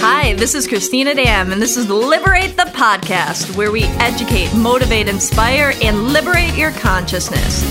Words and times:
Hi, 0.00 0.34
this 0.34 0.54
is 0.54 0.66
Christina 0.66 1.14
Dam, 1.14 1.52
and 1.52 1.60
this 1.60 1.76
is 1.76 1.90
Liberate 1.90 2.56
the 2.56 2.62
Podcast, 2.62 3.54
where 3.54 3.70
we 3.70 3.84
educate, 3.84 4.54
motivate, 4.54 5.08
inspire, 5.08 5.74
and 5.82 6.08
liberate 6.08 6.56
your 6.56 6.70
consciousness. 6.70 7.62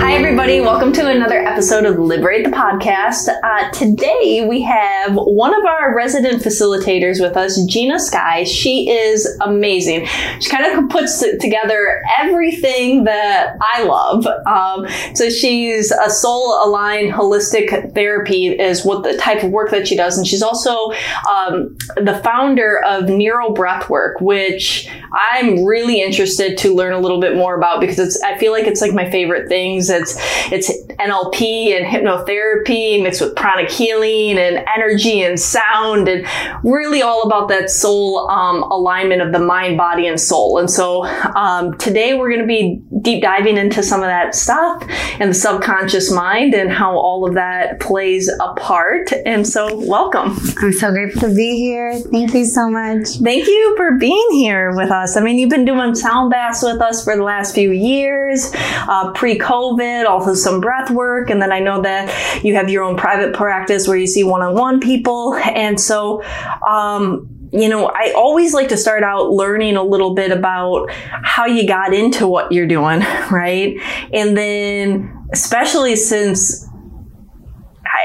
Hi, 0.00 0.14
everybody. 0.14 0.60
Welcome 0.60 0.92
to 0.94 1.08
another 1.08 1.44
episode 1.58 1.86
of 1.86 1.98
Liberate 1.98 2.44
the 2.44 2.52
Podcast. 2.52 3.26
Uh, 3.42 3.68
today, 3.72 4.46
we 4.48 4.62
have 4.62 5.16
one 5.16 5.52
of 5.52 5.64
our 5.64 5.92
resident 5.92 6.40
facilitators 6.40 7.20
with 7.20 7.36
us, 7.36 7.60
Gina 7.64 7.98
Sky. 7.98 8.44
She 8.44 8.88
is 8.88 9.26
amazing. 9.40 10.06
She 10.38 10.50
kind 10.50 10.78
of 10.78 10.88
puts 10.88 11.18
together 11.40 12.00
everything 12.16 13.02
that 13.04 13.56
I 13.60 13.82
love. 13.82 14.24
Um, 14.46 14.86
so, 15.16 15.30
she's 15.30 15.90
a 15.90 16.08
soul 16.08 16.64
aligned 16.64 17.12
holistic 17.12 17.92
therapy, 17.92 18.46
is 18.46 18.84
what 18.84 19.02
the 19.02 19.16
type 19.16 19.42
of 19.42 19.50
work 19.50 19.72
that 19.72 19.88
she 19.88 19.96
does. 19.96 20.16
And 20.16 20.28
she's 20.28 20.42
also 20.42 20.92
um, 21.28 21.76
the 21.96 22.20
founder 22.22 22.84
of 22.84 23.08
Neuro 23.08 23.52
Breathwork, 23.52 24.20
which 24.20 24.88
I'm 25.32 25.64
really 25.64 26.00
interested 26.00 26.56
to 26.58 26.72
learn 26.72 26.92
a 26.92 27.00
little 27.00 27.20
bit 27.20 27.34
more 27.34 27.56
about 27.56 27.80
because 27.80 27.98
it's, 27.98 28.22
I 28.22 28.38
feel 28.38 28.52
like 28.52 28.68
it's 28.68 28.80
like 28.80 28.92
my 28.92 29.10
favorite 29.10 29.48
things 29.48 29.90
it's 29.90 30.16
it's 30.52 30.70
NLP 30.98 31.47
and 31.48 31.86
hypnotherapy 31.86 33.02
mixed 33.02 33.20
with 33.20 33.34
pranic 33.34 33.70
healing 33.70 34.38
and 34.38 34.64
energy 34.76 35.22
and 35.22 35.38
sound 35.38 36.08
and 36.08 36.26
really 36.64 37.02
all 37.02 37.22
about 37.22 37.48
that 37.48 37.70
soul 37.70 38.28
um, 38.30 38.62
alignment 38.64 39.22
of 39.22 39.32
the 39.32 39.38
mind, 39.38 39.76
body, 39.76 40.06
and 40.06 40.20
soul. 40.20 40.58
And 40.58 40.70
so 40.70 41.04
um, 41.34 41.76
today 41.78 42.14
we're 42.14 42.28
going 42.28 42.40
to 42.40 42.46
be 42.46 42.82
deep 43.02 43.22
diving 43.22 43.56
into 43.56 43.82
some 43.82 44.00
of 44.00 44.06
that 44.06 44.34
stuff 44.34 44.84
and 45.20 45.30
the 45.30 45.34
subconscious 45.34 46.12
mind 46.12 46.54
and 46.54 46.70
how 46.70 46.96
all 46.96 47.26
of 47.26 47.34
that 47.34 47.80
plays 47.80 48.28
a 48.28 48.54
part. 48.54 49.12
And 49.24 49.46
so 49.46 49.76
welcome. 49.86 50.36
I'm 50.58 50.72
so 50.72 50.90
grateful 50.90 51.28
to 51.28 51.34
be 51.34 51.56
here. 51.56 51.98
Thank 51.98 52.34
you 52.34 52.44
so 52.44 52.68
much. 52.68 53.08
Thank 53.22 53.46
you 53.46 53.74
for 53.76 53.96
being 53.98 54.28
here 54.32 54.74
with 54.74 54.90
us. 54.90 55.16
I 55.16 55.20
mean, 55.20 55.38
you've 55.38 55.50
been 55.50 55.64
doing 55.64 55.94
sound 55.94 56.30
baths 56.30 56.62
with 56.62 56.80
us 56.80 57.04
for 57.04 57.16
the 57.16 57.22
last 57.22 57.54
few 57.54 57.72
years, 57.72 58.52
uh, 58.54 59.12
pre-COVID 59.12 60.06
also 60.06 60.34
some 60.34 60.60
breath 60.60 60.90
work. 60.90 61.30
And 61.30 61.37
then 61.40 61.52
I 61.52 61.60
know 61.60 61.82
that 61.82 62.44
you 62.44 62.54
have 62.54 62.68
your 62.70 62.84
own 62.84 62.96
private 62.96 63.34
practice 63.34 63.88
where 63.88 63.96
you 63.96 64.06
see 64.06 64.24
one 64.24 64.42
on 64.42 64.54
one 64.54 64.80
people. 64.80 65.34
And 65.34 65.80
so, 65.80 66.22
um, 66.68 67.28
you 67.52 67.68
know, 67.68 67.86
I 67.86 68.12
always 68.16 68.54
like 68.54 68.68
to 68.68 68.76
start 68.76 69.02
out 69.02 69.30
learning 69.30 69.76
a 69.76 69.82
little 69.82 70.14
bit 70.14 70.30
about 70.30 70.90
how 70.90 71.46
you 71.46 71.66
got 71.66 71.94
into 71.94 72.26
what 72.26 72.52
you're 72.52 72.66
doing, 72.66 73.00
right? 73.30 73.76
And 74.12 74.36
then, 74.36 75.26
especially 75.32 75.96
since 75.96 76.68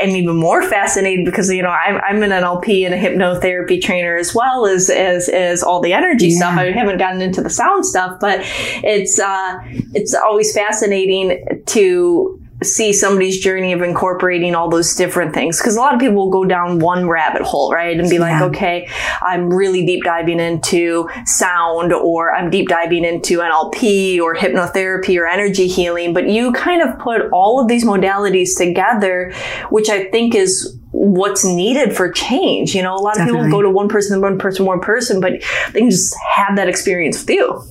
I'm 0.02 0.10
even 0.16 0.36
more 0.36 0.62
fascinated 0.64 1.26
because 1.26 1.52
you 1.52 1.62
know 1.62 1.70
I'm, 1.70 2.00
I'm 2.08 2.24
an 2.24 2.32
NLP 2.32 2.86
and 2.86 2.94
a 2.94 2.98
hypnotherapy 2.98 3.82
trainer 3.82 4.16
as 4.16 4.34
well 4.34 4.66
as 4.66 4.90
as, 4.90 5.30
as 5.30 5.64
all 5.64 5.82
the 5.82 5.94
energy 5.94 6.28
yeah. 6.28 6.38
stuff. 6.38 6.58
I 6.58 6.72
haven't 6.72 6.98
gotten 6.98 7.22
into 7.22 7.42
the 7.42 7.50
sound 7.50 7.86
stuff, 7.86 8.20
but 8.20 8.40
it's 8.84 9.20
uh, 9.20 9.60
it's 9.94 10.14
always 10.14 10.54
fascinating 10.54 11.62
to 11.68 12.43
see 12.64 12.94
somebody's 12.94 13.40
journey 13.40 13.74
of 13.74 13.82
incorporating 13.82 14.56
all 14.56 14.70
those 14.70 14.96
different 14.96 15.34
things. 15.34 15.58
Because 15.58 15.76
a 15.76 15.80
lot 15.80 15.94
of 15.94 16.00
people 16.00 16.16
will 16.16 16.30
go 16.30 16.46
down 16.46 16.80
one 16.80 17.08
rabbit 17.08 17.42
hole, 17.42 17.72
right? 17.72 18.00
And 18.00 18.10
be 18.10 18.20
like, 18.20 18.42
okay, 18.42 18.90
I'm 19.22 19.50
really 19.50 19.86
deep 19.86 20.04
diving 20.04 20.40
into 20.40 21.10
sound 21.26 21.94
or 21.94 22.34
I'm 22.34 22.50
deep 22.50 22.68
diving 22.68 23.06
into 23.06 23.40
NLP 23.40 24.20
or 24.20 24.36
hypnotherapy 24.36 25.18
or 25.18 25.28
energy 25.28 25.68
healing. 25.68 26.14
But 26.14 26.30
you 26.30 26.52
kind 26.54 26.82
of 26.82 26.98
put 27.00 27.30
all 27.32 27.60
of 27.60 27.68
these 27.68 27.86
modalities 27.86 28.58
together, 28.58 29.34
which 29.70 29.90
I 29.90 30.06
think 30.06 30.36
is 30.36 30.78
what's 31.04 31.44
needed 31.44 31.96
for 31.96 32.12
change. 32.12 32.74
You 32.74 32.82
know, 32.82 32.96
a 32.96 32.98
lot 32.98 33.16
Definitely. 33.16 33.40
of 33.40 33.46
people 33.46 33.60
go 33.60 33.62
to 33.64 33.70
one 33.70 33.90
person, 33.90 34.22
one 34.22 34.38
person, 34.38 34.66
one 34.66 34.80
person, 34.80 35.20
but 35.20 35.34
they 35.74 35.80
can 35.82 35.90
just 35.90 36.16
have 36.36 36.56
that 36.56 36.70
experience 36.70 37.20
with 37.20 37.30
you. 37.32 37.62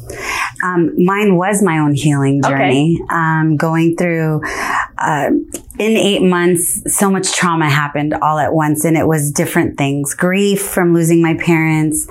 Um, 0.62 0.92
mine 1.02 1.36
was 1.36 1.62
my 1.62 1.78
own 1.78 1.94
healing 1.94 2.42
journey. 2.42 2.98
Okay. 3.02 3.14
Um, 3.14 3.56
going 3.56 3.96
through, 3.96 4.42
uh, 4.98 5.30
in 5.78 5.96
eight 5.96 6.22
months, 6.22 6.82
so 6.94 7.10
much 7.10 7.32
trauma 7.32 7.68
happened 7.68 8.14
all 8.14 8.38
at 8.38 8.52
once 8.52 8.84
and 8.84 8.96
it 8.96 9.06
was 9.06 9.32
different 9.32 9.78
things. 9.78 10.14
Grief 10.14 10.62
from 10.62 10.92
losing 10.92 11.22
my 11.22 11.34
parents, 11.34 12.06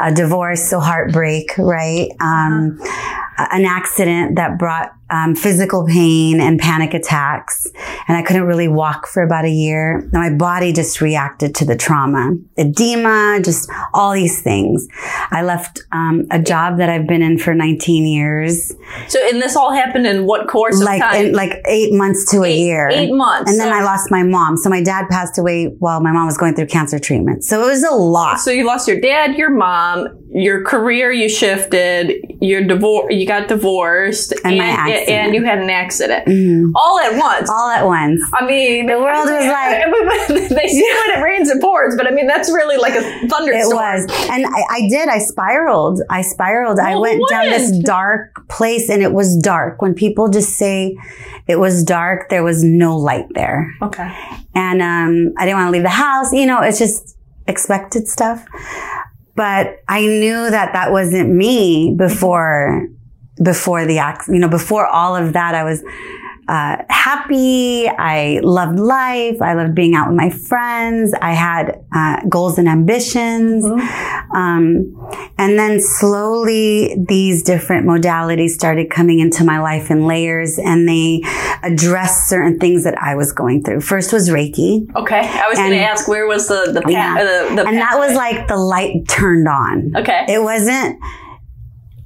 a 0.00 0.12
divorce, 0.12 0.68
so 0.68 0.80
heartbreak, 0.80 1.56
right? 1.56 2.10
Um, 2.20 2.78
uh-huh 2.80 3.20
an 3.36 3.64
accident 3.64 4.36
that 4.36 4.58
brought 4.58 4.94
um, 5.10 5.34
physical 5.34 5.86
pain 5.86 6.40
and 6.40 6.58
panic 6.58 6.94
attacks. 6.94 7.66
And 8.08 8.16
I 8.16 8.22
couldn't 8.22 8.44
really 8.44 8.68
walk 8.68 9.06
for 9.06 9.22
about 9.22 9.44
a 9.44 9.50
year. 9.50 10.08
My 10.12 10.30
body 10.30 10.72
just 10.72 11.00
reacted 11.00 11.54
to 11.56 11.64
the 11.64 11.76
trauma, 11.76 12.32
edema, 12.56 13.40
just 13.42 13.70
all 13.92 14.12
these 14.12 14.42
things. 14.42 14.86
I 15.30 15.42
left 15.42 15.82
um, 15.92 16.26
a 16.30 16.40
job 16.40 16.78
that 16.78 16.88
I've 16.88 17.06
been 17.06 17.22
in 17.22 17.38
for 17.38 17.54
19 17.54 18.06
years. 18.06 18.72
So, 19.08 19.20
and 19.28 19.40
this 19.42 19.56
all 19.56 19.72
happened 19.72 20.06
in 20.06 20.26
what 20.26 20.48
course 20.48 20.82
like, 20.82 21.02
In, 21.14 21.32
like 21.32 21.62
eight 21.66 21.92
months 21.92 22.30
to 22.32 22.42
eight, 22.44 22.54
a 22.54 22.58
year. 22.58 22.88
Eight 22.88 23.12
months. 23.12 23.50
And 23.50 23.60
then 23.60 23.72
I 23.72 23.82
lost 23.82 24.10
my 24.10 24.22
mom. 24.22 24.56
So 24.56 24.70
my 24.70 24.82
dad 24.82 25.08
passed 25.10 25.38
away 25.38 25.66
while 25.78 26.00
my 26.00 26.12
mom 26.12 26.26
was 26.26 26.38
going 26.38 26.54
through 26.54 26.66
cancer 26.66 26.98
treatment. 26.98 27.44
So 27.44 27.62
it 27.62 27.66
was 27.66 27.84
a 27.84 27.94
lot. 27.94 28.40
So 28.40 28.50
you 28.50 28.64
lost 28.64 28.88
your 28.88 29.00
dad, 29.00 29.36
your 29.36 29.50
mom, 29.50 30.08
your 30.34 30.64
career 30.64 31.12
you 31.12 31.28
shifted, 31.28 32.12
your 32.40 32.64
divorce, 32.64 33.14
you 33.14 33.26
got 33.26 33.46
divorced, 33.46 34.32
and, 34.44 34.60
and, 34.60 34.93
and 34.94 35.34
you 35.34 35.44
had 35.44 35.58
an 35.58 35.70
accident, 35.70 36.26
mm-hmm. 36.26 36.70
all 36.74 36.98
at 37.00 37.18
once. 37.18 37.50
All 37.50 37.70
at 37.70 37.84
once. 37.84 38.20
I 38.34 38.46
mean, 38.46 38.86
the 38.86 38.98
world 38.98 39.26
was 39.26 39.46
like 40.28 40.48
they 40.48 40.68
say 40.68 40.82
when 41.06 41.18
it 41.18 41.22
rains 41.22 41.48
it 41.48 41.60
pours, 41.60 41.96
but 41.96 42.06
I 42.06 42.10
mean 42.10 42.26
that's 42.26 42.48
really 42.50 42.76
like 42.76 42.94
a 42.94 43.02
thunderstorm. 43.28 43.54
It 43.54 43.74
was, 43.74 44.28
and 44.30 44.46
I, 44.46 44.62
I 44.70 44.88
did. 44.88 45.08
I 45.08 45.18
spiraled. 45.18 46.00
I 46.10 46.22
spiraled. 46.22 46.78
Well, 46.78 46.86
I 46.86 46.96
went 46.96 47.20
what? 47.20 47.30
down 47.30 47.46
this 47.46 47.78
dark 47.80 48.48
place, 48.48 48.88
and 48.88 49.02
it 49.02 49.12
was 49.12 49.36
dark. 49.36 49.82
When 49.82 49.94
people 49.94 50.28
just 50.28 50.50
say 50.50 50.96
it 51.46 51.56
was 51.56 51.84
dark, 51.84 52.30
there 52.30 52.42
was 52.42 52.64
no 52.64 52.96
light 52.96 53.26
there. 53.34 53.72
Okay. 53.82 54.10
And 54.54 54.80
um, 54.80 55.34
I 55.36 55.44
didn't 55.44 55.58
want 55.58 55.68
to 55.68 55.72
leave 55.72 55.82
the 55.82 55.88
house. 55.88 56.32
You 56.32 56.46
know, 56.46 56.60
it's 56.62 56.78
just 56.78 57.16
expected 57.46 58.08
stuff. 58.08 58.46
But 59.36 59.78
I 59.88 60.00
knew 60.02 60.50
that 60.50 60.72
that 60.72 60.92
wasn't 60.92 61.30
me 61.30 61.94
before, 61.96 62.86
before 63.42 63.84
the 63.84 63.98
act, 63.98 64.28
you 64.28 64.38
know, 64.38 64.48
before 64.48 64.86
all 64.86 65.16
of 65.16 65.32
that, 65.32 65.54
I 65.54 65.64
was, 65.64 65.82
uh, 66.48 66.76
happy. 66.90 67.88
I 67.88 68.40
loved 68.42 68.78
life. 68.78 69.40
I 69.40 69.54
loved 69.54 69.74
being 69.74 69.94
out 69.94 70.08
with 70.08 70.16
my 70.16 70.30
friends. 70.30 71.14
I 71.20 71.32
had 71.32 71.82
uh, 71.92 72.20
goals 72.28 72.58
and 72.58 72.68
ambitions. 72.68 73.64
Mm-hmm. 73.64 74.36
Um, 74.36 75.32
and 75.38 75.58
then 75.58 75.80
slowly 75.80 76.96
these 77.08 77.42
different 77.42 77.86
modalities 77.86 78.50
started 78.50 78.90
coming 78.90 79.20
into 79.20 79.44
my 79.44 79.60
life 79.60 79.90
in 79.90 80.06
layers 80.06 80.58
and 80.58 80.86
they 80.88 81.22
addressed 81.62 82.28
certain 82.28 82.58
things 82.58 82.84
that 82.84 83.00
I 83.00 83.14
was 83.14 83.32
going 83.32 83.62
through. 83.62 83.80
First 83.80 84.12
was 84.12 84.28
Reiki. 84.28 84.94
Okay. 84.94 85.20
I 85.20 85.48
was 85.48 85.58
going 85.58 85.70
to 85.70 85.78
ask 85.78 86.08
where 86.08 86.26
was 86.26 86.48
the, 86.48 86.72
the, 86.72 86.82
pa- 86.82 86.90
yeah. 86.90 87.14
the, 87.14 87.54
the 87.56 87.66
And 87.66 87.78
that 87.78 87.96
was 87.96 88.14
like 88.16 88.48
the 88.48 88.56
light 88.56 89.08
turned 89.08 89.48
on. 89.48 89.92
Okay. 89.96 90.26
It 90.28 90.42
wasn't 90.42 90.98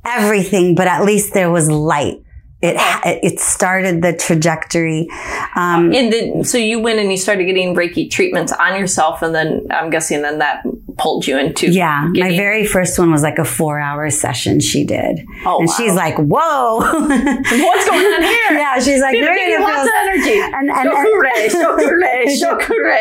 everything, 0.08 0.74
but 0.74 0.86
at 0.86 1.04
least 1.04 1.34
there 1.34 1.50
was 1.50 1.70
light 1.70 2.22
it 2.60 2.76
it 3.04 3.38
started 3.38 4.02
the 4.02 4.12
trajectory. 4.12 5.08
Um, 5.54 5.92
and 5.94 6.12
then, 6.12 6.44
so 6.44 6.58
you 6.58 6.80
went 6.80 6.98
and 6.98 7.10
you 7.10 7.16
started 7.16 7.44
getting 7.44 7.74
Reiki 7.74 8.10
treatments 8.10 8.52
on 8.52 8.78
yourself, 8.78 9.22
and 9.22 9.32
then 9.32 9.66
I'm 9.70 9.90
guessing 9.90 10.22
then 10.22 10.38
that 10.38 10.64
pulled 10.96 11.28
you 11.28 11.38
into 11.38 11.70
yeah. 11.70 12.08
Getting... 12.12 12.32
My 12.32 12.36
very 12.36 12.66
first 12.66 12.98
one 12.98 13.12
was 13.12 13.22
like 13.22 13.38
a 13.38 13.44
four 13.44 13.78
hour 13.78 14.10
session 14.10 14.58
she 14.58 14.84
did, 14.84 15.24
oh, 15.46 15.60
and 15.60 15.68
wow. 15.68 15.74
she's 15.76 15.94
like, 15.94 16.16
"Whoa, 16.16 16.78
what's 16.80 17.88
going 17.88 18.06
on 18.06 18.22
here?" 18.22 18.50
yeah, 18.50 18.78
she's 18.80 19.00
like, 19.00 19.12
"There 19.12 19.48
you 19.48 19.60
lots 19.60 19.88
of 19.88 19.94
energy." 20.00 20.40
And 20.40 20.68
and 20.68 20.90
shokure, 20.90 21.48
shokure, 21.48 22.24
shokure. 22.40 22.98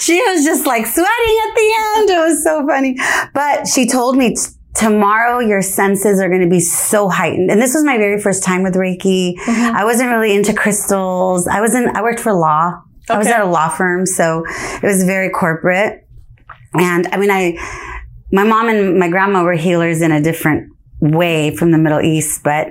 she 0.00 0.22
was 0.28 0.44
just 0.44 0.64
like 0.64 0.86
sweating 0.86 1.38
at 1.46 1.54
the 1.54 1.74
end. 1.96 2.10
It 2.10 2.20
was 2.26 2.42
so 2.42 2.66
funny, 2.66 2.96
but 3.34 3.66
she 3.66 3.86
told 3.86 4.16
me. 4.16 4.34
T- 4.34 4.54
tomorrow 4.78 5.40
your 5.40 5.60
senses 5.60 6.20
are 6.20 6.28
going 6.28 6.40
to 6.40 6.48
be 6.48 6.60
so 6.60 7.08
heightened. 7.08 7.50
And 7.50 7.60
this 7.60 7.74
was 7.74 7.82
my 7.82 7.98
very 7.98 8.20
first 8.20 8.44
time 8.44 8.62
with 8.62 8.74
Reiki. 8.74 9.34
Mm-hmm. 9.34 9.76
I 9.76 9.84
wasn't 9.84 10.10
really 10.10 10.34
into 10.34 10.54
crystals. 10.54 11.48
I 11.48 11.60
was 11.60 11.74
in, 11.74 11.94
I 11.96 12.02
worked 12.02 12.20
for 12.20 12.32
law. 12.32 12.80
Okay. 13.10 13.14
I 13.14 13.18
was 13.18 13.26
at 13.26 13.40
a 13.40 13.46
law 13.46 13.68
firm. 13.68 14.06
So 14.06 14.44
it 14.46 14.86
was 14.86 15.02
very 15.02 15.30
corporate. 15.30 16.06
And 16.74 17.08
I 17.08 17.16
mean, 17.16 17.30
I, 17.30 17.58
my 18.30 18.44
mom 18.44 18.68
and 18.68 18.98
my 18.98 19.08
grandma 19.08 19.42
were 19.42 19.54
healers 19.54 20.00
in 20.00 20.12
a 20.12 20.22
different 20.22 20.70
way 21.00 21.56
from 21.56 21.72
the 21.72 21.78
Middle 21.78 22.00
East, 22.00 22.42
but 22.44 22.68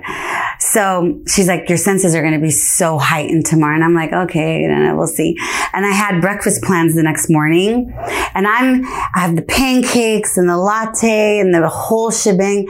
so 0.72 1.18
she's 1.26 1.48
like, 1.48 1.66
your 1.68 1.78
senses 1.78 2.14
are 2.14 2.20
going 2.20 2.34
to 2.34 2.40
be 2.40 2.50
so 2.50 2.98
heightened 2.98 3.46
tomorrow. 3.46 3.74
And 3.74 3.82
I'm 3.82 3.94
like, 3.94 4.12
okay, 4.12 4.66
then 4.66 4.96
we'll 4.98 5.06
see. 5.06 5.34
And 5.72 5.86
I 5.86 5.92
had 5.92 6.20
breakfast 6.20 6.62
plans 6.62 6.94
the 6.94 7.02
next 7.02 7.30
morning 7.30 7.90
and 8.34 8.46
I'm, 8.46 8.84
I 8.84 9.20
have 9.20 9.34
the 9.34 9.42
pancakes 9.42 10.36
and 10.36 10.46
the 10.46 10.58
latte 10.58 11.38
and 11.38 11.54
the 11.54 11.66
whole 11.68 12.10
shebang. 12.10 12.68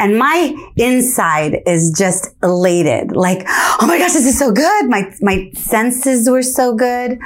And 0.00 0.18
my 0.18 0.56
inside 0.76 1.62
is 1.66 1.94
just 1.96 2.34
elated. 2.42 3.14
Like, 3.14 3.44
oh 3.46 3.84
my 3.86 3.98
gosh, 3.98 4.14
this 4.14 4.26
is 4.26 4.36
so 4.36 4.50
good. 4.50 4.88
My, 4.88 5.12
my 5.20 5.50
senses 5.54 6.28
were 6.28 6.42
so 6.42 6.74
good. 6.74 7.18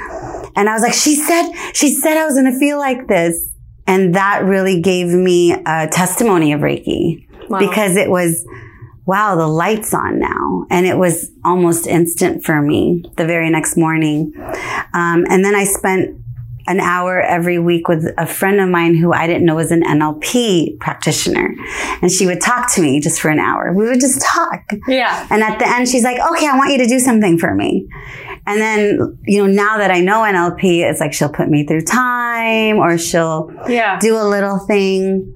And 0.55 0.69
I 0.69 0.73
was 0.73 0.83
like, 0.83 0.93
she 0.93 1.15
said, 1.15 1.51
she 1.73 1.95
said 1.95 2.17
I 2.17 2.25
was 2.25 2.35
going 2.35 2.51
to 2.51 2.59
feel 2.59 2.77
like 2.77 3.07
this. 3.07 3.49
And 3.87 4.13
that 4.13 4.43
really 4.43 4.81
gave 4.81 5.07
me 5.07 5.53
a 5.53 5.87
testimony 5.87 6.53
of 6.53 6.61
Reiki 6.61 7.27
wow. 7.49 7.57
because 7.57 7.95
it 7.95 8.09
was, 8.09 8.45
wow, 9.11 9.35
the 9.35 9.45
light's 9.45 9.93
on 9.93 10.19
now. 10.19 10.65
And 10.69 10.85
it 10.85 10.97
was 10.97 11.29
almost 11.43 11.85
instant 11.85 12.45
for 12.45 12.61
me 12.61 13.03
the 13.17 13.25
very 13.25 13.49
next 13.49 13.75
morning. 13.75 14.31
Um, 14.93 15.25
and 15.29 15.43
then 15.43 15.53
I 15.53 15.65
spent 15.65 16.17
an 16.67 16.79
hour 16.79 17.21
every 17.21 17.59
week 17.59 17.89
with 17.89 18.05
a 18.17 18.25
friend 18.25 18.61
of 18.61 18.69
mine 18.69 18.95
who 18.95 19.11
I 19.11 19.27
didn't 19.27 19.43
know 19.45 19.55
was 19.55 19.69
an 19.71 19.83
NLP 19.83 20.79
practitioner. 20.79 21.53
And 22.01 22.09
she 22.09 22.25
would 22.25 22.39
talk 22.39 22.71
to 22.75 22.81
me 22.81 23.01
just 23.01 23.19
for 23.19 23.27
an 23.27 23.39
hour. 23.39 23.73
We 23.73 23.85
would 23.89 23.99
just 23.99 24.21
talk. 24.21 24.63
Yeah. 24.87 25.27
And 25.29 25.43
at 25.43 25.59
the 25.59 25.67
end, 25.67 25.89
she's 25.89 26.03
like, 26.03 26.19
okay, 26.31 26.47
I 26.47 26.55
want 26.55 26.71
you 26.71 26.77
to 26.77 26.87
do 26.87 26.99
something 26.99 27.37
for 27.37 27.53
me. 27.53 27.89
And 28.47 28.61
then, 28.61 29.19
you 29.25 29.45
know, 29.45 29.51
now 29.51 29.77
that 29.77 29.91
I 29.91 29.99
know 29.99 30.21
NLP, 30.21 30.89
it's 30.89 31.01
like 31.01 31.11
she'll 31.11 31.33
put 31.33 31.49
me 31.49 31.67
through 31.67 31.81
time 31.81 32.77
or 32.77 32.97
she'll 32.97 33.51
yeah. 33.67 33.99
do 33.99 34.15
a 34.15 34.23
little 34.23 34.57
thing. 34.59 35.35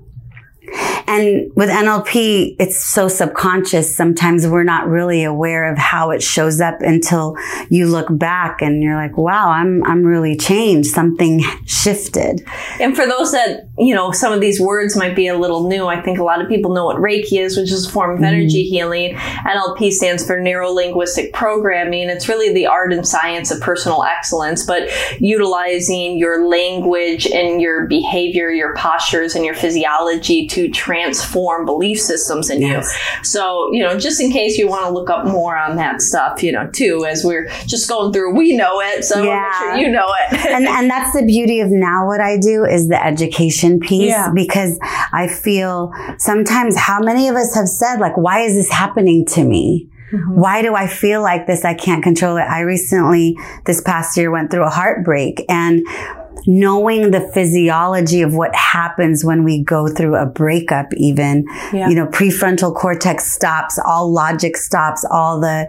And 1.08 1.52
with 1.56 1.70
NLP, 1.70 2.56
it's 2.60 2.84
so 2.84 3.08
subconscious. 3.08 3.96
Sometimes 3.96 4.48
we're 4.48 4.64
not 4.64 4.88
really 4.88 5.24
aware 5.24 5.72
of 5.72 5.78
how 5.78 6.12
it 6.12 6.24
shows 6.24 6.60
up 6.60 6.82
until 6.82 7.36
you 7.70 7.88
look 7.88 8.08
back 8.10 8.62
and 8.62 8.82
you're 8.82 8.96
like, 8.96 9.18
wow, 9.18 9.50
I'm, 9.50 9.84
I'm 9.86 10.04
really 10.04 10.36
changed. 10.36 10.90
Something 10.90 11.44
shifted. 11.66 12.42
And 12.80 12.96
for 12.96 13.06
those 13.06 13.32
that, 13.34 13.70
you 13.78 13.94
know, 13.94 14.12
some 14.12 14.34
of 14.34 14.42
these 14.42 14.60
words 14.60 14.96
might 14.96 15.16
be 15.16 15.28
a 15.28 15.38
little 15.38 15.68
new. 15.68 15.86
I 15.86 16.02
think 16.02 16.18
a 16.18 16.24
lot 16.24 16.42
of 16.42 16.50
people 16.50 16.74
know 16.74 16.86
what 16.86 16.98
Reiki 16.98 17.40
is, 17.40 17.58
which 17.58 17.72
is 17.72 17.88
a 17.88 17.92
form 17.92 18.12
of 18.12 18.16
mm-hmm. 18.18 18.26
energy 18.26 18.64
healing. 18.64 19.16
NLP 19.16 19.92
stands 19.92 20.26
for 20.26 20.40
neuro 20.40 20.72
linguistic 20.72 21.34
programming. 21.34 22.10
It's 22.10 22.28
really 22.28 22.54
the 22.54 22.66
art 22.66 22.94
and 22.94 23.08
science 23.08 23.52
of 23.52 23.62
personal 23.62 24.04
excellence, 24.04 24.66
but 24.66 24.90
utilizing 25.20 26.18
your 26.18 26.48
language 26.48 27.28
and 27.28 27.62
your 27.62 27.88
behavior, 27.88 28.50
your 28.50 28.76
postures 28.76 29.36
and 29.36 29.46
your 29.46 29.56
physiology 29.56 30.48
to 30.48 30.70
transform 30.96 31.66
belief 31.66 32.00
systems 32.00 32.50
in 32.50 32.62
yes. 32.62 32.86
you. 32.86 33.24
So, 33.24 33.72
you 33.72 33.84
know, 33.84 33.98
just 33.98 34.22
in 34.22 34.32
case 34.32 34.58
you 34.58 34.68
want 34.68 34.86
to 34.86 34.90
look 34.90 35.10
up 35.10 35.26
more 35.26 35.58
on 35.58 35.76
that 35.78 36.02
stuff, 36.02 36.42
you 36.44 36.52
know, 36.52 36.68
too, 36.72 37.06
as 37.06 37.24
we're 37.24 37.50
just 37.68 37.88
going 37.90 38.14
through, 38.14 38.36
we 38.36 38.56
know 38.56 38.82
it. 38.82 39.04
So 39.04 39.24
yeah. 39.24 39.60
sure 39.60 39.76
you 39.76 39.90
know 39.90 40.08
it. 40.08 40.46
and, 40.46 40.68
and 40.68 40.90
that's 40.90 41.14
the 41.18 41.26
beauty 41.26 41.60
of 41.60 41.70
now 41.70 42.08
what 42.08 42.22
I 42.22 42.38
do 42.38 42.66
is 42.66 42.88
the 42.88 43.04
education 43.04 43.80
piece 43.80 44.10
yeah. 44.10 44.32
because 44.34 44.80
I 44.82 45.28
feel 45.28 45.92
sometimes 46.18 46.78
how 46.78 47.00
many 47.00 47.28
of 47.28 47.36
us 47.36 47.54
have 47.56 47.68
said, 47.68 47.98
like, 47.98 48.18
why 48.18 48.42
is 48.42 48.56
this 48.56 48.72
happening 48.72 49.26
to 49.28 49.44
me? 49.44 49.90
Mm-hmm. 50.12 50.40
Why 50.40 50.62
do 50.62 50.76
I 50.76 50.88
feel 50.88 51.22
like 51.22 51.48
this? 51.48 51.66
I 51.66 51.74
can't 51.74 52.04
control 52.04 52.38
it. 52.38 52.44
I 52.44 52.62
recently, 52.62 53.38
this 53.66 53.82
past 53.82 54.16
year, 54.18 54.32
went 54.32 54.52
through 54.52 54.66
a 54.66 54.70
heartbreak 54.70 55.44
and 55.50 55.86
knowing 56.48 57.12
the 57.12 57.22
physiology 57.34 58.22
of 58.22 58.34
what 58.34 58.54
happens 58.56 59.24
when 59.24 59.44
we 59.44 59.64
go 59.64 59.88
through 59.88 60.16
a 60.16 60.26
breakup, 60.26 60.94
even, 60.96 61.46
yeah. 61.74 61.90
you 61.90 61.96
know, 61.96 62.08
prefrontal 62.08 62.76
cortex 62.76 63.32
stops, 63.32 63.80
all 63.86 64.12
logic 64.12 64.58
stops, 64.58 65.06
all 65.10 65.40
the 65.40 65.68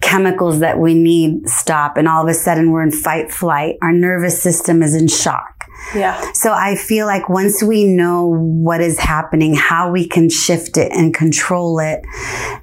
chemicals 0.00 0.60
that 0.60 0.78
we 0.78 0.94
need 0.94 1.48
stop. 1.48 1.96
And 1.96 2.08
all 2.08 2.22
of 2.22 2.28
a 2.28 2.34
sudden 2.34 2.70
we're 2.70 2.82
in 2.82 2.92
fight 2.92 3.30
flight. 3.30 3.76
Our 3.82 3.92
nervous 3.92 4.42
system 4.42 4.82
is 4.82 4.94
in 4.94 5.08
shock. 5.08 5.55
Yeah. 5.94 6.32
So 6.32 6.52
I 6.52 6.74
feel 6.74 7.06
like 7.06 7.28
once 7.28 7.62
we 7.62 7.84
know 7.84 8.26
what 8.26 8.80
is 8.80 8.98
happening, 8.98 9.54
how 9.54 9.90
we 9.90 10.06
can 10.06 10.28
shift 10.28 10.76
it 10.76 10.92
and 10.92 11.14
control 11.14 11.78
it, 11.78 12.04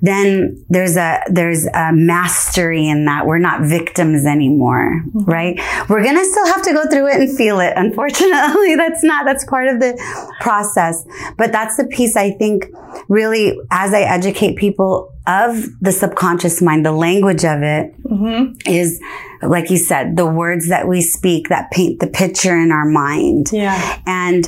then 0.02 0.64
there's 0.70 0.98
a, 0.98 1.22
there's 1.28 1.66
a 1.66 1.92
mastery 1.94 2.88
in 2.88 3.06
that. 3.06 3.26
We're 3.26 3.40
not 3.40 3.62
victims 3.62 4.26
anymore, 4.26 5.02
mm-hmm. 5.08 5.30
right? 5.30 5.60
We're 5.90 6.04
going 6.04 6.18
to 6.18 6.26
still 6.26 6.48
have 6.48 6.62
to 6.64 6.74
go 6.74 6.86
through 6.90 7.08
it 7.08 7.22
and 7.22 7.38
feel 7.38 7.60
it. 7.60 7.74
Unfortunately, 7.78 8.76
that's 8.76 9.04
not, 9.04 9.26
that's 9.26 9.46
part 9.46 9.68
of 9.68 9.80
the 9.80 9.98
process. 10.42 11.06
But 11.38 11.52
that's 11.52 11.78
the 11.78 11.86
piece 11.86 12.16
I 12.16 12.32
think 12.32 12.68
really 13.08 13.58
as 13.72 13.94
I 13.94 14.02
educate 14.02 14.58
people 14.58 15.13
of 15.26 15.64
the 15.80 15.92
subconscious 15.92 16.62
mind, 16.62 16.86
the 16.86 16.92
language 16.92 17.46
of 17.46 17.62
it 17.62 17.94
mm-hmm. 18.04 18.56
is, 18.70 19.00
like 19.42 19.70
you 19.70 19.78
said, 19.78 20.18
the 20.18 20.26
words 20.26 20.70
that 20.70 20.88
we 20.88 21.02
speak 21.02 21.50
that 21.50 21.72
paint 21.72 22.00
the 22.00 22.08
picture 22.08 22.56
in 22.58 22.72
our 22.72 22.86
mind. 22.86 23.48
Yeah. 23.52 24.02
And, 24.06 24.48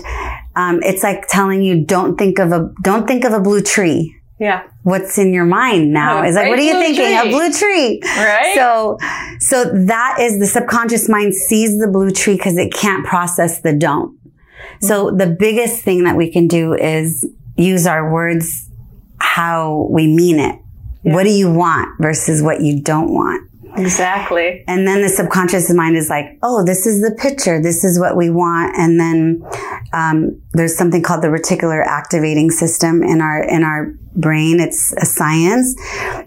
um, 0.55 0.81
it's 0.83 1.03
like 1.03 1.27
telling 1.27 1.63
you, 1.63 1.85
don't 1.85 2.17
think 2.17 2.39
of 2.39 2.51
a, 2.51 2.71
don't 2.83 3.07
think 3.07 3.23
of 3.23 3.33
a 3.33 3.39
blue 3.39 3.61
tree. 3.61 4.15
Yeah. 4.37 4.63
What's 4.83 5.17
in 5.17 5.33
your 5.33 5.45
mind 5.45 5.93
now 5.93 6.23
is 6.25 6.35
like, 6.35 6.49
what 6.49 6.59
are 6.59 6.61
you 6.61 6.73
thinking? 6.73 7.05
Tree. 7.05 7.29
A 7.29 7.31
blue 7.31 7.53
tree. 7.53 8.01
Right. 8.03 8.53
So, 8.55 8.97
so 9.39 9.63
that 9.85 10.17
is 10.19 10.39
the 10.39 10.45
subconscious 10.45 11.07
mind 11.07 11.33
sees 11.33 11.79
the 11.79 11.87
blue 11.87 12.11
tree 12.11 12.35
because 12.35 12.57
it 12.57 12.73
can't 12.73 13.05
process 13.05 13.61
the 13.61 13.73
don't. 13.73 14.17
Mm-hmm. 14.17 14.85
So 14.87 15.11
the 15.11 15.27
biggest 15.27 15.83
thing 15.83 16.03
that 16.03 16.17
we 16.17 16.29
can 16.31 16.47
do 16.49 16.73
is 16.73 17.25
use 17.55 17.87
our 17.87 18.11
words 18.11 18.69
how 19.17 19.87
we 19.89 20.07
mean 20.07 20.39
it. 20.39 20.59
Yeah. 21.05 21.13
What 21.13 21.23
do 21.23 21.31
you 21.31 21.51
want 21.51 21.89
versus 22.01 22.41
what 22.41 22.61
you 22.61 22.81
don't 22.81 23.13
want? 23.13 23.49
Exactly. 23.77 24.63
And 24.67 24.87
then 24.87 25.01
the 25.01 25.09
subconscious 25.09 25.71
mind 25.73 25.97
is 25.97 26.09
like, 26.09 26.25
oh, 26.41 26.63
this 26.65 26.85
is 26.87 27.01
the 27.01 27.15
picture. 27.15 27.61
This 27.61 27.83
is 27.83 27.99
what 27.99 28.15
we 28.15 28.29
want. 28.29 28.73
And 28.77 28.99
then 28.99 29.43
um, 29.93 30.41
there's 30.53 30.77
something 30.77 31.03
called 31.03 31.21
the 31.21 31.27
reticular 31.27 31.85
activating 31.85 32.51
system 32.51 33.03
in 33.03 33.21
our 33.21 33.43
in 33.43 33.63
our 33.63 33.93
brain. 34.15 34.59
It's 34.59 34.93
a 34.93 35.05
science, 35.05 35.75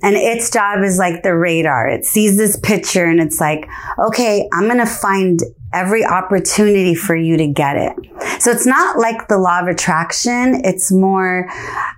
and 0.02 0.14
its 0.14 0.50
job 0.50 0.84
is 0.84 0.98
like 0.98 1.22
the 1.22 1.34
radar. 1.34 1.88
It 1.88 2.04
sees 2.04 2.36
this 2.36 2.58
picture 2.58 3.06
and 3.06 3.20
it's 3.20 3.40
like, 3.40 3.66
okay, 3.98 4.48
I'm 4.52 4.68
gonna 4.68 4.86
find 4.86 5.40
every 5.72 6.04
opportunity 6.04 6.94
for 6.94 7.14
you 7.14 7.36
to 7.36 7.46
get 7.46 7.76
it. 7.76 7.92
So 8.40 8.50
it's 8.50 8.66
not 8.66 8.98
like 8.98 9.28
the 9.28 9.38
law 9.38 9.60
of 9.60 9.68
attraction. 9.68 10.62
It's 10.64 10.90
more, 10.90 11.48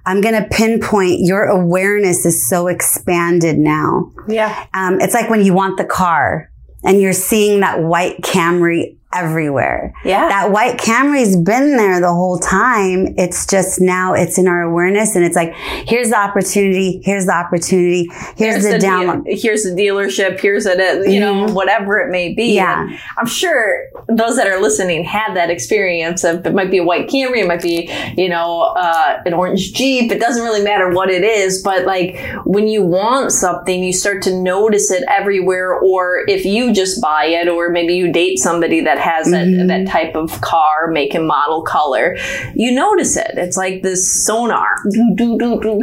I'm 0.06 0.20
going 0.20 0.34
to 0.34 0.48
pinpoint 0.48 1.20
your 1.20 1.44
awareness 1.44 2.26
is 2.26 2.48
so 2.48 2.66
expanded 2.66 3.58
now. 3.58 4.10
Yeah. 4.28 4.66
Um, 4.74 5.00
it's 5.00 5.14
like 5.14 5.30
when 5.30 5.44
you 5.44 5.54
want 5.54 5.78
the 5.78 5.84
car 5.84 6.50
and 6.82 7.00
you're 7.00 7.12
seeing 7.12 7.60
that 7.60 7.82
white 7.82 8.22
Camry 8.22 8.96
everywhere. 9.12 9.92
Yeah. 10.04 10.28
That 10.28 10.52
white 10.52 10.78
Camry's 10.78 11.36
been 11.36 11.76
there 11.76 12.00
the 12.00 12.12
whole 12.12 12.38
time. 12.38 13.14
It's 13.18 13.44
just 13.44 13.80
now 13.80 14.14
it's 14.14 14.38
in 14.38 14.46
our 14.46 14.62
awareness 14.62 15.16
and 15.16 15.24
it's 15.24 15.34
like, 15.34 15.52
here's 15.54 16.10
the 16.10 16.18
opportunity. 16.18 17.00
Here's 17.04 17.26
the 17.26 17.34
opportunity. 17.34 18.08
Here's, 18.36 18.62
here's 18.62 18.64
the, 18.64 18.70
the 18.70 18.78
download. 18.78 19.24
De- 19.24 19.34
here's 19.34 19.64
the 19.64 19.70
dealership. 19.70 20.38
Here's 20.38 20.64
a, 20.64 20.70
you 20.70 20.76
mm-hmm. 20.76 21.46
know, 21.46 21.52
whatever 21.52 21.98
it 21.98 22.10
may 22.10 22.34
be. 22.34 22.54
Yeah. 22.54 22.82
And 22.82 22.98
I'm 23.18 23.26
sure 23.26 23.88
those 24.08 24.36
that 24.36 24.46
are 24.46 24.60
listening 24.60 25.02
had 25.02 25.34
that 25.34 25.50
experience 25.50 26.22
of 26.22 26.46
it 26.46 26.54
might 26.54 26.70
be 26.70 26.78
a 26.78 26.84
white 26.84 27.08
Camry. 27.08 27.38
It 27.38 27.48
might 27.48 27.62
be, 27.62 27.92
you 28.16 28.28
know, 28.28 28.60
uh, 28.76 29.22
an 29.26 29.34
orange 29.34 29.72
Jeep. 29.72 30.12
It 30.12 30.20
doesn't 30.20 30.42
really 30.42 30.62
matter 30.62 30.88
what 30.90 31.10
it 31.10 31.24
is, 31.24 31.62
but 31.64 31.84
like 31.84 32.16
when 32.44 32.68
you 32.68 32.84
want 32.84 33.32
something, 33.32 33.82
you 33.82 33.92
start 33.92 34.22
to 34.22 34.40
notice 34.40 34.92
it 34.92 35.02
everywhere. 35.08 35.74
Or 35.74 36.24
if 36.28 36.44
you 36.44 36.72
just 36.72 37.02
buy 37.02 37.24
it 37.24 37.48
or 37.48 37.70
maybe 37.70 37.96
you 37.96 38.12
date 38.12 38.38
somebody 38.38 38.80
that 38.82 38.99
has 39.00 39.28
mm-hmm. 39.28 39.66
that, 39.66 39.84
that 39.84 39.90
type 39.90 40.14
of 40.14 40.40
car, 40.40 40.90
make 40.90 41.14
and 41.14 41.26
model, 41.26 41.62
color, 41.62 42.16
you 42.54 42.72
notice 42.72 43.16
it. 43.16 43.32
It's 43.34 43.56
like 43.56 43.82
this 43.82 44.24
sonar. 44.24 44.68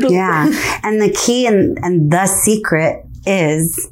yeah. 0.10 0.80
And 0.84 1.02
the 1.02 1.12
key 1.12 1.48
and, 1.48 1.78
and 1.82 2.12
the 2.12 2.28
secret 2.28 3.04
is 3.26 3.90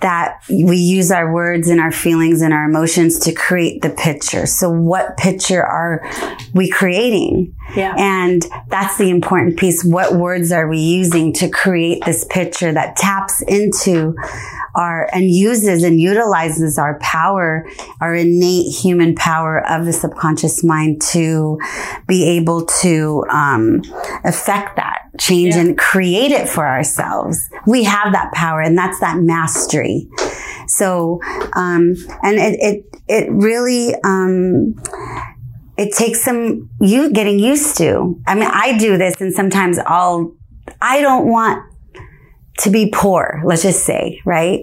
that 0.00 0.38
we 0.50 0.76
use 0.76 1.10
our 1.10 1.32
words 1.32 1.68
and 1.68 1.80
our 1.80 1.90
feelings 1.90 2.42
and 2.42 2.52
our 2.52 2.64
emotions 2.64 3.18
to 3.20 3.32
create 3.32 3.80
the 3.80 3.88
picture. 3.90 4.44
So 4.44 4.70
what 4.70 5.16
picture 5.16 5.64
are 5.64 6.02
we 6.52 6.68
creating? 6.68 7.54
Yeah. 7.74 7.94
And 7.96 8.42
that's 8.68 8.98
the 8.98 9.10
important 9.10 9.58
piece. 9.58 9.84
What 9.84 10.14
words 10.14 10.52
are 10.52 10.68
we 10.68 10.78
using 10.78 11.32
to 11.34 11.48
create 11.48 12.04
this 12.04 12.24
picture 12.24 12.72
that 12.72 12.96
taps 12.96 13.42
into 13.42 14.14
our 14.74 15.08
and 15.12 15.30
uses 15.30 15.82
and 15.82 16.00
utilizes 16.00 16.78
our 16.78 16.98
power, 17.00 17.66
our 18.00 18.14
innate 18.14 18.72
human 18.72 19.14
power 19.14 19.64
of 19.68 19.86
the 19.86 19.92
subconscious 19.92 20.64
mind 20.64 21.00
to 21.00 21.58
be 22.06 22.24
able 22.36 22.66
to 22.66 23.24
um, 23.30 23.82
affect 24.24 24.76
that 24.76 25.02
change 25.18 25.54
yeah. 25.54 25.60
and 25.62 25.78
create 25.78 26.32
it 26.32 26.48
for 26.48 26.66
ourselves. 26.66 27.38
We 27.66 27.84
have 27.84 28.12
that 28.12 28.32
power, 28.32 28.60
and 28.60 28.76
that's 28.76 29.00
that 29.00 29.18
mastery. 29.18 30.08
So, 30.66 31.20
um, 31.54 31.94
and 32.22 32.36
it 32.36 32.58
it 32.60 32.84
it 33.08 33.30
really. 33.30 33.94
Um, 34.04 34.74
it 35.76 35.92
takes 35.92 36.22
some 36.22 36.70
you 36.80 37.10
getting 37.10 37.38
used 37.38 37.76
to. 37.78 38.20
I 38.26 38.34
mean, 38.34 38.50
I 38.50 38.78
do 38.78 38.96
this 38.96 39.20
and 39.20 39.32
sometimes 39.32 39.78
I'll, 39.86 40.34
I 40.80 41.00
don't 41.00 41.28
want 41.28 41.62
to 42.58 42.70
be 42.70 42.90
poor, 42.94 43.42
let's 43.44 43.62
just 43.62 43.84
say, 43.84 44.20
right? 44.24 44.60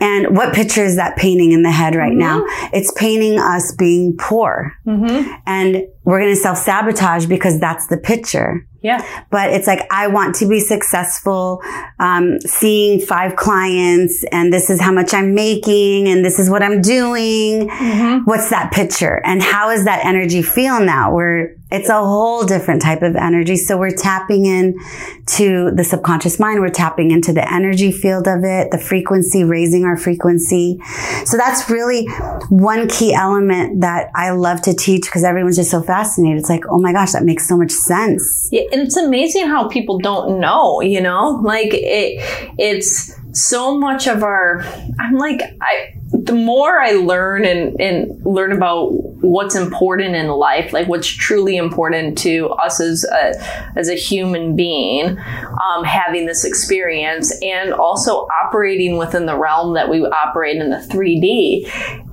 And 0.00 0.36
what 0.36 0.54
picture 0.54 0.84
is 0.84 0.96
that 0.96 1.16
painting 1.16 1.52
in 1.52 1.62
the 1.62 1.70
head 1.70 1.94
right 1.94 2.10
mm-hmm. 2.10 2.18
now? 2.18 2.44
It's 2.72 2.90
painting 2.92 3.38
us 3.38 3.74
being 3.76 4.16
poor. 4.18 4.72
Mm-hmm. 4.86 5.32
And 5.46 5.86
we're 6.04 6.20
going 6.20 6.34
to 6.34 6.40
self 6.40 6.58
sabotage 6.58 7.26
because 7.26 7.60
that's 7.60 7.86
the 7.88 7.98
picture. 7.98 8.66
Yeah. 8.86 9.24
But 9.30 9.50
it's 9.50 9.66
like, 9.66 9.80
I 9.90 10.06
want 10.06 10.36
to 10.36 10.46
be 10.46 10.60
successful, 10.60 11.60
um, 11.98 12.38
seeing 12.38 13.00
five 13.00 13.34
clients 13.34 14.24
and 14.30 14.52
this 14.52 14.70
is 14.70 14.80
how 14.80 14.92
much 14.92 15.12
I'm 15.12 15.34
making 15.34 16.06
and 16.06 16.24
this 16.24 16.38
is 16.38 16.48
what 16.48 16.62
I'm 16.62 16.80
doing. 16.80 17.68
Mm-hmm. 17.68 18.18
What's 18.26 18.48
that 18.50 18.70
picture? 18.70 19.20
And 19.24 19.42
how 19.42 19.70
is 19.70 19.86
that 19.86 20.04
energy 20.04 20.40
feel 20.40 20.78
now? 20.78 21.12
Where 21.12 21.56
it's 21.70 21.88
a 21.88 21.98
whole 21.98 22.44
different 22.44 22.80
type 22.80 23.02
of 23.02 23.16
energy. 23.16 23.56
So 23.56 23.76
we're 23.76 23.90
tapping 23.90 24.46
in 24.46 24.78
to 25.26 25.72
the 25.72 25.82
subconscious 25.82 26.38
mind. 26.38 26.60
We're 26.60 26.68
tapping 26.68 27.10
into 27.10 27.32
the 27.32 27.52
energy 27.52 27.90
field 27.90 28.28
of 28.28 28.44
it, 28.44 28.70
the 28.70 28.78
frequency, 28.78 29.42
raising 29.42 29.84
our 29.84 29.96
frequency. 29.96 30.78
So 31.24 31.36
that's 31.36 31.68
really 31.68 32.06
one 32.50 32.88
key 32.88 33.12
element 33.12 33.80
that 33.80 34.10
I 34.14 34.30
love 34.30 34.62
to 34.62 34.74
teach 34.74 35.06
because 35.06 35.24
everyone's 35.24 35.56
just 35.56 35.72
so 35.72 35.82
fascinated. 35.82 36.38
It's 36.38 36.50
like, 36.50 36.64
oh 36.70 36.78
my 36.78 36.92
gosh, 36.92 37.12
that 37.12 37.24
makes 37.24 37.48
so 37.48 37.56
much 37.56 37.72
sense. 37.72 38.48
Yeah, 38.52 38.62
and 38.70 38.82
it's 38.82 38.96
amazing 38.96 39.48
how 39.48 39.68
people 39.68 39.98
don't 39.98 40.38
know, 40.38 40.80
you 40.80 41.00
know? 41.00 41.40
Like 41.42 41.70
it 41.72 42.22
it's 42.58 43.12
so 43.32 43.76
much 43.76 44.06
of 44.06 44.22
our 44.22 44.62
I'm 45.00 45.14
like 45.14 45.42
I 45.60 45.94
the 46.26 46.34
more 46.34 46.80
I 46.80 46.92
learn 46.92 47.44
and, 47.44 47.80
and 47.80 48.24
learn 48.26 48.52
about 48.52 48.88
what's 49.22 49.54
important 49.54 50.14
in 50.14 50.28
life, 50.28 50.72
like 50.72 50.88
what's 50.88 51.06
truly 51.06 51.56
important 51.56 52.18
to 52.18 52.48
us 52.50 52.80
as 52.80 53.04
a, 53.04 53.78
as 53.78 53.88
a 53.88 53.94
human 53.94 54.56
being, 54.56 55.18
um, 55.18 55.84
having 55.84 56.26
this 56.26 56.44
experience 56.44 57.32
and 57.42 57.72
also 57.72 58.26
operating 58.44 58.98
within 58.98 59.26
the 59.26 59.38
realm 59.38 59.74
that 59.74 59.88
we 59.88 60.00
operate 60.00 60.56
in 60.56 60.70
the 60.70 60.76
3D, 60.76 62.05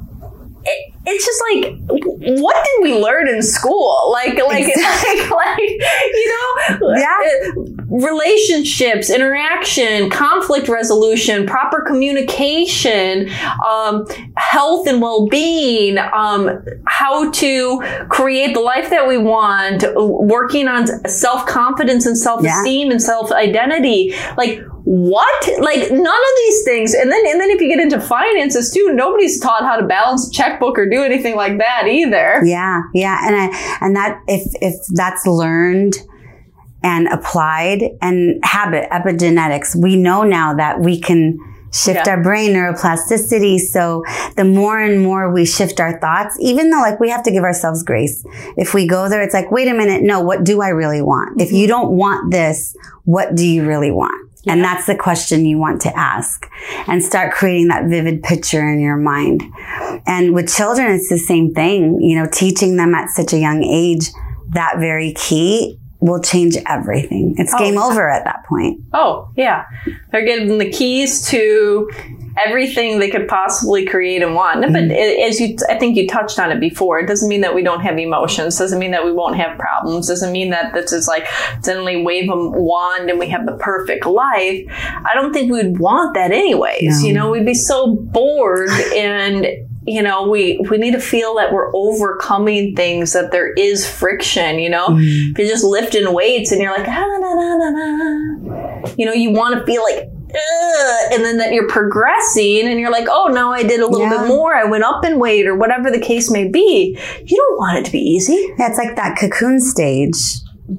it, 0.66 0.94
it's 1.06 1.26
just 1.26 1.44
like 1.52 2.40
what 2.42 2.56
did 2.64 2.84
we 2.84 3.02
learn 3.02 3.28
in 3.28 3.42
school 3.42 4.10
like 4.12 4.38
like 4.48 4.66
exactly. 4.68 5.20
like, 5.20 5.32
like 5.32 5.60
you 5.60 6.30
know 6.30 6.96
yeah 6.96 7.18
relationships 7.90 9.10
interaction 9.10 10.10
conflict 10.10 10.68
resolution 10.68 11.46
proper 11.46 11.82
communication 11.82 13.30
um, 13.68 14.06
health 14.38 14.88
and 14.88 15.02
well-being 15.02 15.98
um, 15.98 16.64
how 16.86 17.30
to 17.32 17.80
create 18.10 18.54
the 18.54 18.62
life 18.62 18.90
that 18.90 19.08
we 19.08 19.18
want 19.18 19.84
working 19.96 20.68
on 20.68 20.88
self-confidence 21.08 22.06
and 22.06 22.18
self-esteem 22.18 22.88
yeah. 22.88 22.94
and 22.94 23.02
self-identity 23.02 24.14
like 24.38 24.60
what? 24.86 25.62
Like 25.62 25.92
none 25.92 26.02
of 26.02 26.36
these 26.38 26.64
things. 26.66 26.94
And 26.94 27.12
then 27.12 27.26
and 27.28 27.40
then 27.40 27.50
if 27.50 27.62
you 27.62 27.68
get 27.68 27.80
into 27.80 28.00
finances 28.00 28.72
too, 28.72 28.92
nobody's 28.94 29.40
taught 29.40 29.62
how 29.62 29.78
to 29.78 29.86
balance 29.86 30.28
a 30.28 30.32
checkbook 30.32 30.78
or 30.78 30.90
do 30.90 31.04
anything 31.04 31.36
like 31.36 31.58
that 31.60 31.88
either. 31.88 32.42
Yeah, 32.44 32.82
yeah. 32.94 33.20
And 33.26 33.36
I 33.36 33.78
and 33.82 33.96
that 33.96 34.20
if 34.28 34.44
if 34.62 34.76
that's 34.94 35.26
learned 35.26 35.96
and 36.84 37.08
applied 37.08 37.84
and 38.02 38.44
habit 38.44 38.90
epigenetics, 38.90 39.76
we 39.82 39.96
know 39.96 40.24
now 40.24 40.54
that 40.54 40.82
we 40.82 41.00
can 41.00 41.40
shift 41.74 42.06
yeah. 42.06 42.14
our 42.14 42.22
brain 42.22 42.52
neuroplasticity. 42.52 43.58
So 43.60 44.04
the 44.36 44.44
more 44.44 44.80
and 44.80 45.02
more 45.02 45.34
we 45.34 45.46
shift 45.46 45.80
our 45.80 46.00
thoughts, 46.00 46.38
even 46.40 46.70
though 46.70 46.82
like 46.82 47.00
we 47.00 47.10
have 47.10 47.24
to 47.24 47.32
give 47.32 47.44
ourselves 47.44 47.84
grace. 47.84 48.24
If 48.58 48.74
we 48.74 48.88
go 48.88 49.10
there, 49.10 49.22
it's 49.22 49.34
like, 49.34 49.52
wait 49.52 49.68
a 49.68 49.74
minute. 49.74 50.04
No, 50.04 50.22
what 50.22 50.44
do 50.44 50.62
I 50.62 50.70
really 50.70 51.02
want? 51.02 51.32
Mm-hmm. 51.32 51.42
If 51.42 51.52
you 51.52 51.68
don't 51.68 51.92
want 51.92 52.32
this, 52.32 52.76
what 53.06 53.36
do 53.36 53.46
you 53.46 53.66
really 53.66 53.92
want? 53.92 54.30
Yeah. 54.44 54.54
And 54.54 54.64
that's 54.64 54.88
the 54.88 54.96
question 54.96 55.46
you 55.46 55.58
want 55.58 55.82
to 55.82 55.98
ask 55.98 56.50
and 56.88 57.04
start 57.04 57.34
creating 57.34 57.70
that 57.70 57.86
vivid 57.86 58.24
picture 58.24 58.68
in 58.68 58.80
your 58.82 58.98
mind. 58.98 59.42
And 60.06 60.34
with 60.34 60.54
children, 60.54 60.92
it's 60.92 61.10
the 61.10 61.18
same 61.18 61.54
thing, 61.54 62.02
you 62.02 62.18
know, 62.18 62.28
teaching 62.30 62.76
them 62.76 62.94
at 62.94 63.10
such 63.10 63.34
a 63.34 63.38
young 63.38 63.64
age 63.64 64.10
that 64.50 64.80
very 64.80 65.14
key 65.14 65.80
will 66.04 66.22
change 66.22 66.58
everything. 66.68 67.34
It's 67.38 67.54
oh, 67.54 67.58
game 67.58 67.78
over 67.78 68.10
at 68.10 68.26
that 68.26 68.46
point. 68.46 68.82
Oh, 68.94 69.32
yeah. 69.38 69.66
They're 70.12 70.26
getting 70.26 70.58
the 70.58 70.70
keys 70.70 71.26
to 71.30 71.90
everything 72.44 73.00
they 73.00 73.10
could 73.10 73.28
possibly 73.28 73.86
create 73.86 74.22
and 74.22 74.36
want. 74.36 74.64
Mm-hmm. 74.64 74.74
But 74.74 74.84
as 74.92 75.40
you, 75.40 75.56
I 75.70 75.78
think 75.78 75.96
you 75.96 76.08
touched 76.08 76.40
on 76.40 76.52
it 76.52 76.60
before, 76.60 77.00
it 77.00 77.08
doesn't 77.08 77.30
mean 77.30 77.42
that 77.42 77.56
we 77.56 77.64
don't 77.64 77.82
have 77.82 77.98
emotions. 77.98 78.58
Doesn't 78.58 78.80
mean 78.80 78.92
that 78.92 79.06
we 79.06 79.14
won't 79.14 79.38
have 79.38 79.58
problems. 79.58 80.08
Doesn't 80.08 80.32
mean 80.32 80.50
that 80.50 80.74
this 80.74 80.92
is 80.92 81.08
like 81.08 81.26
suddenly 81.62 82.04
wave 82.04 82.30
a 82.30 82.36
wand 82.36 83.10
and 83.10 83.18
we 83.18 83.30
have 83.30 83.46
the 83.46 83.58
perfect 83.58 84.06
life. 84.06 84.66
I 84.70 85.12
don't 85.14 85.32
think 85.32 85.52
we'd 85.52 85.80
want 85.80 86.16
that 86.16 86.32
anyways. 86.32 87.02
No. 87.02 87.08
You 87.08 87.14
know, 87.14 87.32
we'd 87.32 87.46
be 87.46 87.54
so 87.54 87.96
bored 87.96 88.70
and 88.96 89.48
you 89.86 90.02
know 90.02 90.28
we 90.28 90.60
we 90.70 90.78
need 90.78 90.92
to 90.92 91.00
feel 91.00 91.36
that 91.36 91.52
we're 91.52 91.74
overcoming 91.76 92.76
things 92.76 93.14
that 93.14 93.32
there 93.32 93.52
is 93.54 93.90
friction 93.90 94.60
you 94.60 94.70
know 94.70 94.88
mm. 94.88 95.32
if 95.32 95.38
you're 95.38 95.48
just 95.48 95.64
lifting 95.64 96.14
weights 96.14 96.52
and 96.52 96.62
you're 96.62 96.76
like 96.76 96.88
ah, 96.88 97.18
nah, 97.20 97.34
nah, 97.34 97.70
nah, 97.70 98.94
you 98.98 99.06
know 99.06 99.14
you 99.14 99.32
want 99.32 99.58
to 99.58 99.66
feel 99.66 99.84
like 99.84 100.10
and 101.12 101.24
then 101.24 101.38
that 101.38 101.54
you're 101.54 101.68
progressing 101.68 102.68
and 102.68 102.80
you're 102.80 102.92
like, 102.92 103.08
oh, 103.10 103.28
now 103.28 103.52
I 103.52 103.64
did 103.64 103.80
a 103.80 103.88
little 103.88 104.08
yeah. 104.08 104.22
bit 104.22 104.28
more. 104.28 104.56
I 104.56 104.64
went 104.64 104.84
up 104.84 105.06
in 105.06 105.20
weight 105.20 105.46
or 105.46 105.56
whatever 105.56 105.92
the 105.92 106.00
case 106.00 106.32
may 106.32 106.48
be. 106.48 106.98
You 107.24 107.38
don't 107.38 107.58
want 107.58 107.78
it 107.78 107.86
to 107.86 107.92
be 107.92 108.00
easy. 108.00 108.54
Yeah, 108.58 108.70
it's 108.70 108.78
like 108.78 108.96
that 108.96 109.18
cocoon 109.20 109.60
stage. 109.60 110.18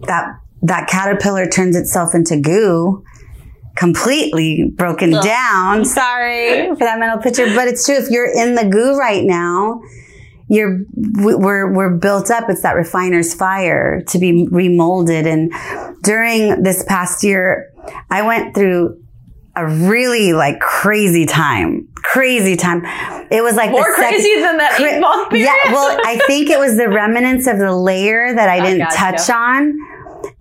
That 0.06 0.40
that 0.62 0.88
caterpillar 0.88 1.46
turns 1.46 1.76
itself 1.76 2.14
into 2.14 2.40
goo 2.40 3.04
completely 3.76 4.72
broken 4.74 5.14
Ugh. 5.14 5.24
down. 5.24 5.84
Sorry 5.84 6.68
for 6.68 6.78
that 6.78 6.98
mental 6.98 7.20
picture, 7.20 7.46
but 7.54 7.68
it's 7.68 7.84
true. 7.84 7.96
If 7.96 8.10
you're 8.10 8.30
in 8.30 8.54
the 8.54 8.64
goo 8.64 8.96
right 8.96 9.24
now, 9.24 9.82
you're 10.48 10.80
we're 10.94 11.72
we're 11.72 11.96
built 11.96 12.30
up. 12.30 12.48
It's 12.48 12.62
that 12.62 12.76
refiner's 12.76 13.34
fire 13.34 14.02
to 14.08 14.18
be 14.18 14.46
remolded. 14.50 15.26
And 15.26 15.52
during 16.02 16.62
this 16.62 16.84
past 16.84 17.24
year, 17.24 17.72
I 18.10 18.22
went 18.22 18.54
through 18.54 19.02
a 19.56 19.66
really 19.66 20.32
like 20.32 20.60
crazy 20.60 21.26
time. 21.26 21.88
Crazy 21.96 22.56
time. 22.56 22.82
It 23.30 23.42
was 23.42 23.56
like 23.56 23.70
more 23.70 23.94
crazy 23.94 24.34
than 24.40 24.58
that 24.58 24.76
period. 24.76 25.02
Yeah, 25.32 25.72
well, 25.72 25.98
I 26.04 26.20
think 26.26 26.50
it 26.50 26.58
was 26.58 26.76
the 26.76 26.88
remnants 26.88 27.46
of 27.46 27.58
the 27.58 27.74
layer 27.74 28.34
that 28.34 28.48
I 28.48 28.60
didn't 28.60 28.82
I 28.82 28.94
touch 28.94 29.30
on. 29.30 29.78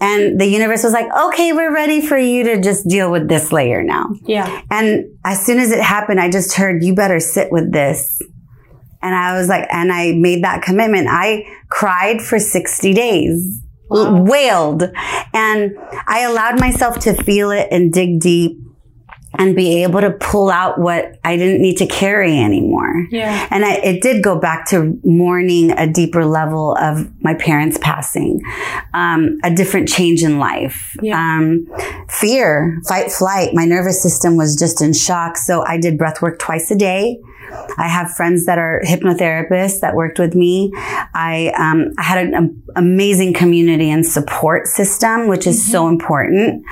And 0.04 0.38
the 0.38 0.46
universe 0.46 0.84
was 0.84 0.92
like, 0.92 1.08
okay, 1.18 1.54
we're 1.54 1.74
ready 1.74 2.06
for 2.06 2.18
you 2.18 2.44
to 2.44 2.62
just 2.62 2.86
deal 2.90 3.10
with 3.10 3.30
this 3.30 3.54
layer 3.54 3.82
now. 3.82 4.10
Yeah. 4.26 4.62
And 4.70 5.06
as 5.24 5.46
soon 5.46 5.60
as 5.60 5.72
it 5.72 5.80
happened, 5.80 6.20
I 6.20 6.30
just 6.30 6.56
heard, 6.56 6.84
you 6.84 6.94
better 6.94 7.22
sit 7.22 7.54
with 7.54 7.72
this. 7.72 8.22
And 9.02 9.16
I 9.16 9.38
was 9.38 9.48
like, 9.48 9.66
and 9.72 9.94
I 9.94 10.12
made 10.12 10.44
that 10.44 10.62
commitment. 10.62 11.08
I 11.10 11.46
cried 11.70 12.22
for 12.22 12.38
60 12.38 12.94
days. 12.94 13.62
Wow. 13.90 14.24
Wailed. 14.24 14.84
And 15.34 15.78
I 16.06 16.24
allowed 16.24 16.60
myself 16.60 17.00
to 17.00 17.14
feel 17.24 17.52
it 17.52 17.70
and 17.72 17.94
dig 17.94 18.20
deep 18.20 18.60
and 19.36 19.56
be 19.56 19.84
able 19.84 20.02
to 20.02 20.12
pull 20.12 20.50
out 20.50 20.80
what 20.80 21.20
I 21.24 21.38
didn't 21.38 21.62
need 21.62 21.78
to 21.78 21.88
carry 21.88 22.38
anymore. 22.38 23.08
Yeah. 23.10 23.48
And 23.50 23.66
I, 23.66 23.76
it 23.76 24.02
did 24.02 24.24
go 24.24 24.40
back 24.40 24.68
to 24.70 25.00
mourning 25.04 25.72
a 25.72 25.88
deeper 25.88 26.26
level 26.26 26.76
of 26.78 27.10
my 27.24 27.34
parents 27.34 27.78
passing, 27.82 28.42
um, 28.94 29.38
a 29.44 29.54
different 29.54 29.90
change 29.90 30.24
in 30.24 30.40
life, 30.40 30.96
yeah. 31.02 31.38
um, 31.38 31.68
fear, 32.10 32.80
fight, 32.88 33.12
flight. 33.12 33.52
My 33.54 33.66
nervous 33.66 34.02
system 34.02 34.38
was 34.38 34.56
just 34.56 34.82
in 34.82 34.94
shock. 34.94 35.38
So 35.38 35.66
I 35.66 35.80
did 35.80 35.98
breath 35.98 36.22
work 36.22 36.40
twice 36.40 36.70
a 36.72 36.76
day. 36.76 37.20
I 37.78 37.88
have 37.88 38.12
friends 38.12 38.46
that 38.46 38.58
are 38.58 38.82
hypnotherapists 38.86 39.80
that 39.82 39.96
worked 39.96 40.20
with 40.20 40.34
me. 40.36 40.72
I, 40.76 41.54
um, 41.58 41.94
I 41.98 42.04
had 42.04 42.28
an 42.28 42.64
amazing 42.76 43.34
community 43.34 43.90
and 43.92 44.06
support 44.06 44.68
system, 44.68 45.28
which 45.28 45.46
is 45.46 45.60
mm-hmm. 45.62 45.72
so 45.72 45.88
important. 45.88 46.66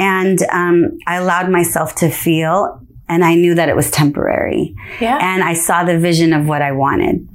And 0.00 0.42
um, 0.50 0.98
I 1.06 1.16
allowed 1.16 1.50
myself 1.50 1.94
to 1.96 2.10
feel, 2.10 2.80
and 3.08 3.22
I 3.22 3.34
knew 3.34 3.54
that 3.54 3.68
it 3.68 3.76
was 3.76 3.90
temporary. 3.90 4.74
Yeah. 4.98 5.18
And 5.20 5.44
I 5.44 5.54
saw 5.54 5.84
the 5.84 5.98
vision 5.98 6.32
of 6.32 6.48
what 6.48 6.62
I 6.62 6.72
wanted. 6.72 7.28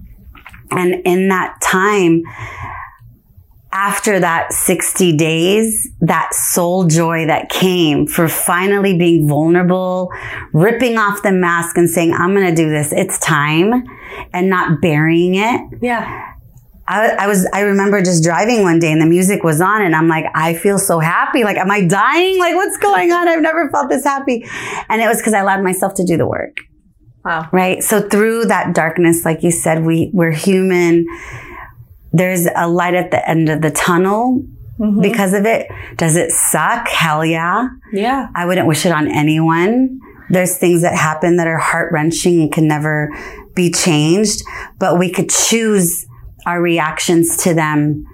And 0.72 0.96
in 1.06 1.30
that 1.30 1.62
time, 1.62 2.24
after 3.72 4.20
that 4.20 4.52
60 4.52 5.16
days, 5.16 5.88
that 6.02 6.34
soul 6.34 6.88
joy 6.88 7.28
that 7.28 7.50
came 7.50 8.08
for 8.08 8.28
finally 8.28 8.98
being 8.98 9.28
vulnerable, 9.28 10.12
ripping 10.54 10.98
off 10.98 11.22
the 11.22 11.32
mask 11.32 11.78
and 11.78 11.90
saying, 11.90 12.14
I'm 12.14 12.34
going 12.34 12.48
to 12.48 12.56
do 12.56 12.70
this. 12.70 12.92
It's 12.92 13.20
time 13.20 13.84
and 14.34 14.50
not 14.50 14.82
burying 14.82 15.36
it. 15.36 15.62
Yeah. 15.82 16.35
I, 16.88 17.10
I, 17.12 17.28
was, 17.28 17.48
I 17.52 17.62
remember 17.62 18.02
just 18.02 18.24
driving 18.24 18.62
one 18.62 18.80
day 18.80 18.92
and 18.92 19.02
the 19.02 19.08
music 19.08 19.44
was 19.44 19.60
on 19.60 19.82
and 19.82 19.96
I'm 19.96 20.08
like, 20.08 20.26
I 20.36 20.54
feel 20.54 20.78
so 20.78 21.00
happy. 21.00 21.44
Like, 21.44 21.58
am 21.58 21.72
I 21.72 21.86
dying? 21.86 22.38
Like, 22.38 22.56
what's 22.56 22.78
going 22.78 23.12
on? 23.12 23.28
I've 23.28 23.42
never 23.42 23.70
felt 23.72 23.90
this 23.90 24.04
happy. 24.04 24.46
And 24.88 25.02
it 25.02 25.08
was 25.08 25.18
because 25.18 25.34
I 25.34 25.40
allowed 25.40 25.64
myself 25.64 25.96
to 25.96 26.06
do 26.06 26.16
the 26.16 26.28
work. 26.28 26.58
Wow. 27.24 27.50
Right. 27.52 27.82
So 27.82 28.08
through 28.08 28.46
that 28.46 28.76
darkness, 28.76 29.26
like 29.26 29.42
you 29.42 29.50
said, 29.50 29.84
we, 29.84 30.12
we're 30.14 30.32
human 30.32 31.08
there's 32.16 32.48
a 32.56 32.68
light 32.68 32.94
at 32.94 33.12
the 33.12 33.30
end 33.30 33.50
of 33.50 33.62
the 33.62 33.72
tunnel 33.72 34.42
mm-hmm. 34.80 35.02
because 35.02 35.34
of 35.34 35.46
it. 35.46 35.68
Does 35.98 36.16
it 36.16 36.32
suck? 36.32 36.88
Hell 36.88 37.26
yeah. 37.26 37.68
Yeah. 37.92 38.28
I 38.34 38.46
wouldn't 38.46 38.68
wish 38.68 38.86
it 38.86 38.94
on 38.94 39.10
anyone. 39.10 40.00
There's 40.30 40.58
things 40.58 40.82
that 40.82 40.96
happen 40.96 41.36
that 41.38 41.48
are 41.48 41.58
heart 41.58 41.92
wrenching 41.92 42.42
and 42.42 42.52
can 42.52 42.68
never 42.68 43.10
be 43.54 43.70
changed, 43.70 44.42
but 44.80 44.98
we 44.98 45.12
could 45.12 45.30
choose 45.30 46.06
our 46.46 46.62
reactions 46.62 47.38
to 47.38 47.54
them 47.54 48.06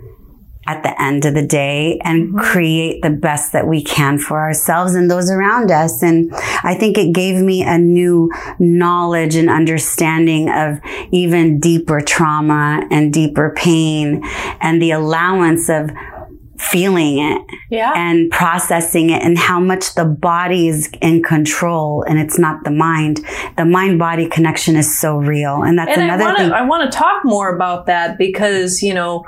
at 0.68 0.84
the 0.84 1.02
end 1.02 1.26
of 1.26 1.34
the 1.34 1.46
day 1.46 2.00
and 2.04 2.22
Mm-hmm. 2.22 2.38
create 2.40 3.02
the 3.02 3.10
best 3.10 3.52
that 3.52 3.68
we 3.68 3.84
can 3.84 4.20
for 4.20 4.40
ourselves 4.40 4.94
and 4.94 5.10
those 5.10 5.32
around 5.32 5.72
us. 5.72 6.04
And 6.04 6.32
I 6.64 6.76
think 6.76 6.98
it 6.98 7.14
gave 7.14 7.42
me 7.42 7.64
a 7.64 7.78
new 7.80 8.32
knowledge 8.60 9.36
and 9.36 9.50
understanding 9.50 10.50
of 10.50 10.80
even 11.12 11.60
deeper 11.60 12.00
trauma 12.00 12.84
and 12.92 13.12
deeper 13.12 13.54
pain 13.56 14.22
and 14.62 14.82
the 14.82 14.92
allowance 14.92 15.68
of 15.68 15.90
feeling 16.62 17.18
it 17.18 17.41
Yeah. 17.72 17.91
and 17.96 18.30
processing 18.30 19.10
it 19.10 19.24
and 19.24 19.38
how 19.38 19.60
much 19.60 19.96
the 19.96 20.06
body 20.06 20.68
is 20.68 20.89
in 21.01 21.24
control 21.24 22.03
and 22.08 22.20
it's 22.20 22.38
not 22.38 22.63
the 22.63 22.70
mind. 22.72 23.20
The 23.58 23.65
mind 23.65 23.98
body 23.98 24.27
connection 24.27 24.75
is 24.75 25.00
so 25.00 25.18
real. 25.18 25.63
And 25.63 25.77
that's 25.80 25.91
and 25.91 26.01
I 26.01 26.06
another 26.06 26.24
want 26.25 26.38
thing. 26.38 26.51
I 26.51 26.62
want 26.65 26.91
to 26.91 26.98
talk 26.98 27.25
more 27.25 27.53
about 27.56 27.88
that 27.88 28.18
because 28.18 28.84
you 28.84 28.94
know 28.94 29.25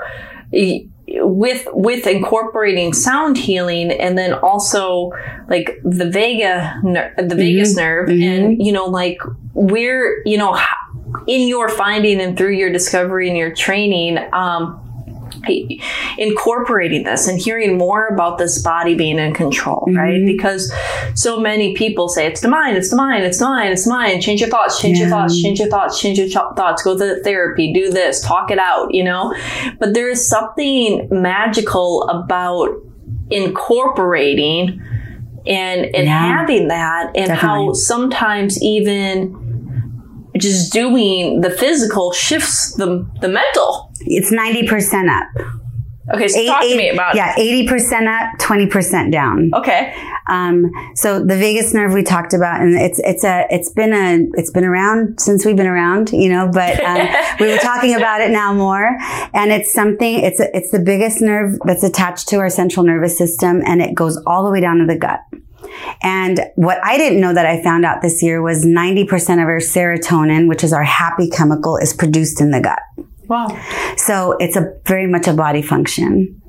with 1.08 1.68
with 1.74 2.08
incorporating 2.08 2.94
sound 2.94 3.38
healing 3.38 3.92
and 3.92 4.18
then 4.18 4.34
also 4.34 5.12
like 5.50 5.80
the 5.84 6.10
vega 6.10 6.80
ner- 6.84 7.14
the 7.18 7.36
vagus 7.36 7.76
nerve 7.76 8.10
and 8.10 8.64
you 8.64 8.72
know 8.72 8.86
like 8.86 9.18
we're 9.54 10.22
you 10.26 10.38
know 10.38 10.58
in 11.28 11.48
your 11.48 11.68
finding 11.68 12.22
and 12.22 12.38
through 12.38 12.54
your 12.54 12.72
discovery 12.72 13.28
and 13.28 13.38
your 13.38 13.54
training 13.54 14.18
um 14.34 14.80
incorporating 16.18 17.04
this 17.04 17.28
and 17.28 17.40
hearing 17.40 17.78
more 17.78 18.08
about 18.08 18.38
this 18.38 18.62
body 18.62 18.96
being 18.96 19.18
in 19.20 19.34
control, 19.34 19.86
right? 19.94 20.16
Mm-hmm. 20.16 20.26
Because 20.28 20.72
so 21.16 21.40
many 21.40 21.74
people 21.76 22.10
say 22.10 22.28
it's 22.28 22.42
the 22.42 22.48
mind, 22.48 22.78
it's 22.78 22.90
the 22.90 22.96
mind, 22.96 23.24
it's 23.24 23.40
the 23.40 23.46
mind, 23.46 23.74
it's 23.74 23.86
the 23.86 23.92
mind. 23.92 24.22
Change 24.22 24.42
your 24.42 24.50
thoughts, 24.50 24.80
change 24.80 24.98
your 25.00 25.10
thoughts, 25.10 25.42
change 25.42 25.60
your 25.60 25.70
thoughts, 25.70 26.00
change 26.00 26.18
your 26.20 26.28
ch- 26.30 26.56
thoughts. 26.56 26.84
Go 26.84 26.98
to 26.98 27.22
therapy, 27.24 27.74
do 27.74 27.90
this, 27.92 28.22
talk 28.22 28.52
it 28.52 28.60
out, 28.60 28.94
you 28.94 29.04
know. 29.04 29.34
But 29.80 29.94
there 29.94 30.10
is 30.10 30.28
something 30.28 31.08
magical 31.12 32.04
about 32.10 32.70
incorporating 33.30 34.82
and 35.46 35.86
and 35.96 36.06
Yeah. 36.08 36.38
having 36.38 36.70
that, 36.70 37.12
and 37.16 37.32
how 37.32 37.74
sometimes 37.74 38.62
even 38.64 39.40
just 40.38 40.72
doing 40.74 41.42
the 41.42 41.50
physical 41.50 42.12
shifts 42.12 42.74
the 42.76 43.06
the 43.22 43.28
mental. 43.28 43.92
It's 44.06 44.32
90% 44.32 45.10
up. 45.10 45.28
Okay, 46.14 46.28
so 46.28 46.38
Eight- 46.40 46.48
talk 46.48 46.62
to 46.62 46.76
me 46.76 46.90
about 46.90 47.16
Yeah, 47.16 47.34
80% 47.36 48.08
up, 48.08 48.38
20% 48.40 49.12
down. 49.12 49.52
Okay. 49.54 49.94
Um, 50.30 50.70
so 50.96 51.20
the 51.24 51.38
vagus 51.38 51.74
nerve 51.74 51.94
we 51.94 52.04
talked 52.04 52.34
about, 52.34 52.62
and 52.62 52.76
it's 52.76 53.00
it's 53.04 53.24
a 53.24 53.46
it's 53.50 53.70
been 53.72 53.94
a 53.94 54.20
it's 54.38 54.52
been 54.52 54.64
around 54.66 55.20
since 55.20 55.46
we've 55.46 55.56
been 55.56 55.68
around, 55.68 56.12
you 56.12 56.30
know. 56.30 56.50
But 56.52 56.82
um, 56.84 57.08
we 57.40 57.48
were 57.48 57.58
talking 57.58 57.96
about 57.96 58.22
it 58.22 58.32
now 58.32 58.54
more, 58.54 58.98
and 59.34 59.52
it's 59.52 59.74
something. 59.74 60.20
It's 60.20 60.40
a, 60.40 60.56
it's 60.56 60.72
the 60.72 60.80
biggest 60.80 61.22
nerve 61.22 61.58
that's 61.66 61.84
attached 61.84 62.28
to 62.30 62.38
our 62.38 62.50
central 62.50 62.86
nervous 62.86 63.18
system, 63.18 63.62
and 63.66 63.82
it 63.82 63.96
goes 63.96 64.18
all 64.26 64.46
the 64.46 64.52
way 64.52 64.62
down 64.62 64.78
to 64.80 64.86
the 64.86 64.98
gut. 64.98 65.20
And 66.02 66.40
what 66.56 66.80
I 66.84 66.98
didn't 66.98 67.20
know 67.20 67.34
that 67.34 67.46
I 67.46 67.62
found 67.64 67.86
out 67.86 68.02
this 68.02 68.22
year 68.22 68.42
was 68.42 68.66
90% 68.66 69.10
of 69.42 69.48
our 69.48 69.60
serotonin, 69.60 70.48
which 70.48 70.64
is 70.64 70.72
our 70.74 70.84
happy 70.84 71.30
chemical, 71.30 71.78
is 71.78 71.94
produced 71.94 72.40
in 72.42 72.52
the 72.52 72.62
gut. 72.62 72.80
Wow. 73.28 73.60
So 73.98 74.34
it's 74.40 74.56
a 74.56 74.74
very 74.86 75.08
much 75.08 75.28
a 75.28 75.34
body 75.34 75.62
function. 75.62 76.42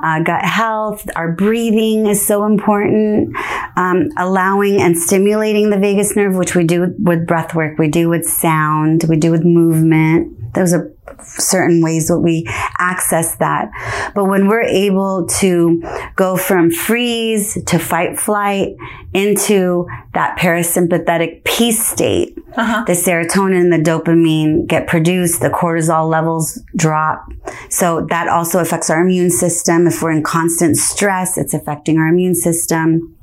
Uh, 0.00 0.20
gut 0.20 0.44
health, 0.44 1.08
our 1.14 1.32
breathing 1.32 2.06
is 2.06 2.24
so 2.24 2.44
important. 2.44 3.36
Um, 3.76 4.08
allowing 4.18 4.80
and 4.80 4.98
stimulating 4.98 5.70
the 5.70 5.78
vagus 5.78 6.16
nerve, 6.16 6.34
which 6.34 6.54
we 6.54 6.64
do 6.64 6.94
with 6.98 7.26
breath 7.26 7.54
work, 7.54 7.78
we 7.78 7.88
do 7.88 8.08
with 8.08 8.24
sound, 8.26 9.04
we 9.08 9.16
do 9.16 9.30
with 9.30 9.44
movement. 9.44 10.36
Those 10.54 10.72
are 10.74 10.92
certain 11.22 11.82
ways 11.82 12.08
that 12.08 12.18
we 12.18 12.44
access 12.78 13.36
that. 13.36 13.70
But 14.14 14.26
when 14.26 14.48
we're 14.48 14.62
able 14.62 15.26
to 15.40 15.82
go 16.16 16.36
from 16.36 16.70
freeze 16.70 17.62
to 17.64 17.78
fight 17.78 18.18
flight 18.18 18.74
into 19.14 19.86
that 20.14 20.38
parasympathetic 20.38 21.44
peace 21.44 21.86
state, 21.86 22.36
Uh-huh. 22.56 22.84
the 22.86 22.92
serotonin, 22.92 23.70
the 23.70 23.82
dopamine 23.82 24.66
get 24.66 24.86
produced, 24.86 25.40
the 25.40 25.48
cortisol 25.50 26.08
levels 26.10 26.60
drop. 26.76 27.24
So 27.70 28.06
that 28.10 28.28
also 28.28 28.58
affects 28.58 28.90
our 28.90 29.00
immune 29.00 29.30
system. 29.30 29.86
If 29.86 30.02
we're 30.02 30.12
in 30.12 30.22
constant 30.22 30.76
stress, 30.76 31.38
it's 31.38 31.54
affecting 31.54 31.98
our 31.98 32.08
immune 32.08 32.34
system. 32.34 33.16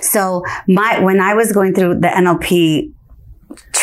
So 0.00 0.42
my, 0.68 0.98
when 1.00 1.20
I 1.20 1.34
was 1.34 1.52
going 1.52 1.74
through 1.74 2.00
the 2.00 2.08
NLP 2.08 2.92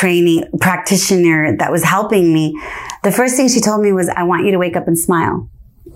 training 0.02 0.44
practitioner 0.60 1.56
that 1.58 1.72
was 1.72 1.84
helping 1.84 2.34
me, 2.34 2.60
the 3.04 3.12
first 3.12 3.36
thing 3.36 3.48
she 3.48 3.62
told 3.62 3.82
me 3.84 3.94
was, 3.94 4.10
I 4.10 4.24
want 4.24 4.46
you 4.46 4.52
to 4.52 4.58
wake 4.58 4.76
up 4.76 4.88
and 4.88 4.98
smile. 4.98 5.48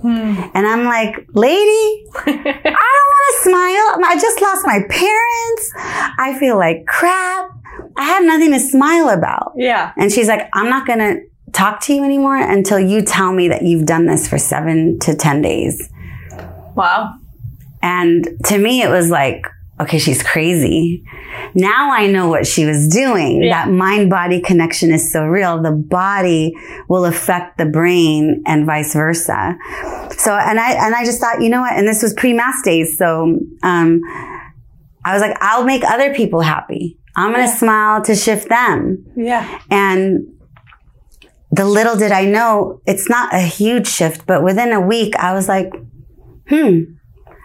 Hmm. 0.01 0.35
And 0.53 0.67
I'm 0.67 0.85
like, 0.85 1.15
lady, 1.33 2.05
I 2.15 2.23
don't 2.25 2.45
want 2.45 3.25
to 3.33 3.49
smile. 3.49 4.05
I 4.05 4.17
just 4.21 4.41
lost 4.41 4.61
my 4.67 4.79
parents. 4.87 5.71
I 6.19 6.37
feel 6.39 6.55
like 6.55 6.85
crap. 6.85 7.49
I 7.97 8.03
have 8.03 8.23
nothing 8.23 8.51
to 8.51 8.59
smile 8.59 9.09
about. 9.09 9.53
Yeah. 9.55 9.91
And 9.97 10.11
she's 10.11 10.27
like, 10.27 10.49
I'm 10.53 10.69
not 10.69 10.85
going 10.85 10.99
to 10.99 11.21
talk 11.51 11.81
to 11.81 11.93
you 11.93 12.03
anymore 12.03 12.37
until 12.37 12.79
you 12.79 13.01
tell 13.01 13.33
me 13.33 13.47
that 13.47 13.63
you've 13.63 13.87
done 13.87 14.05
this 14.05 14.27
for 14.27 14.37
seven 14.37 14.99
to 14.99 15.15
10 15.15 15.41
days. 15.41 15.89
Wow. 16.75 17.15
And 17.81 18.27
to 18.45 18.57
me, 18.59 18.83
it 18.83 18.89
was 18.89 19.09
like, 19.09 19.47
okay, 19.79 19.97
she's 19.99 20.23
crazy. 20.23 21.03
Now 21.53 21.91
I 21.91 22.07
know 22.07 22.27
what 22.29 22.45
she 22.47 22.65
was 22.65 22.87
doing. 22.87 23.43
Yeah. 23.43 23.65
That 23.65 23.71
mind 23.71 24.09
body 24.09 24.39
connection 24.41 24.91
is 24.91 25.11
so 25.11 25.25
real. 25.25 25.61
The 25.61 25.71
body 25.71 26.53
will 26.87 27.05
affect 27.05 27.57
the 27.57 27.65
brain 27.65 28.43
and 28.45 28.65
vice 28.65 28.93
versa. 28.93 29.55
So, 30.17 30.33
and 30.35 30.59
I, 30.59 30.73
and 30.85 30.95
I 30.95 31.03
just 31.05 31.19
thought, 31.19 31.41
you 31.41 31.49
know 31.49 31.61
what? 31.61 31.73
And 31.73 31.87
this 31.87 32.01
was 32.03 32.13
pre 32.13 32.33
mass 32.33 32.61
days. 32.63 32.97
So, 32.97 33.37
um, 33.63 34.01
I 35.07 35.13
was 35.13 35.21
like, 35.21 35.37
I'll 35.41 35.63
make 35.65 35.83
other 35.83 36.13
people 36.13 36.41
happy. 36.41 36.97
I'm 37.15 37.31
going 37.31 37.45
to 37.45 37.49
Yeah. 37.51 37.57
smile 37.57 38.01
to 38.03 38.15
shift 38.15 38.49
them. 38.49 39.05
Yeah. 39.15 39.61
And 39.69 40.27
the 41.51 41.65
little 41.65 41.95
did 41.95 42.11
I 42.11 42.25
know, 42.25 42.81
it's 42.85 43.07
not 43.09 43.33
a 43.33 43.39
huge 43.39 43.87
shift, 43.87 44.25
but 44.25 44.43
within 44.43 44.73
a 44.73 44.81
week, 44.81 45.15
I 45.15 45.33
was 45.33 45.47
like, 45.47 45.71
hmm, 46.49 46.81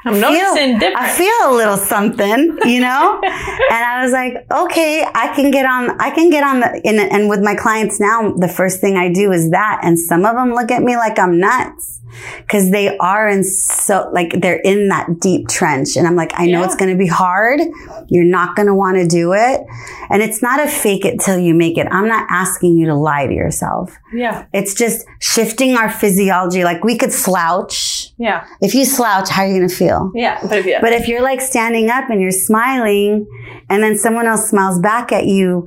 I'm 0.04 0.18
noticing 0.20 0.54
feel, 0.54 0.78
different. 0.78 0.96
I 0.96 1.12
feel 1.12 1.50
a 1.50 1.54
little 1.54 1.76
something, 1.76 2.58
you 2.64 2.80
know? 2.80 3.20
and 3.24 3.84
I 3.84 4.02
was 4.02 4.12
like, 4.12 4.46
okay, 4.50 5.04
I 5.14 5.34
can 5.34 5.50
get 5.50 5.66
on, 5.66 6.00
I 6.00 6.10
can 6.10 6.30
get 6.30 6.42
on 6.42 6.60
the, 6.60 6.66
and, 6.84 6.98
and 6.98 7.28
with 7.28 7.40
my 7.42 7.54
clients 7.54 8.00
now, 8.00 8.32
the 8.32 8.48
first 8.48 8.80
thing 8.80 8.96
I 8.96 9.12
do 9.12 9.30
is 9.32 9.50
that. 9.50 9.80
And 9.82 9.98
some 9.98 10.24
of 10.24 10.34
them 10.36 10.54
look 10.54 10.70
at 10.70 10.82
me 10.82 10.96
like 10.96 11.18
I'm 11.18 11.38
nuts 11.38 12.00
because 12.38 12.70
they 12.70 12.96
are 12.98 13.28
in 13.28 13.44
so, 13.44 14.10
like, 14.12 14.40
they're 14.40 14.58
in 14.60 14.88
that 14.88 15.20
deep 15.20 15.48
trench. 15.48 15.96
And 15.96 16.06
I'm 16.06 16.16
like, 16.16 16.32
I 16.34 16.46
know 16.46 16.60
Yeah. 16.60 16.64
it's 16.64 16.76
going 16.76 16.90
to 16.90 16.98
be 16.98 17.06
hard. 17.06 17.60
You're 18.08 18.24
not 18.24 18.56
going 18.56 18.66
to 18.66 18.74
want 18.74 18.96
to 18.96 19.06
do 19.06 19.32
it. 19.32 19.60
And 20.10 20.22
it's 20.22 20.42
not 20.42 20.60
a 20.60 20.66
fake 20.68 21.04
it 21.04 21.20
till 21.20 21.38
you 21.38 21.54
make 21.54 21.78
it. 21.78 21.86
I'm 21.90 22.08
not 22.08 22.26
asking 22.30 22.76
you 22.78 22.86
to 22.86 22.94
lie 22.94 23.26
to 23.26 23.32
yourself. 23.32 23.94
yeah. 24.12 24.46
It's 24.52 24.74
just 24.74 25.06
shifting 25.20 25.76
our 25.76 25.90
physiology. 25.90 26.64
Like 26.64 26.82
we 26.82 26.96
could 26.98 27.12
slouch. 27.12 27.99
Yeah. 28.20 28.46
If 28.60 28.74
you 28.74 28.84
slouch, 28.84 29.30
how 29.30 29.42
are 29.42 29.48
you 29.48 29.56
going 29.56 29.68
to 29.68 29.74
feel? 29.74 30.12
Yeah. 30.14 30.38
But 30.42 30.58
if 30.58 30.66
you, 30.66 30.76
But 30.82 30.92
if 30.92 31.08
you're 31.08 31.22
like 31.22 31.40
standing 31.40 31.88
up 31.88 32.10
and 32.10 32.20
you're 32.20 32.30
smiling 32.30 33.26
and 33.70 33.82
then 33.82 33.96
someone 33.96 34.26
else 34.26 34.50
smiles 34.50 34.78
back 34.78 35.10
at 35.10 35.24
you, 35.24 35.66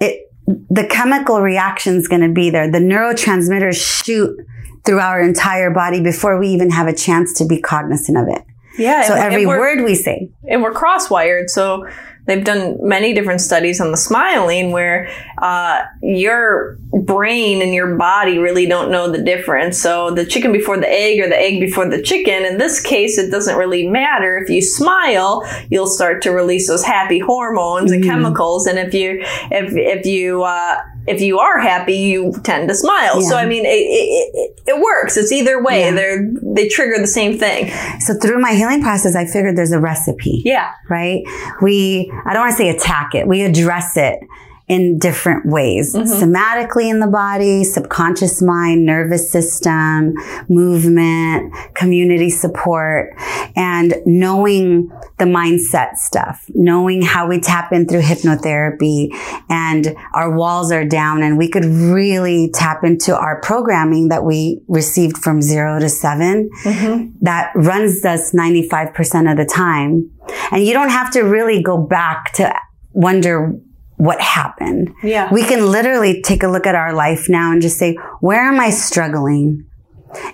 it, 0.00 0.28
the 0.46 0.84
chemical 0.90 1.40
reaction 1.40 1.94
is 1.94 2.08
going 2.08 2.22
to 2.22 2.28
be 2.28 2.50
there. 2.50 2.68
The 2.70 2.80
neurotransmitters 2.80 3.76
shoot 4.04 4.36
through 4.84 4.98
our 4.98 5.20
entire 5.22 5.70
body 5.70 6.00
before 6.02 6.40
we 6.40 6.48
even 6.48 6.70
have 6.70 6.88
a 6.88 6.92
chance 6.92 7.32
to 7.38 7.46
be 7.46 7.60
cognizant 7.60 8.18
of 8.18 8.26
it. 8.26 8.42
yeah. 8.78 9.02
So 9.06 9.14
every 9.14 9.46
word 9.46 9.84
we 9.84 9.94
say. 9.94 10.28
and 10.48 10.60
we're 10.60 10.72
cross-wired 10.72 11.50
so 11.50 11.86
they've 12.26 12.44
done 12.44 12.76
many 12.80 13.12
different 13.12 13.40
studies 13.40 13.80
on 13.80 13.90
the 13.90 13.96
smiling 13.96 14.70
where 14.70 15.10
uh, 15.38 15.82
your 16.02 16.76
brain 16.92 17.62
and 17.62 17.74
your 17.74 17.96
body 17.96 18.38
really 18.38 18.66
don't 18.66 18.90
know 18.90 19.10
the 19.10 19.22
difference. 19.22 19.80
So 19.80 20.10
the 20.10 20.24
chicken 20.24 20.52
before 20.52 20.78
the 20.78 20.88
egg 20.88 21.20
or 21.20 21.28
the 21.28 21.38
egg 21.38 21.60
before 21.60 21.88
the 21.88 22.00
chicken 22.00 22.44
in 22.44 22.58
this 22.58 22.80
case 22.80 23.18
it 23.18 23.30
doesn't 23.30 23.56
really 23.56 23.88
matter. 23.88 24.36
If 24.36 24.48
you 24.50 24.62
smile 24.62 25.42
you'll 25.70 25.88
start 25.88 26.22
to 26.22 26.30
release 26.30 26.68
those 26.68 26.84
happy 26.84 27.18
hormones 27.18 27.90
and 27.90 28.04
chemicals. 28.04 28.66
And 28.66 28.78
if 28.78 28.94
you 28.94 29.20
if 29.50 29.72
if 29.76 30.06
you 30.06 30.42
uh, 30.42 30.78
if 31.06 31.20
you 31.20 31.38
are 31.38 31.58
happy 31.58 31.94
you 31.94 32.32
tend 32.44 32.68
to 32.68 32.74
smile 32.74 33.20
so 33.22 33.36
i 33.36 33.44
mean 33.46 33.64
it, 33.64 33.68
it, 33.68 34.30
it, 34.34 34.60
it 34.68 34.80
works 34.80 35.16
it's 35.16 35.32
either 35.32 35.62
way 35.62 35.80
Yeah. 35.86 35.90
they're 35.92 36.30
they 36.42 36.68
trigger 36.68 36.98
the 37.00 37.06
same 37.06 37.38
thing 37.38 37.70
So 38.00 38.14
through 38.14 38.40
my 38.40 38.52
healing 38.54 38.82
process, 38.82 39.14
I 39.16 39.24
figured 39.26 39.56
there's 39.56 39.72
a 39.72 39.80
recipe. 39.80 40.42
yeah 40.44 40.70
right? 40.88 41.22
We, 41.62 42.10
I 42.26 42.32
don't 42.32 42.42
want 42.42 42.52
to 42.52 42.56
say 42.56 42.68
attack 42.68 43.14
it. 43.14 43.26
We 43.26 43.42
address 43.42 43.96
it 43.96 44.18
in 44.68 44.98
different 44.98 45.46
ways. 45.46 45.94
Mm-hmm. 45.94 46.12
Somatically 46.12 46.88
in 46.90 47.00
the 47.00 47.06
body, 47.06 47.64
subconscious 47.64 48.40
mind, 48.40 48.86
nervous 48.86 49.30
system, 49.30 50.14
movement, 50.48 51.52
community 51.74 52.30
support, 52.30 53.14
and 53.56 53.94
knowing 54.06 54.88
the 55.18 55.24
mindset 55.24 55.96
stuff, 55.96 56.44
knowing 56.54 57.02
how 57.02 57.28
we 57.28 57.40
tap 57.40 57.72
in 57.72 57.86
through 57.86 58.02
hypnotherapy 58.02 59.10
and 59.48 59.94
our 60.14 60.34
walls 60.34 60.72
are 60.72 60.84
down 60.84 61.22
and 61.22 61.38
we 61.38 61.48
could 61.48 61.64
really 61.64 62.50
tap 62.52 62.84
into 62.84 63.16
our 63.16 63.40
programming 63.40 64.08
that 64.08 64.24
we 64.24 64.60
received 64.68 65.18
from 65.18 65.42
zero 65.42 65.78
to 65.78 65.88
7 65.88 66.50
mm-hmm. 66.64 67.10
that 67.20 67.52
runs 67.54 68.04
us 68.04 68.32
95% 68.32 69.30
of 69.30 69.36
the 69.36 69.44
time. 69.44 70.10
And 70.50 70.64
you 70.64 70.72
don't 70.72 70.90
have 70.90 71.10
to 71.12 71.22
really 71.22 71.62
go 71.62 71.76
back 71.78 72.32
to 72.34 72.54
wonder 72.92 73.58
what 74.02 74.20
happened. 74.20 74.92
Yeah. 75.04 75.32
We 75.32 75.44
can 75.44 75.70
literally 75.70 76.22
take 76.22 76.42
a 76.42 76.48
look 76.48 76.66
at 76.66 76.74
our 76.74 76.92
life 76.92 77.28
now 77.28 77.52
and 77.52 77.62
just 77.62 77.78
say, 77.78 77.94
where 78.20 78.40
am 78.40 78.58
I 78.58 78.70
struggling? 78.70 79.64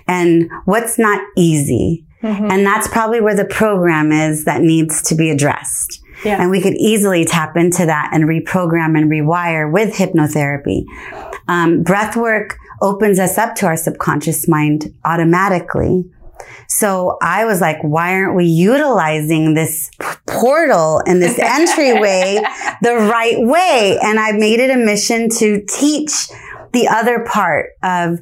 And 0.07 0.49
what's 0.65 0.97
not 0.97 1.21
easy? 1.37 2.03
And 2.21 2.65
that's 2.65 2.87
probably 2.87 3.21
where 3.21 3.35
the 3.35 3.45
program 3.45 4.11
is 4.11 4.45
that 4.45 4.61
needs 4.61 5.03
to 5.03 5.15
be 5.15 5.29
addressed. 5.29 6.01
Yeah. 6.25 6.41
And 6.41 6.49
we 6.49 6.61
could 6.61 6.73
easily 6.73 7.23
tap 7.25 7.55
into 7.55 7.85
that 7.85 8.09
and 8.11 8.23
reprogram 8.23 8.97
and 8.97 9.09
rewire 9.09 9.71
with 9.71 9.93
hypnotherapy. 9.93 10.83
Um, 11.47 11.83
breath 11.83 12.17
work 12.17 12.57
opens 12.81 13.19
us 13.19 13.37
up 13.37 13.53
to 13.55 13.67
our 13.67 13.77
subconscious 13.77 14.47
mind 14.47 14.93
automatically. 15.05 16.05
So 16.67 17.17
I 17.21 17.45
was 17.45 17.61
like, 17.61 17.77
why 17.81 18.13
aren't 18.13 18.35
we 18.35 18.45
utilizing 18.45 19.53
this 19.53 19.91
portal 20.27 21.01
and 21.05 21.21
this 21.21 21.39
entryway 21.41 22.41
the 22.81 22.95
right 22.95 23.37
way? 23.39 23.97
And 24.01 24.19
I 24.19 24.31
made 24.33 24.59
it 24.59 24.69
a 24.69 24.77
mission 24.77 25.29
to 25.37 25.63
teach 25.65 26.29
the 26.71 26.87
other 26.87 27.25
part 27.25 27.71
of 27.83 28.19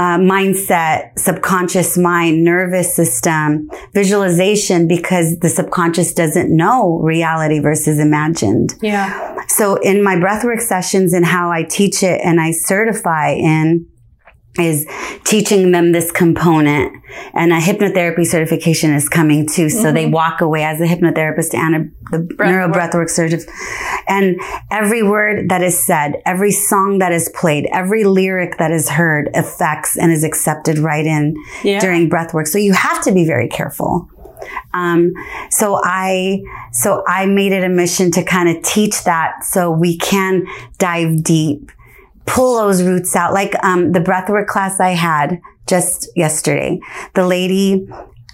uh, 0.00 0.16
mindset, 0.16 1.10
subconscious 1.18 1.98
mind, 1.98 2.42
nervous 2.42 2.96
system, 2.96 3.68
visualization, 3.92 4.88
because 4.88 5.38
the 5.40 5.48
subconscious 5.50 6.14
doesn't 6.14 6.54
know 6.54 6.98
reality 7.00 7.58
versus 7.58 7.98
imagined. 7.98 8.74
Yeah. 8.80 9.36
So 9.48 9.76
in 9.76 10.02
my 10.02 10.16
breathwork 10.16 10.62
sessions 10.62 11.12
and 11.12 11.26
how 11.26 11.50
I 11.50 11.64
teach 11.64 12.02
it 12.02 12.20
and 12.24 12.40
I 12.40 12.52
certify 12.52 13.32
in 13.32 13.86
is 14.58 14.86
teaching 15.24 15.70
them 15.70 15.92
this 15.92 16.10
component 16.10 16.92
and 17.34 17.52
a 17.52 17.58
hypnotherapy 17.58 18.26
certification 18.26 18.92
is 18.92 19.08
coming 19.08 19.46
too. 19.46 19.70
So 19.70 19.92
they 19.92 20.06
walk 20.06 20.40
away 20.40 20.64
as 20.64 20.80
a 20.80 20.84
hypnotherapist 20.84 21.54
and 21.54 21.76
a 21.76 21.88
the 22.10 22.26
neuro 22.40 22.68
breathwork 22.68 23.06
certif. 23.06 23.44
And 24.08 24.40
every 24.70 25.02
word 25.02 25.48
that 25.48 25.62
is 25.62 25.78
said, 25.78 26.14
every 26.26 26.50
song 26.50 26.98
that 26.98 27.12
is 27.12 27.30
played, 27.34 27.68
every 27.72 28.02
lyric 28.04 28.58
that 28.58 28.72
is 28.72 28.88
heard 28.88 29.30
affects 29.34 29.96
and 29.96 30.10
is 30.10 30.24
accepted 30.24 30.78
right 30.78 31.06
in 31.06 31.36
Yeah. 31.62 31.78
during 31.78 32.10
breathwork. 32.10 32.48
So 32.48 32.58
you 32.58 32.72
have 32.72 33.02
to 33.04 33.12
be 33.12 33.24
very 33.24 33.48
careful. 33.48 34.08
Um, 34.74 35.12
so 35.50 35.80
I, 35.84 36.42
so 36.72 37.04
I 37.06 37.26
made 37.26 37.52
it 37.52 37.62
a 37.62 37.68
mission 37.68 38.10
to 38.12 38.24
kind 38.24 38.48
of 38.48 38.62
teach 38.64 39.04
that 39.04 39.44
so 39.44 39.70
we 39.70 39.96
can 39.98 40.46
dive 40.78 41.22
deep, 41.22 41.70
pull 42.30 42.56
those 42.58 42.82
roots 42.82 43.14
out. 43.16 43.32
Like, 43.32 43.54
um, 43.64 43.92
the 43.92 44.00
breathwork 44.00 44.46
class 44.46 44.80
I 44.80 44.90
had 44.90 45.40
just 45.66 46.08
yesterday, 46.16 46.80
the 47.14 47.26
lady, 47.26 47.88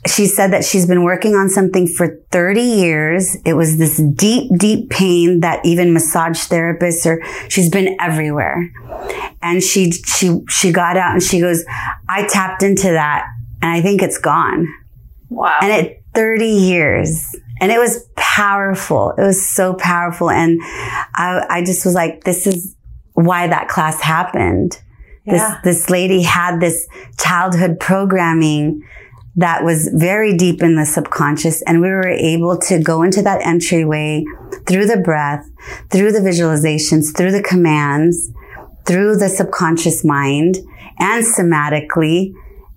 she 0.06 0.26
said 0.26 0.52
that 0.52 0.64
she's 0.64 0.86
been 0.86 1.02
working 1.02 1.34
on 1.34 1.48
something 1.48 1.86
for 1.86 2.20
30 2.30 2.60
years. 2.60 3.36
It 3.44 3.54
was 3.54 3.78
this 3.78 3.96
deep, 4.14 4.52
deep 4.56 4.90
pain 4.90 5.40
that 5.40 5.64
even 5.64 5.92
massage 5.92 6.38
therapists 6.46 7.06
or 7.06 7.22
she's 7.48 7.70
been 7.70 7.96
everywhere. 8.00 8.70
And 9.42 9.62
she, 9.62 9.90
she, 9.92 10.40
she 10.48 10.72
got 10.72 10.96
out 10.96 11.12
and 11.12 11.22
she 11.22 11.40
goes, 11.40 11.64
I 12.08 12.26
tapped 12.26 12.62
into 12.62 12.88
that 12.92 13.26
and 13.62 13.70
I 13.70 13.80
think 13.80 14.02
it's 14.02 14.18
gone 14.18 14.68
Wow. 15.28 15.58
and 15.60 15.72
it 15.72 16.02
30 16.14 16.46
years 16.46 17.34
and 17.60 17.72
it 17.72 17.78
was 17.78 18.08
powerful 18.16 19.10
it 19.18 19.22
was 19.22 19.44
so 19.44 19.74
powerful 19.74 20.30
and 20.30 20.60
i, 21.14 21.44
I 21.50 21.64
just 21.64 21.84
was 21.84 21.94
like 21.94 22.22
this 22.22 22.46
is 22.46 22.75
why 23.16 23.46
that 23.48 23.66
class 23.68 24.00
happened 24.00 24.80
Yeah. 25.24 25.32
this 25.64 25.78
this 25.80 25.90
lady 25.90 26.22
had 26.22 26.60
this 26.60 26.86
childhood 27.18 27.80
programming 27.80 28.82
that 29.38 29.64
was 29.64 29.90
very 29.92 30.34
deep 30.36 30.62
in 30.62 30.76
the 30.76 30.86
subconscious 30.86 31.60
and 31.62 31.80
we 31.80 31.88
were 31.88 32.08
able 32.08 32.56
to 32.68 32.78
go 32.78 33.02
into 33.02 33.20
that 33.22 33.40
entryway 33.44 34.24
through 34.66 34.86
the 34.86 34.96
breath 34.98 35.44
through 35.90 36.12
the 36.12 36.20
visualizations 36.20 37.14
through 37.16 37.32
the 37.32 37.42
commands 37.42 38.30
through 38.86 39.16
the 39.16 39.28
subconscious 39.28 40.04
mind 40.04 40.58
and 40.98 41.24
somatically 41.24 42.32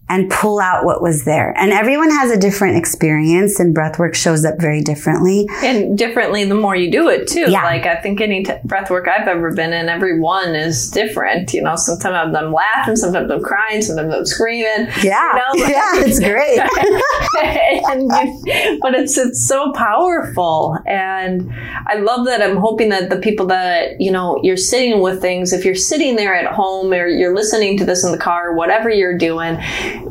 and 0.09 0.29
pull 0.29 0.59
out 0.59 0.85
what 0.85 1.01
was 1.01 1.23
there. 1.23 1.53
And 1.57 1.71
everyone 1.71 2.09
has 2.09 2.31
a 2.31 2.37
different 2.37 2.77
experience 2.77 3.59
and 3.59 3.75
breathwork 3.75 4.15
shows 4.15 4.43
up 4.43 4.55
very 4.59 4.81
differently. 4.81 5.47
and 5.63 5.97
differently 5.97 6.43
the 6.45 6.55
more 6.55 6.75
you 6.75 6.91
do 6.91 7.07
it 7.09 7.27
too. 7.27 7.45
Yeah. 7.51 7.63
Like 7.63 7.85
I 7.85 7.95
think 8.01 8.19
any 8.19 8.43
t- 8.43 8.53
breath 8.65 8.89
work 8.89 9.07
I've 9.07 9.27
ever 9.27 9.53
been 9.53 9.71
in, 9.73 9.87
every 9.89 10.19
one 10.19 10.55
is 10.55 10.89
different. 10.89 11.53
You 11.53 11.61
know, 11.61 11.75
sometimes 11.75 12.35
I'm 12.35 12.51
laughing, 12.51 12.95
sometimes 12.95 13.29
I'm 13.31 13.41
crying, 13.43 13.81
sometimes 13.81 14.13
I'm 14.13 14.25
screaming. 14.25 14.87
Yeah. 15.03 15.39
You 15.53 15.59
know? 15.63 15.67
yeah, 15.69 15.91
it's 15.95 16.19
great. 16.19 16.59
and 17.89 18.01
you- 18.03 18.79
but 18.81 18.93
it's 18.95 19.17
it's 19.17 19.47
so 19.47 19.71
powerful 19.73 20.77
and 20.85 21.51
i 21.87 21.95
love 21.95 22.25
that 22.25 22.41
i'm 22.41 22.57
hoping 22.57 22.89
that 22.89 23.09
the 23.09 23.17
people 23.17 23.45
that 23.45 23.99
you 23.99 24.11
know 24.11 24.39
you're 24.43 24.57
sitting 24.57 25.01
with 25.01 25.21
things 25.21 25.53
if 25.53 25.63
you're 25.65 25.75
sitting 25.75 26.15
there 26.15 26.33
at 26.35 26.51
home 26.53 26.91
or 26.93 27.07
you're 27.07 27.35
listening 27.35 27.77
to 27.77 27.85
this 27.85 28.03
in 28.03 28.11
the 28.11 28.17
car 28.17 28.49
or 28.51 28.55
whatever 28.55 28.89
you're 28.89 29.17
doing 29.17 29.55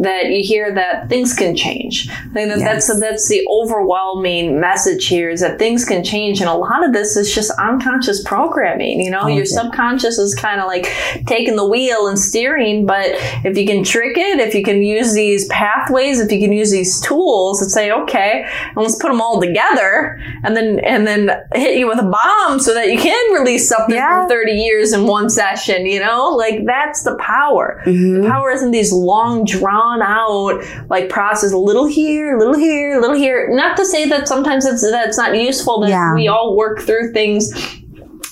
that 0.00 0.26
you 0.26 0.42
hear 0.42 0.72
that 0.74 1.08
things 1.08 1.34
can 1.34 1.56
change 1.56 2.08
i 2.10 2.14
think 2.34 2.48
that 2.50 2.58
Yes. 2.58 2.86
that's 2.88 3.00
that's 3.00 3.28
the 3.28 3.46
overwhelming 3.50 4.60
message 4.60 5.06
here 5.06 5.30
is 5.30 5.40
that 5.40 5.58
things 5.58 5.84
can 5.84 6.02
change 6.04 6.40
and 6.40 6.48
a 6.48 6.54
lot 6.54 6.84
of 6.84 6.92
this 6.92 7.16
is 7.16 7.34
just 7.34 7.50
unconscious 7.58 8.22
programming 8.24 9.00
you 9.00 9.10
know 9.10 9.26
your 9.26 9.46
subconscious 9.46 10.18
is 10.18 10.34
kind 10.34 10.60
of 10.60 10.66
like 10.66 10.86
taking 11.26 11.56
the 11.56 11.66
wheel 11.66 12.06
and 12.08 12.18
steering 12.18 12.86
but 12.86 13.06
if 13.44 13.56
you 13.56 13.66
can 13.66 13.82
trick 13.84 14.16
it 14.16 14.40
if 14.40 14.54
you 14.54 14.62
can 14.62 14.82
use 14.82 15.12
these 15.14 15.46
pathways 15.48 16.20
if 16.20 16.30
you 16.32 16.38
can 16.40 16.52
use 16.52 16.70
these 16.70 17.00
tools 17.00 17.60
and 17.62 17.70
say 17.70 17.90
okay 17.90 18.44
and 18.46 18.76
let's 18.76 18.96
put 18.96 19.08
them 19.08 19.20
all 19.20 19.40
together 19.40 20.20
and 20.44 20.56
then 20.56 20.78
and 20.80 21.06
then 21.06 21.30
hit 21.54 21.78
you 21.78 21.86
with 21.86 21.98
a 21.98 22.02
bomb 22.02 22.58
so 22.60 22.74
that 22.74 22.90
you 22.90 22.98
can 22.98 23.34
release 23.34 23.68
something 23.68 23.94
Yeah. 23.94 24.20
from 24.20 24.28
30 24.28 24.52
years 24.52 24.92
in 24.92 25.06
one 25.06 25.30
session 25.30 25.86
you 25.86 26.00
know 26.00 26.28
like 26.36 26.64
that's 26.66 27.02
the 27.04 27.16
power 27.16 27.82
Mhm. 27.86 28.22
the 28.22 28.28
power 28.28 28.50
isn't 28.50 28.70
these 28.70 28.92
long 28.92 29.44
drawn 29.44 29.77
out 29.82 30.62
like 30.90 31.08
process 31.08 31.52
a 31.52 31.58
little 31.58 31.86
here 31.86 32.36
a 32.36 32.38
little 32.38 32.56
here 32.56 32.98
a 32.98 33.00
little 33.00 33.16
here 33.16 33.48
not 33.54 33.76
to 33.76 33.84
say 33.84 34.06
that 34.08 34.26
sometimes 34.28 34.64
it's 34.66 34.82
that's 34.90 35.16
not 35.18 35.36
useful 35.36 35.80
that 35.80 35.90
Yeah. 35.90 36.14
we 36.14 36.28
all 36.28 36.56
work 36.56 36.80
through 36.80 37.12
things 37.12 37.52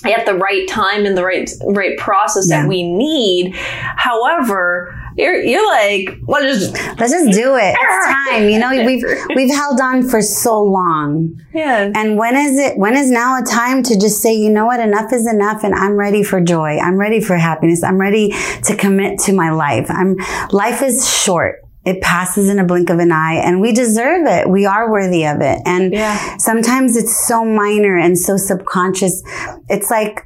at 0.05 0.25
the 0.25 0.35
right 0.35 0.67
time 0.67 1.05
and 1.05 1.17
the 1.17 1.23
right 1.23 1.49
right 1.67 1.97
process 1.97 2.47
Yeah. 2.49 2.61
that 2.61 2.67
we 2.69 2.83
need 2.83 3.53
however 3.55 4.93
you're, 5.17 5.41
you're 5.41 5.67
like 5.67 6.17
well 6.27 6.41
just 6.43 6.73
Let's 6.99 7.11
just 7.11 7.31
do 7.31 7.55
it. 7.55 7.75
It's 7.79 8.07
time. 8.29 8.49
You 8.49 8.59
know, 8.59 8.69
we've 8.85 9.03
we've 9.35 9.53
held 9.53 9.79
on 9.81 10.07
for 10.07 10.21
so 10.21 10.63
long. 10.63 11.39
yeah 11.53 11.91
And 11.95 12.17
when 12.17 12.35
is 12.35 12.57
it 12.57 12.77
when 12.77 12.95
is 12.95 13.09
now 13.11 13.39
a 13.41 13.43
time 13.45 13.83
to 13.83 13.99
just 13.99 14.21
say, 14.21 14.33
you 14.33 14.49
know 14.49 14.65
what, 14.65 14.79
enough 14.79 15.11
is 15.13 15.27
enough 15.27 15.63
and 15.63 15.73
I'm 15.75 15.93
ready 15.97 16.23
for 16.23 16.39
joy. 16.41 16.77
I'm 16.79 16.97
ready 16.97 17.19
for 17.19 17.35
happiness. 17.37 17.83
I'm 17.83 17.99
ready 17.99 18.33
to 18.63 18.75
commit 18.75 19.19
to 19.25 19.33
my 19.33 19.49
life. 19.51 19.87
I'm 19.89 20.15
life 20.51 20.81
is 20.81 21.07
short. 21.09 21.61
It 21.85 22.01
passes 22.01 22.49
in 22.49 22.59
a 22.59 22.65
blink 22.65 22.89
of 22.89 22.99
an 22.99 23.13
eye 23.13 23.35
and 23.35 23.61
we 23.61 23.71
deserve 23.71 24.27
it. 24.27 24.49
We 24.49 24.65
are 24.65 24.91
worthy 24.91 25.25
of 25.25 25.39
it. 25.39 25.61
And 25.65 25.93
Yeah. 25.93 26.35
sometimes 26.37 26.97
it's 26.97 27.15
so 27.25 27.45
minor 27.45 27.95
and 27.97 28.17
so 28.19 28.35
subconscious. 28.35 29.23
It's 29.69 29.89
like 29.89 30.21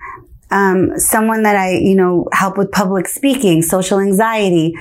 um, 0.51 0.91
someone 0.97 1.43
that 1.43 1.55
I, 1.55 1.77
you 1.77 1.95
know, 1.95 2.27
help 2.33 2.57
with 2.57 2.71
public 2.71 3.07
speaking, 3.07 3.61
social 3.61 3.99
anxiety. 3.99 4.73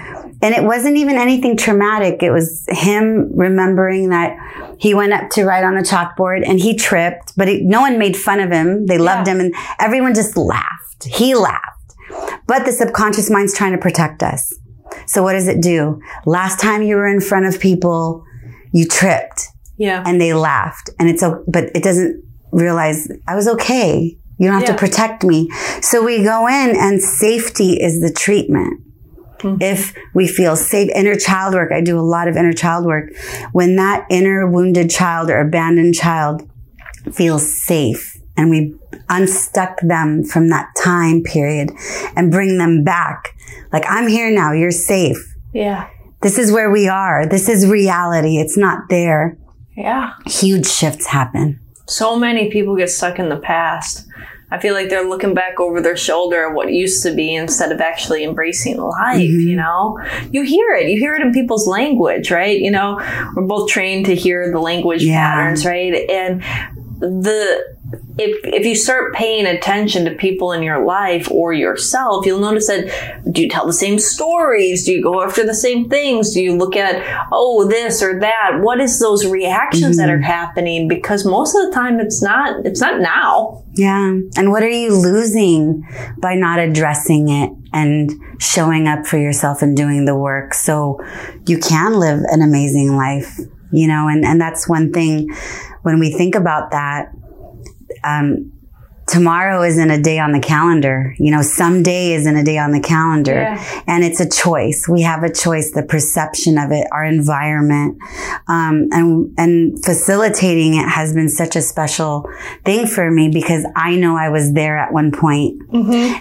And 0.42 0.54
it 0.54 0.64
wasn't 0.64 0.96
even 0.96 1.16
anything 1.16 1.56
traumatic. 1.56 2.22
It 2.22 2.30
was 2.30 2.64
him 2.68 3.30
remembering 3.35 4.09
that 4.11 4.37
he 4.78 4.94
went 4.94 5.12
up 5.12 5.30
to 5.30 5.44
write 5.44 5.64
on 5.64 5.76
a 5.76 5.83
chalkboard 5.83 6.42
and 6.48 6.59
he 6.59 6.74
tripped, 6.76 7.33
but 7.37 7.48
no 7.62 7.80
one 7.80 7.98
made 7.98 8.16
fun 8.16 8.40
of 8.40 8.50
him. 8.50 8.87
They 8.87 8.98
loved 8.98 9.26
Yeah. 9.26 9.35
him 9.35 9.40
and 9.40 9.54
everyone 9.78 10.14
just 10.14 10.37
laughed. 10.37 11.04
He 11.04 11.35
laughed. 11.35 11.94
But 12.46 12.64
the 12.64 12.72
subconscious 12.72 13.30
mind's 13.30 13.54
trying 13.56 13.72
to 13.72 13.78
protect 13.78 14.22
us. 14.22 14.52
So 15.06 15.22
what 15.22 15.35
does 15.35 15.46
it 15.46 15.61
do? 15.62 16.00
Last 16.26 16.59
time 16.61 16.83
you 16.83 16.96
were 16.96 17.06
in 17.06 17.20
front 17.20 17.46
of 17.46 17.61
people, 17.61 18.24
you 18.72 18.87
tripped 18.87 19.46
yeah 19.78 20.02
and 20.06 20.20
they 20.20 20.35
laughed 20.35 20.90
and 20.98 21.09
it's 21.09 21.24
but 21.48 21.64
it 21.74 21.83
doesn't 21.83 22.22
realize 22.52 23.09
I 23.26 23.35
was 23.35 23.48
okay. 23.48 24.18
You 24.40 24.46
don't 24.46 24.55
have 24.61 24.68
Yeah. 24.68 24.72
to 24.72 24.79
protect 24.79 25.22
me. 25.22 25.50
So 25.83 26.03
we 26.03 26.22
go 26.24 26.46
in 26.48 26.74
and 26.74 27.00
safety 27.03 27.74
is 27.74 28.00
the 28.00 28.11
treatment. 28.11 28.81
Mm-hmm. 29.40 29.61
If 29.61 29.94
we 30.14 30.26
feel 30.26 30.57
safe, 30.57 30.90
inner 30.94 31.14
child 31.14 31.53
work, 31.55 31.70
I 31.72 31.83
do 31.83 31.98
a 31.98 32.00
lot 32.00 32.26
of 32.26 32.37
inner 32.38 32.55
child 32.55 32.87
work. 32.87 33.11
When 33.53 33.76
that 33.76 34.07
inner 34.11 34.50
wounded 34.50 34.88
child 34.88 35.29
or 35.31 35.40
abandoned 35.40 35.94
child 35.94 36.42
feels 37.12 37.53
safe 37.55 38.16
and 38.37 38.48
we 38.48 38.74
unstuck 39.11 39.79
them 39.83 40.24
from 40.24 40.48
that 40.48 40.68
time 40.83 41.22
period 41.22 41.70
and 42.16 42.31
bring 42.33 42.57
them 42.57 42.83
back. 42.83 43.35
Like, 43.72 43.85
I'm 43.88 44.09
here 44.09 44.31
now. 44.31 44.53
You're 44.53 44.70
safe. 44.70 45.18
Yeah. 45.53 45.88
This 46.22 46.38
is 46.38 46.50
where 46.50 46.70
we 46.70 46.88
are. 46.88 47.26
This 47.26 47.48
is 47.48 47.66
reality. 47.66 48.38
It's 48.38 48.57
not 48.57 48.88
there. 48.88 49.37
Yeah. 49.76 50.12
Huge 50.26 50.66
shifts 50.66 51.07
happen. 51.07 51.61
So 51.87 52.18
many 52.18 52.50
people 52.50 52.76
get 52.76 52.88
stuck 52.90 53.18
in 53.18 53.29
the 53.29 53.37
past. 53.38 54.07
I 54.50 54.58
feel 54.58 54.74
like 54.74 54.88
they're 54.88 55.08
looking 55.08 55.32
back 55.34 55.60
over 55.60 55.80
their 55.80 55.96
shoulder 55.96 56.48
at 56.48 56.54
what 56.54 56.72
used 56.72 57.02
to 57.04 57.14
be 57.14 57.34
instead 57.34 57.70
of 57.72 57.80
actually 57.80 58.24
embracing 58.24 58.78
life, 58.78 59.18
Mm-hmm. 59.20 59.48
you 59.48 59.56
know? 59.56 59.98
You 60.32 60.42
hear 60.42 60.72
it. 60.74 60.88
You 60.88 60.98
hear 60.98 61.14
it 61.14 61.22
in 61.22 61.32
people's 61.32 61.66
language, 61.68 62.30
right? 62.30 62.58
You 62.58 62.70
know, 62.70 62.96
we're 63.36 63.46
both 63.46 63.68
trained 63.70 64.06
to 64.06 64.14
hear 64.14 64.50
the 64.50 64.58
language 64.60 65.04
Yeah. 65.04 65.20
patterns, 65.34 65.64
right? 65.64 65.94
And 66.10 66.42
the 66.98 67.64
if 68.18 68.40
if 68.44 68.66
you 68.66 68.74
start 68.74 69.14
paying 69.14 69.46
attention 69.46 70.05
to 70.05 70.12
people 70.12 70.53
in 70.53 70.62
your 70.62 70.85
life 70.85 71.31
or 71.31 71.53
yourself, 71.53 72.26
you'll 72.26 72.40
notice 72.40 72.66
that 72.66 73.22
do 73.33 73.42
you 73.42 73.48
tell 73.48 73.66
the 73.66 73.72
same 73.72 73.98
stories? 73.98 74.85
Do 74.85 74.92
you 74.92 75.03
go 75.03 75.22
after 75.22 75.44
the 75.44 75.55
same 75.55 75.88
things? 75.88 76.35
Do 76.35 76.42
you 76.42 76.57
look 76.57 76.76
at 76.76 77.03
oh 77.33 77.66
this 77.68 78.03
or 78.03 78.20
that? 78.20 78.59
What 78.61 78.81
is 78.81 79.00
those 79.00 79.26
reactions 79.26 79.96
that 79.96 80.09
mm-hmm. 80.09 80.20
are 80.20 80.22
happening? 80.22 80.88
Because 80.88 81.24
most 81.24 81.55
of 81.55 81.66
the 81.66 81.72
time 81.72 82.00
it's 82.00 82.22
not 82.22 82.64
it's 82.66 82.81
not 82.81 83.00
now. 83.00 83.64
Yeah. 83.74 84.18
And 84.37 84.50
what 84.50 84.62
are 84.62 84.68
you 84.68 84.94
losing 84.94 85.87
by 86.18 86.35
not 86.35 86.59
addressing 86.59 87.29
it 87.29 87.50
and 87.72 88.11
showing 88.38 88.88
up 88.88 89.07
for 89.07 89.18
yourself 89.18 89.62
and 89.62 89.76
doing 89.76 90.05
the 90.05 90.16
work 90.16 90.55
so 90.55 91.00
you 91.46 91.59
can 91.59 91.94
live 91.94 92.20
an 92.31 92.42
amazing 92.42 92.96
life? 92.96 93.38
You 93.72 93.87
know, 93.87 94.09
and, 94.09 94.24
and 94.24 94.40
that's 94.40 94.68
one 94.68 94.92
thing 94.92 95.31
when 95.83 95.98
we 95.98 96.12
think 96.12 96.35
about 96.35 96.72
that. 96.72 97.12
Um, 98.05 98.53
tomorrow 99.11 99.62
isn't 99.62 99.90
a 99.90 100.00
day 100.00 100.18
on 100.18 100.33
the 100.33 100.40
calendar. 100.40 101.14
You 101.18 101.33
know, 101.33 101.42
someday 101.42 102.12
isn't 102.12 102.37
a 102.37 102.44
day 102.44 102.59
on 102.59 102.70
the 102.70 102.81
calendar. 102.81 103.33
Yeah. 103.33 103.83
And 103.87 104.05
it's 104.05 104.20
a 104.20 104.29
choice. 104.29 104.87
We 104.88 105.03
have 105.03 105.24
a 105.24 105.33
choice, 105.33 105.72
the 105.72 105.83
perception 105.83 106.59
of 106.59 106.70
it, 106.70 106.87
our 106.92 107.05
environment. 107.05 107.98
Um, 108.46 108.88
and, 108.92 109.35
and 109.37 109.85
facilitating 109.85 110.74
it 110.74 110.88
has 110.88 111.12
been 111.12 111.29
such 111.29 111.57
a 111.57 111.62
special 111.62 112.29
thing 112.64 112.87
for 112.87 113.11
me 113.11 113.29
because 113.29 113.66
I 113.74 113.96
know 113.96 114.16
I 114.16 114.29
was 114.29 114.53
there 114.53 114.79
at 114.79 114.92
one 114.92 115.11
point. 115.11 115.61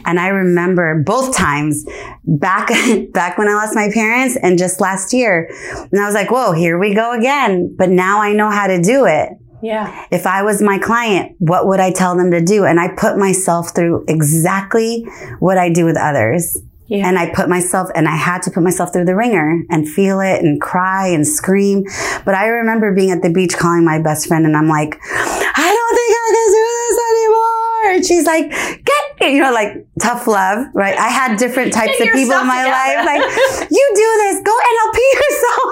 And 0.05 0.19
I 0.19 0.29
remember 0.29 1.03
both 1.03 1.36
times 1.36 1.86
back, 2.25 2.69
back 3.13 3.38
when 3.38 3.47
I 3.47 3.53
lost 3.53 3.75
my 3.75 3.89
parents 3.93 4.36
and 4.41 4.58
just 4.58 4.82
last 4.82 5.13
year. 5.13 5.49
And 5.91 6.01
I 6.01 6.05
was 6.05 6.15
like, 6.15 6.32
whoa, 6.32 6.53
here 6.53 6.79
we 6.79 6.95
go 6.95 7.12
again. 7.17 7.75
But 7.77 7.89
now 7.89 8.19
I 8.19 8.34
know 8.34 8.49
how 8.49 8.67
to 8.67 8.82
do 8.82 9.05
it. 9.05 9.29
Yeah. 9.62 10.06
If 10.12 10.26
I 10.26 10.43
was 10.43 10.62
my 10.62 10.78
client, 10.80 11.36
what 11.39 11.67
would 11.67 11.80
I 11.80 11.91
tell 11.91 12.15
them 12.15 12.32
to 12.32 12.41
do? 12.41 12.65
And 12.65 12.80
I 12.80 12.89
put 12.95 13.17
myself 13.17 13.76
through 13.76 14.06
exactly 14.08 15.06
what 15.39 15.58
I 15.58 15.69
do 15.69 15.86
with 15.86 15.98
others. 15.98 16.58
Yeah. 16.88 17.08
And 17.08 17.19
I 17.19 17.30
put 17.30 17.50
myself, 17.50 17.89
and 17.93 18.08
I 18.08 18.15
had 18.15 18.41
to 18.43 18.52
put 18.52 18.63
myself 18.63 18.91
through 18.91 19.06
the 19.06 19.15
ringer 19.15 19.62
and 19.69 19.88
feel 19.88 20.19
it 20.22 20.43
and 20.43 20.60
cry 20.60 21.08
and 21.08 21.28
scream. 21.28 21.84
But 22.26 22.34
I 22.34 22.48
remember 22.48 22.95
being 22.95 23.12
at 23.12 23.22
the 23.22 23.30
beach 23.30 23.56
calling 23.56 23.86
my 23.86 24.02
best 24.02 24.28
friend 24.28 24.43
and 24.43 24.58
I'm 24.58 24.67
like, 24.67 24.98
I 25.04 25.69
don't 25.78 25.95
think 25.95 26.12
I 26.17 26.30
can 26.34 26.50
do 26.52 26.65
this 26.80 27.00
anymore. 27.12 27.93
And 27.93 28.06
she's 28.06 28.26
like, 28.26 28.50
get, 28.86 28.98
you 29.21 29.39
know, 29.41 29.51
like 29.51 29.86
tough 30.01 30.27
love, 30.27 30.67
right? 30.73 30.97
I 30.97 31.10
had 31.10 31.38
different 31.38 31.73
types 31.73 31.97
Get 31.97 32.08
of 32.10 32.13
people 32.13 32.38
in 32.38 32.47
my 32.47 32.63
together. 32.63 32.71
life. 32.71 33.05
Like, 33.05 33.69
you 33.71 33.91
do 33.95 34.10
this, 34.23 34.41
go 34.43 34.55
NLP 34.73 34.99
yourself. 35.19 35.69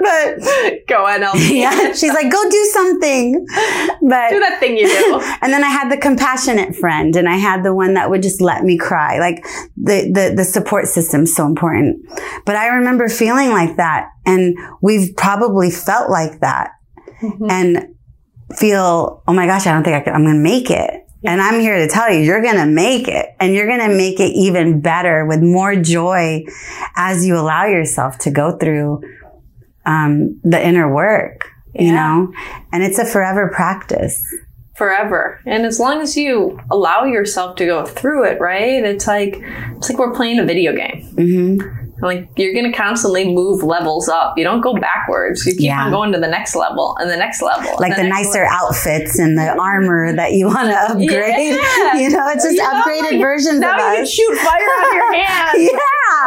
but 0.00 0.86
Go 0.88 1.04
NLP. 1.06 1.60
yeah, 1.60 1.92
she's 1.92 2.12
like, 2.12 2.30
go 2.30 2.48
do 2.48 2.64
something. 2.72 3.46
But 4.02 4.30
Do 4.30 4.40
that 4.40 4.56
thing 4.60 4.76
you 4.78 4.86
do. 4.86 5.20
and 5.42 5.52
then 5.52 5.62
I 5.64 5.68
had 5.68 5.90
the 5.90 5.96
compassionate 5.96 6.74
friend 6.76 7.14
and 7.16 7.28
I 7.28 7.36
had 7.36 7.62
the 7.64 7.74
one 7.74 7.94
that 7.94 8.10
would 8.10 8.22
just 8.22 8.40
let 8.40 8.64
me 8.64 8.78
cry. 8.78 9.18
Like 9.18 9.44
the, 9.76 10.10
the, 10.12 10.34
the 10.36 10.44
support 10.44 10.86
system 10.86 11.22
is 11.22 11.34
so 11.34 11.46
important. 11.46 12.06
But 12.46 12.56
I 12.56 12.68
remember 12.68 13.08
feeling 13.08 13.50
like 13.50 13.76
that 13.76 14.08
and 14.26 14.56
we've 14.80 15.14
probably 15.16 15.70
felt 15.70 16.10
like 16.10 16.40
that 16.40 16.70
mm-hmm. 17.20 17.46
and 17.50 17.94
feel, 18.56 19.22
oh 19.28 19.32
my 19.32 19.46
gosh, 19.46 19.66
I 19.66 19.72
don't 19.72 19.82
think 19.84 19.96
I 19.96 20.00
can, 20.00 20.14
I'm 20.14 20.24
going 20.24 20.36
to 20.36 20.42
make 20.42 20.70
it. 20.70 21.04
And 21.24 21.40
I'm 21.40 21.60
here 21.60 21.78
to 21.78 21.88
tell 21.88 22.12
you, 22.12 22.20
you're 22.20 22.42
going 22.42 22.56
to 22.56 22.66
make 22.66 23.08
it 23.08 23.34
and 23.40 23.54
you're 23.54 23.66
going 23.66 23.80
to 23.90 23.96
make 23.96 24.20
it 24.20 24.32
even 24.34 24.80
better 24.80 25.26
with 25.26 25.42
more 25.42 25.74
joy 25.74 26.44
as 26.94 27.26
you 27.26 27.36
allow 27.36 27.66
yourself 27.66 28.18
to 28.18 28.30
go 28.30 28.56
through, 28.56 29.02
um, 29.84 30.38
the 30.44 30.64
inner 30.64 30.92
work, 30.94 31.48
you 31.74 31.92
know, 31.92 32.32
and 32.72 32.82
it's 32.82 32.98
a 32.98 33.04
forever 33.04 33.48
practice. 33.48 34.22
forever. 34.76 35.40
And 35.44 35.66
as 35.66 35.80
long 35.80 36.00
as 36.00 36.16
you 36.16 36.60
allow 36.70 37.04
yourself 37.04 37.56
to 37.56 37.66
go 37.66 37.84
through 37.84 38.24
it, 38.26 38.40
right? 38.40 38.84
It's 38.84 39.08
like 39.08 39.42
it's 39.76 39.90
like 39.90 39.98
we're 39.98 40.14
playing 40.14 40.38
a 40.38 40.44
video 40.44 40.72
game. 40.72 41.02
Mm-hmm. 41.16 41.87
Like 42.00 42.28
you're 42.36 42.54
gonna 42.54 42.72
constantly 42.72 43.32
move 43.34 43.62
levels 43.62 44.08
up. 44.08 44.38
You 44.38 44.44
don't 44.44 44.60
go 44.60 44.74
backwards. 44.74 45.44
You 45.46 45.52
keep 45.52 45.62
Yeah. 45.62 45.84
on 45.84 45.90
going 45.90 46.12
to 46.12 46.18
the 46.20 46.28
next 46.28 46.54
level 46.54 46.96
and 47.00 47.10
the 47.10 47.16
next 47.16 47.42
level. 47.42 47.76
like 47.80 47.96
the, 47.96 48.04
next 48.04 48.26
nicer 48.28 48.44
outfits 48.44 49.18
and 49.18 49.36
the 49.36 49.42
mm-hmm. 49.42 49.60
armor 49.60 50.12
that 50.14 50.32
you 50.32 50.46
want 50.46 50.68
to 50.68 50.76
upgrade. 50.76 51.56
Yeah. 51.56 51.94
You 51.98 52.10
know, 52.10 52.28
it's 52.28 52.44
just 52.44 52.56
You 52.56 52.62
know, 52.62 52.82
upgraded 52.82 53.12
like, 53.12 53.20
versions 53.20 53.60
now 53.60 53.74
of 53.74 53.78
you 53.80 53.94
can 53.96 54.02
us. 54.02 54.10
shoot 54.12 54.36
fire 54.38 54.68
out 54.78 54.86
of 54.88 54.94
your 54.94 55.12
hands. 55.24 55.70
yeah. 55.72 55.78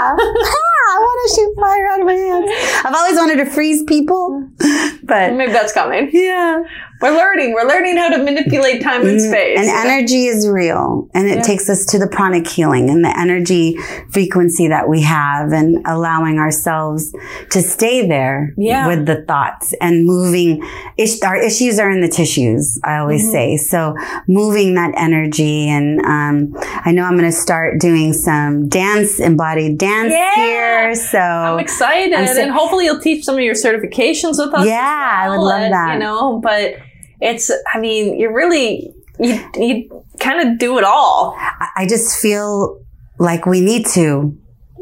I 0.09 0.97
want 0.99 1.29
to 1.29 1.35
shoot 1.35 1.55
fire 1.59 1.87
out 1.87 1.99
of 2.01 2.05
my 2.05 2.13
hands. 2.13 2.85
I've 2.85 2.93
always 2.95 3.17
wanted 3.17 3.43
to 3.43 3.45
freeze 3.45 3.83
people, 3.83 4.47
but 5.03 5.33
Maybe 5.33 5.51
that's 5.51 5.73
coming. 5.73 6.09
yeah. 6.13 6.63
We're 7.01 7.17
learning. 7.17 7.53
We're 7.53 7.67
learning 7.67 7.97
how 7.97 8.09
to 8.09 8.19
manipulate 8.19 8.83
time 8.83 9.03
and 9.07 9.19
space. 9.19 9.57
Mm-hmm. 9.57 9.69
And 9.75 9.89
energy 9.89 10.27
is 10.27 10.47
real. 10.47 11.09
And 11.15 11.27
it 11.27 11.37
Yeah. 11.37 11.41
takes 11.41 11.67
us 11.67 11.83
to 11.87 11.97
the 11.97 12.05
pranic 12.05 12.47
healing 12.47 12.91
and 12.91 13.03
the 13.03 13.11
energy 13.19 13.75
frequency 14.11 14.67
that 14.67 14.87
we 14.87 15.01
have 15.01 15.51
and 15.51 15.83
allowing 15.87 16.37
ourselves 16.37 17.11
to 17.49 17.61
stay 17.63 18.07
there 18.07 18.53
Yeah. 18.55 18.85
with 18.87 19.07
the 19.07 19.23
thoughts 19.27 19.73
and 19.81 20.05
moving. 20.05 20.61
Ish, 20.99 21.23
our 21.23 21.37
issues 21.37 21.79
are 21.79 21.89
in 21.89 22.01
the 22.01 22.07
tissues, 22.07 22.79
I 22.83 22.97
always 22.99 23.23
Mm-hmm. 23.23 23.31
say. 23.31 23.57
So 23.57 23.95
moving 24.27 24.75
that 24.75 24.91
energy. 24.95 25.69
And 25.69 26.01
um, 26.05 26.53
I 26.85 26.91
know 26.91 27.03
I'm 27.05 27.17
going 27.17 27.23
to 27.31 27.35
start 27.35 27.79
doing 27.79 28.13
some 28.13 28.69
dance, 28.69 29.19
embodied 29.19 29.79
dance 29.79 29.90
Yeah. 30.09 30.35
here. 30.35 30.95
So 30.95 31.17
I'm 31.19 31.59
excited, 31.59 32.13
I'm 32.13 32.27
so- 32.27 32.41
and 32.41 32.51
hopefully 32.51 32.85
you'll 32.85 32.99
teach 33.01 33.23
some 33.25 33.35
of 33.35 33.41
your 33.41 33.55
certifications 33.55 34.37
with 34.37 34.53
us. 34.53 34.65
Yeah, 34.65 35.21
as 35.23 35.25
I 35.25 35.29
would 35.29 35.43
love 35.43 35.61
and, 35.61 35.73
that. 35.73 35.93
You 35.93 35.99
know, 35.99 36.39
but 36.39 36.75
it's. 37.19 37.51
I 37.73 37.79
mean, 37.79 38.19
you're 38.19 38.33
really 38.33 38.93
you 39.19 39.39
you 39.55 40.03
kind 40.19 40.39
of 40.47 40.57
do 40.57 40.77
it 40.77 40.83
all. 40.83 41.35
I- 41.37 41.67
I 41.77 41.87
just 41.87 42.19
feel 42.19 42.79
like 43.19 43.45
we 43.45 43.61
need 43.61 43.85
to 43.87 44.35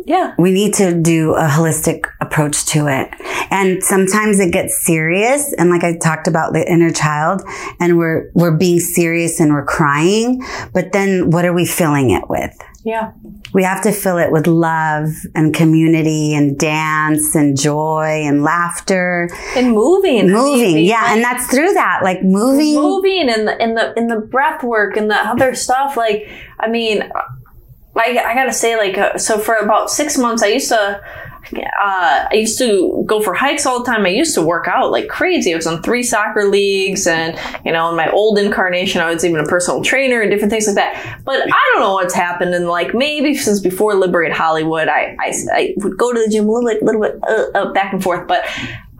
Yeah. 0.05 0.33
we 0.37 0.51
need 0.51 0.73
to 0.75 0.93
do 0.93 1.33
a 1.35 1.47
holistic 1.47 2.05
approach 2.21 2.65
to 2.67 2.87
it. 2.87 3.09
And 3.51 3.83
sometimes 3.83 4.39
it 4.39 4.53
gets 4.53 4.85
serious. 4.85 5.53
And 5.57 5.69
like 5.69 5.83
I 5.83 5.97
talked 5.97 6.27
about 6.27 6.53
the 6.53 6.63
inner 6.71 6.91
child 6.91 7.41
and 7.79 7.97
we're, 7.97 8.29
we're 8.33 8.55
being 8.55 8.79
serious 8.79 9.39
and 9.41 9.51
we're 9.51 9.65
crying. 9.65 10.41
But 10.73 10.93
then 10.93 11.31
what 11.31 11.43
are 11.45 11.53
we 11.53 11.65
filling 11.65 12.11
it 12.11 12.29
with? 12.29 12.51
Yeah. 12.89 13.11
We 13.53 13.63
have 13.63 13.81
to 13.83 13.91
fill 13.91 14.17
it 14.17 14.31
with 14.31 14.47
love 14.47 15.09
and 15.35 15.53
community 15.53 16.33
and 16.33 16.57
dance 16.57 17.35
and 17.35 17.57
joy 17.57 18.23
and 18.25 18.43
laughter. 18.43 19.29
And 19.55 19.71
moving. 19.73 20.19
I 20.19 20.23
mean, 20.23 20.31
Moving. 20.33 20.85
Yeah. 20.85 21.13
And 21.13 21.23
that's 21.23 21.47
through 21.49 21.73
that, 21.73 21.99
like 22.03 22.23
moving. 22.23 22.75
moving 22.75 23.29
and 23.29 23.47
the 23.47 23.63
in 23.63 23.75
the 23.75 23.93
in 23.97 24.07
the 24.07 24.19
breath 24.19 24.63
work 24.63 24.97
and 24.97 25.09
the 25.09 25.15
other 25.15 25.53
stuff 25.55 25.95
like 25.97 26.27
i 26.59 26.67
mean 26.69 26.99
like 27.95 28.17
i 28.17 28.33
gotta 28.33 28.53
say 28.53 28.75
like 28.77 28.97
uh, 28.97 29.17
so 29.17 29.37
for 29.37 29.55
about 29.55 29.89
six 29.89 30.17
months 30.17 30.41
i 30.43 30.47
used 30.47 30.69
to 30.69 31.01
uh, 31.53 32.27
I 32.31 32.33
used 32.33 32.57
to 32.59 33.03
go 33.05 33.21
for 33.21 33.33
hikes 33.33 33.65
all 33.65 33.79
the 33.79 33.85
time. 33.85 34.05
I 34.05 34.09
used 34.09 34.35
to 34.35 34.41
work 34.41 34.67
out 34.67 34.91
like 34.91 35.07
crazy. 35.07 35.53
I 35.53 35.55
was 35.55 35.67
on 35.67 35.81
three 35.81 36.03
soccer 36.03 36.45
leagues, 36.45 37.07
and 37.07 37.37
you 37.65 37.71
know, 37.71 37.89
in 37.89 37.95
my 37.95 38.09
old 38.11 38.37
incarnation, 38.37 39.01
I 39.01 39.13
was 39.13 39.25
even 39.25 39.39
a 39.39 39.47
personal 39.47 39.83
trainer 39.83 40.21
and 40.21 40.29
different 40.29 40.51
things 40.51 40.67
like 40.67 40.75
that. 40.75 41.21
But 41.25 41.41
I 41.41 41.71
don't 41.73 41.81
know 41.81 41.93
what's 41.93 42.13
happened, 42.13 42.53
and 42.53 42.67
like 42.67 42.93
maybe 42.93 43.35
since 43.35 43.59
before 43.59 43.95
Liberate 43.95 44.33
Hollywood, 44.33 44.87
I 44.87 45.15
I, 45.19 45.33
I 45.53 45.73
would 45.77 45.97
go 45.97 46.13
to 46.13 46.19
the 46.19 46.29
gym 46.29 46.47
a 46.47 46.51
little 46.51 46.69
bit, 46.69 46.83
little 46.83 47.01
bit 47.01 47.19
uh, 47.23 47.45
uh, 47.55 47.73
back 47.73 47.93
and 47.93 48.03
forth, 48.03 48.27
but 48.27 48.45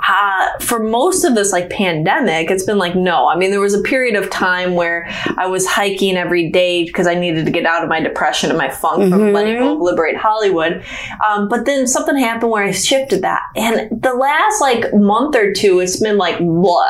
uh, 0.08 0.58
for 0.60 0.80
most 0.82 1.24
of 1.24 1.36
this 1.36 1.52
like 1.52 1.70
pandemic, 1.70 2.50
it's 2.50 2.64
been 2.64 2.78
like 2.78 2.96
no. 2.96 3.28
I 3.28 3.36
mean, 3.36 3.52
there 3.52 3.60
was 3.60 3.74
a 3.74 3.82
period 3.82 4.16
of 4.16 4.30
time 4.30 4.76
where 4.76 5.08
I 5.38 5.48
was 5.48 5.68
hiking 5.68 6.16
every 6.16 6.50
day 6.50 6.86
because 6.86 7.08
I 7.08 7.16
needed 7.16 7.46
to 7.46 7.52
get 7.52 7.66
out 7.66 7.84
of 7.84 7.90
my 7.90 8.00
depression 8.00 8.50
and 8.50 8.58
my 8.58 8.70
funk 8.70 9.12
from 9.12 9.34
letting 9.34 9.58
go 9.58 9.76
of 9.76 9.82
Liberate 9.82 10.18
Hollywood. 10.18 10.84
Um, 11.28 11.50
but 11.50 11.66
then 11.66 11.88
something 11.88 12.18
happened 12.18 12.52
where 12.52 12.64
I 12.64 12.72
shifted 12.72 13.22
that, 13.24 13.42
and 13.56 14.02
the 14.02 14.14
last 14.14 14.62
like 14.62 14.94
month 14.94 15.36
or 15.36 15.54
two, 15.54 15.80
it's 15.80 16.00
been 16.00 16.18
like 16.18 16.40
blah. 16.40 16.86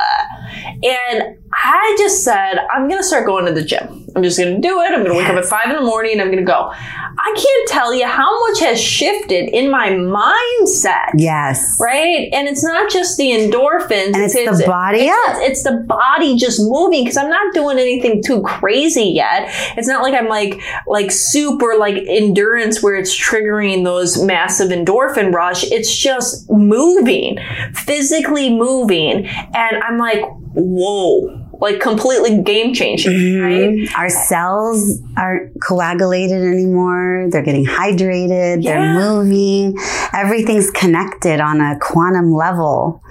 And 0.84 1.38
I 1.54 1.96
just 2.00 2.24
said 2.24 2.60
I'm 2.72 2.88
gonna 2.88 3.04
start 3.04 3.26
going 3.26 3.46
to 3.46 3.52
the 3.52 3.64
gym. 3.64 4.08
I'm 4.20 4.24
just 4.24 4.38
going 4.38 4.62
to 4.62 4.68
do 4.68 4.82
it. 4.82 4.92
I'm 4.92 5.00
going 5.00 5.12
to 5.12 5.18
wake 5.18 5.30
up 5.30 5.38
at 5.38 5.46
five 5.46 5.70
in 5.70 5.78
the 5.78 5.82
morning 5.82 6.12
and 6.12 6.22
I'm 6.22 6.28
going 6.28 6.40
to 6.40 6.44
go. 6.44 6.74
I 6.74 7.34
can't 7.38 7.70
tell 7.70 7.94
you 7.94 8.06
how 8.06 8.48
much 8.48 8.60
has 8.60 8.82
shifted 8.82 9.50
in 9.50 9.72
my 9.72 9.92
mindset. 9.92 11.12
Yes. 11.16 11.78
Right. 11.80 12.28
And 12.34 12.50
it's 12.50 12.62
not 12.62 12.92
just 12.92 13.16
the 13.16 13.32
endorphins. 13.32 14.14
And 14.14 14.18
it's, 14.18 14.34
the 14.34 14.64
body. 14.68 15.04
It's, 15.04 15.40
it's, 15.40 15.50
it's 15.50 15.64
the 15.64 15.86
body 15.88 16.36
just 16.36 16.60
moving 16.60 17.06
because 17.06 17.16
I'm 17.16 17.30
not 17.30 17.54
doing 17.54 17.80
anything 17.80 18.22
too 18.22 18.42
crazy 18.42 19.06
yet. 19.06 19.46
It's 19.78 19.88
not 19.88 20.04
like 20.04 20.14
I'm 20.14 20.28
like, 20.28 20.60
like 20.86 21.12
super 21.12 21.78
like 21.78 21.96
endurance 22.06 22.84
where 22.84 22.96
it's 22.96 23.18
triggering 23.18 23.86
those 23.86 24.22
massive 24.22 24.70
endorphin 24.70 25.34
rush. 25.34 25.64
It's 25.72 25.96
just 25.96 26.50
moving, 26.52 27.40
physically 27.74 28.50
moving. 28.50 29.28
And 29.28 29.82
I'm 29.82 29.98
like, 29.98 30.26
whoa 30.56 31.49
like 31.62 31.80
completely 31.80 32.42
game 32.42 32.74
changing, 32.74 33.12
Mhm. 33.14 33.42
right? 33.44 33.90
Our 33.98 34.10
cells 34.10 35.00
aren't 35.18 35.52
coagulated 35.62 36.42
anymore. 36.42 37.28
They're 37.32 37.42
getting 37.44 37.66
hydrated. 37.66 38.64
Yeah. 38.64 38.80
They're 38.80 38.94
moving. 38.94 39.78
Everything's 40.14 40.72
connected 40.72 41.40
on 41.42 41.60
a 41.62 41.78
quantum 41.80 42.32
level, 42.34 43.02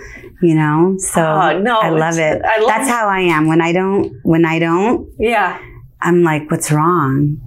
you 0.43 0.55
know? 0.55 0.95
So 0.99 1.21
Oh, 1.23 1.59
no, 1.61 1.79
I 1.79 1.91
love 1.91 2.19
it. 2.19 2.43
I 2.45 2.59
love 2.61 2.69
That's 2.69 2.89
it. 2.89 2.93
how 2.93 3.09
I 3.09 3.21
am. 3.21 3.49
When 3.49 3.61
I 3.61 3.73
don't, 3.73 4.13
when 4.23 4.45
I 4.45 4.59
don't, 4.59 5.07
Yeah. 5.19 5.59
I'm 6.01 6.23
like, 6.23 6.51
what's 6.51 6.71
wrong? 6.73 7.39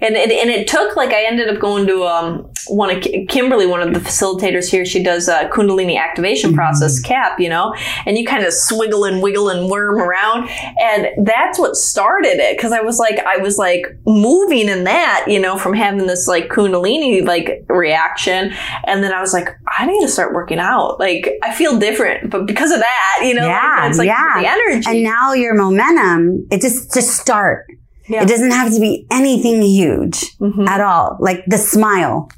And 0.00 0.14
it, 0.16 0.30
and 0.30 0.50
it 0.50 0.68
took 0.68 0.96
like 0.96 1.10
I 1.10 1.24
ended 1.24 1.48
up 1.48 1.60
going 1.60 1.86
to 1.86 2.04
um 2.04 2.50
one 2.68 2.90
of 2.94 3.02
Ki- 3.02 3.26
Kimberly, 3.26 3.66
one 3.66 3.82
of 3.82 3.92
the 3.92 4.00
facilitators 4.00 4.70
here. 4.70 4.84
She 4.86 5.02
does 5.02 5.28
a 5.28 5.48
Kundalini 5.52 5.98
activation 5.98 6.54
process 6.54 7.00
KAP, 7.00 7.40
you 7.40 7.48
know, 7.48 7.74
and 8.06 8.16
you 8.16 8.24
kind 8.26 8.44
of 8.44 8.52
swiggle 8.52 9.08
and 9.10 9.22
wiggle 9.22 9.48
and 9.48 9.68
worm 9.70 10.00
around, 10.00 10.48
and 10.80 11.08
that's 11.26 11.58
what 11.58 11.76
started 11.76 12.38
it 12.40 12.56
because 12.56 12.72
I 12.72 12.80
was 12.80 12.98
like 12.98 13.18
I 13.20 13.38
was 13.38 13.58
like 13.58 13.86
moving 14.06 14.68
in 14.68 14.84
that, 14.84 15.24
you 15.28 15.40
know, 15.40 15.58
from 15.58 15.74
having 15.74 16.06
this 16.06 16.26
like 16.28 16.48
Kundalini 16.48 17.24
like 17.24 17.64
reaction, 17.68 18.52
and 18.86 19.02
then 19.02 19.12
I 19.12 19.20
was 19.20 19.32
like 19.32 19.48
I 19.78 19.86
need 19.86 20.00
to 20.02 20.08
start 20.08 20.34
working 20.34 20.58
out. 20.58 20.98
Like 20.98 21.32
I 21.42 21.54
feel 21.54 21.78
different, 21.78 22.30
but 22.30 22.46
because 22.46 22.70
of 22.70 22.78
that, 22.80 23.20
you 23.24 23.34
know, 23.34 23.46
Yeah, 23.46 23.78
like, 23.80 23.90
it's 23.90 23.98
like 23.98 24.06
yeah. 24.08 24.40
the 24.40 24.48
energy. 24.48 24.88
And 24.90 25.02
now 25.02 25.32
your 25.32 25.54
momentum, 25.54 26.46
it 26.50 26.60
just, 26.60 26.92
just 26.94 27.10
start. 27.10 27.66
Yeah. 28.08 28.22
It 28.22 28.28
doesn't 28.28 28.50
have 28.50 28.72
to 28.72 28.80
be 28.80 29.06
anything 29.10 29.62
huge 29.62 30.36
Mhm. 30.38 30.68
at 30.68 30.80
all. 30.80 31.16
Like 31.20 31.42
the 31.46 31.58
smile 31.58 32.28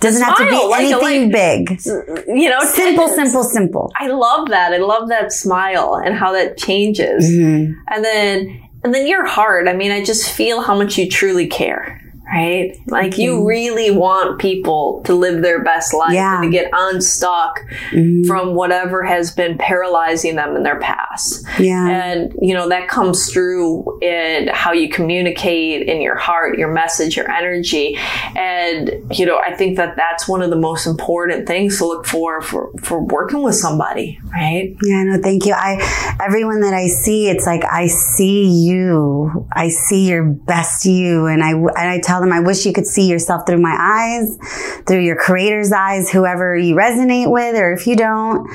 doesn't 0.00 0.22
have 0.22 0.36
to 0.38 0.44
be 0.44 0.50
smile, 0.50 0.70
like- 0.70 0.80
anything 0.86 1.30
big. 1.30 1.78
you 2.26 2.48
know, 2.48 2.60
Simple, 2.60 3.08
simple, 3.08 3.44
simple. 3.44 3.92
I 4.00 4.06
love 4.08 4.48
that. 4.48 4.72
I 4.72 4.78
love 4.78 5.08
that 5.10 5.30
smile 5.32 6.00
and 6.02 6.14
how 6.14 6.32
that 6.32 6.56
changes. 6.56 7.30
Mhm. 7.30 7.74
And 7.88 8.04
then 8.04 8.60
and 8.82 8.94
then 8.94 9.06
your 9.06 9.26
heart. 9.26 9.68
I 9.68 9.74
mean, 9.74 9.92
I 9.92 10.02
just 10.02 10.30
feel 10.30 10.62
how 10.62 10.74
much 10.74 10.96
you 10.96 11.06
truly 11.08 11.46
care. 11.46 12.00
Right? 12.32 12.76
Like 12.86 13.18
you 13.18 13.44
really 13.46 13.90
want 13.90 14.38
people 14.38 15.02
to 15.04 15.14
live 15.14 15.42
their 15.42 15.64
best 15.64 15.92
life 15.92 16.12
Yeah. 16.12 16.36
and 16.36 16.44
to 16.44 16.50
get 16.50 16.70
unstuck 16.72 17.60
Mhm. 17.92 18.24
from 18.26 18.54
whatever 18.54 19.02
has 19.02 19.32
been 19.32 19.58
paralyzing 19.58 20.36
them 20.36 20.54
in 20.54 20.62
their 20.62 20.78
past. 20.78 21.44
Yeah. 21.58 21.88
And, 21.88 22.32
you 22.40 22.54
know, 22.54 22.68
that 22.68 22.86
comes 22.88 23.30
through 23.32 23.98
in 24.00 24.48
how 24.52 24.72
you 24.72 24.88
communicate 24.88 25.88
in 25.88 26.00
your 26.00 26.14
heart, 26.16 26.56
your 26.56 26.70
message, 26.72 27.16
your 27.16 27.28
energy. 27.30 27.98
And, 28.36 28.92
you 29.10 29.26
know, 29.26 29.40
I 29.44 29.54
think 29.56 29.76
that 29.78 29.96
that's 29.96 30.28
one 30.28 30.40
of 30.42 30.50
the 30.50 30.56
most 30.56 30.86
important 30.86 31.48
things 31.48 31.78
to 31.78 31.86
look 31.86 32.06
for 32.06 32.40
for, 32.42 32.70
for 32.80 33.02
working 33.04 33.42
with 33.42 33.56
somebody, 33.56 34.18
right? 34.32 34.74
Yeah, 34.84 35.02
no, 35.02 35.20
thank 35.20 35.46
you. 35.46 35.52
I, 35.54 36.16
everyone 36.24 36.60
that 36.60 36.74
I 36.74 36.86
see, 36.86 37.28
it's 37.28 37.44
like, 37.46 37.64
I 37.70 37.88
see 37.88 38.46
you. 38.46 39.46
I 39.52 39.68
see 39.68 40.08
your 40.08 40.24
best 40.24 40.84
you. 40.86 41.26
And 41.26 41.42
I, 41.42 41.50
and 41.50 41.70
I 41.76 41.98
tell 42.00 42.19
them, 42.20 42.32
I 42.32 42.40
wish 42.40 42.66
you 42.66 42.72
could 42.72 42.86
see 42.86 43.08
yourself 43.08 43.46
through 43.46 43.60
my 43.60 43.76
eyes, 43.78 44.38
through 44.86 45.00
your 45.00 45.16
creator's 45.16 45.72
eyes, 45.72 46.10
whoever 46.10 46.56
you 46.56 46.74
resonate 46.74 47.30
with, 47.30 47.56
or 47.56 47.72
if 47.72 47.86
you 47.86 47.96
don't, 47.96 48.48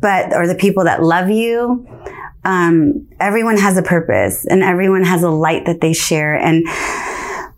but, 0.00 0.34
or 0.34 0.46
the 0.46 0.54
people 0.54 0.84
that 0.84 1.02
love 1.02 1.30
you. 1.30 1.86
Um, 2.44 3.08
everyone 3.20 3.58
has 3.58 3.76
a 3.76 3.82
purpose 3.82 4.46
and 4.46 4.62
everyone 4.62 5.04
has 5.04 5.22
a 5.22 5.30
light 5.30 5.66
that 5.66 5.80
they 5.80 5.92
share. 5.92 6.36
And 6.36 6.66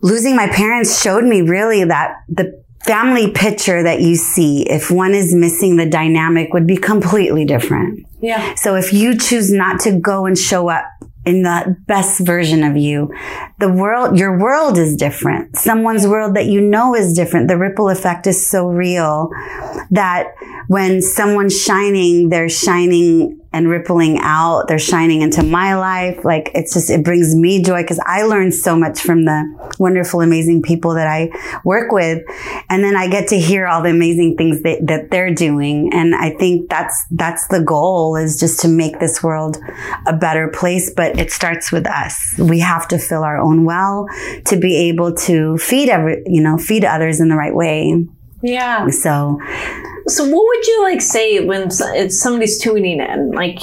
losing 0.01 0.35
my 0.35 0.47
parents 0.47 1.01
showed 1.01 1.23
me 1.23 1.41
really 1.41 1.85
that 1.85 2.15
the 2.27 2.61
family 2.83 3.31
picture 3.31 3.81
that 3.81 4.01
you 4.01 4.15
see, 4.15 4.63
if 4.69 4.91
one 4.91 5.13
is 5.13 5.33
missing, 5.33 5.77
the 5.77 5.89
dynamic 5.89 6.53
would 6.53 6.67
be 6.67 6.75
completely 6.75 7.45
different. 7.45 8.05
Yeah. 8.21 8.55
So 8.55 8.75
if 8.75 8.93
you 8.93 9.17
choose 9.17 9.51
not 9.51 9.79
to 9.81 9.97
go 9.97 10.25
and 10.25 10.37
show 10.37 10.69
up 10.69 10.85
in 11.25 11.43
the 11.43 11.77
best 11.87 12.19
version 12.19 12.63
of 12.63 12.75
you, 12.75 13.13
the 13.59 13.71
world, 13.71 14.17
your 14.17 14.37
world 14.37 14.77
is 14.77 14.95
different. 14.95 15.55
Someone's 15.57 16.05
world 16.05 16.35
that 16.35 16.47
you 16.47 16.59
know 16.59 16.95
is 16.95 17.13
different. 17.13 17.47
The 17.47 17.57
ripple 17.57 17.89
effect 17.89 18.27
is 18.27 18.49
so 18.49 18.67
real 18.67 19.29
that 19.91 20.33
when 20.67 21.01
someone's 21.01 21.59
shining, 21.59 22.29
they're 22.29 22.49
shining 22.49 23.39
and 23.53 23.69
rippling 23.69 24.17
out. 24.19 24.67
They're 24.67 24.79
shining 24.79 25.21
into 25.21 25.43
my 25.43 25.75
life. 25.75 26.25
Like 26.25 26.49
it's 26.55 26.73
just, 26.73 26.89
it 26.89 27.03
brings 27.03 27.35
me 27.35 27.61
joy 27.61 27.83
because 27.83 27.99
I 28.05 28.23
learn 28.23 28.51
so 28.51 28.75
much 28.75 28.99
from 28.99 29.25
the 29.25 29.73
wonderful, 29.79 30.21
amazing 30.21 30.63
people 30.63 30.95
that 30.95 31.07
I 31.07 31.29
work 31.63 31.91
with. 31.91 32.23
And 32.69 32.83
then 32.83 32.95
I 32.95 33.07
get 33.07 33.27
to 33.29 33.39
hear 33.39 33.67
all 33.67 33.83
the 33.83 33.91
amazing 33.91 34.35
things 34.37 34.63
that, 34.63 34.85
that 34.87 35.11
they're 35.11 35.33
doing. 35.33 35.91
And 35.93 36.15
I 36.15 36.31
think 36.31 36.69
that's, 36.69 37.05
that's 37.11 37.47
the 37.49 37.61
goal 37.61 38.15
is 38.15 38.39
just 38.39 38.59
to 38.61 38.67
make 38.67 38.99
this 38.99 39.21
world 39.21 39.57
a 40.07 40.13
better 40.13 40.47
place. 40.47 40.91
But 40.93 41.19
it 41.19 41.31
starts 41.31 41.71
with 41.71 41.85
us. 41.87 42.35
We 42.39 42.59
have 42.59 42.87
to 42.87 42.97
fill 42.97 43.23
our 43.23 43.37
own 43.37 43.65
well 43.65 44.07
to 44.45 44.57
be 44.57 44.89
able 44.89 45.13
to 45.15 45.57
feed 45.59 45.89
every, 45.89 46.23
you 46.25 46.41
know, 46.41 46.57
feed 46.57 46.83
others 46.83 47.19
in 47.19 47.29
the 47.29 47.35
right 47.35 47.53
way. 47.53 48.05
Yeah. 48.41 48.89
So 48.89 49.39
So, 50.07 50.23
what 50.25 50.45
would 50.45 50.67
you 50.67 50.83
like 50.83 51.01
say 51.01 51.45
when 51.45 51.69
it's 51.71 52.19
somebody's 52.19 52.59
tuning 52.59 52.99
in? 52.99 53.31
Like, 53.31 53.59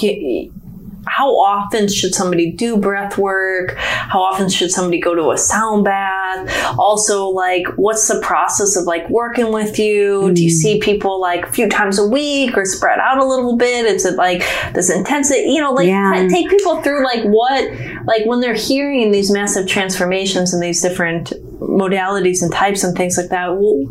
how 1.06 1.30
often 1.36 1.88
should 1.88 2.14
somebody 2.14 2.52
do 2.52 2.76
breath 2.76 3.18
work? 3.18 3.74
How 3.76 4.20
often 4.22 4.48
should 4.48 4.70
somebody 4.70 5.00
go 5.00 5.14
to 5.14 5.30
a 5.30 5.38
sound 5.38 5.84
bath? 5.84 6.78
Also, 6.78 7.28
like, 7.28 7.66
what's 7.76 8.06
the 8.08 8.20
process 8.20 8.76
of 8.76 8.84
like 8.84 9.08
working 9.10 9.52
with 9.52 9.78
you? 9.78 10.32
Do 10.32 10.42
you 10.42 10.50
see 10.50 10.76
hmm. 10.76 10.82
people 10.82 11.20
like 11.20 11.46
a 11.46 11.52
few 11.52 11.68
times 11.68 11.98
a 11.98 12.06
week 12.06 12.56
or 12.56 12.64
spread 12.64 12.98
out 12.98 13.18
a 13.18 13.24
little 13.24 13.56
bit? 13.56 13.86
Is 13.86 14.04
it 14.04 14.16
like 14.16 14.44
this 14.72 14.90
intensity? 14.90 15.50
You 15.50 15.60
know, 15.60 15.72
like 15.72 15.88
Yeah. 15.88 16.28
take 16.30 16.48
people 16.48 16.82
through 16.82 17.04
like 17.04 17.24
what, 17.24 17.70
like 18.06 18.24
when 18.26 18.40
they're 18.40 18.54
hearing 18.54 19.10
these 19.10 19.30
massive 19.30 19.66
transformations 19.66 20.52
and 20.52 20.62
these 20.62 20.80
different 20.80 21.32
modalities 21.60 22.42
and 22.42 22.52
types 22.52 22.82
and 22.84 22.96
things 22.96 23.16
like 23.16 23.28
that. 23.30 23.48
What, 23.54 23.88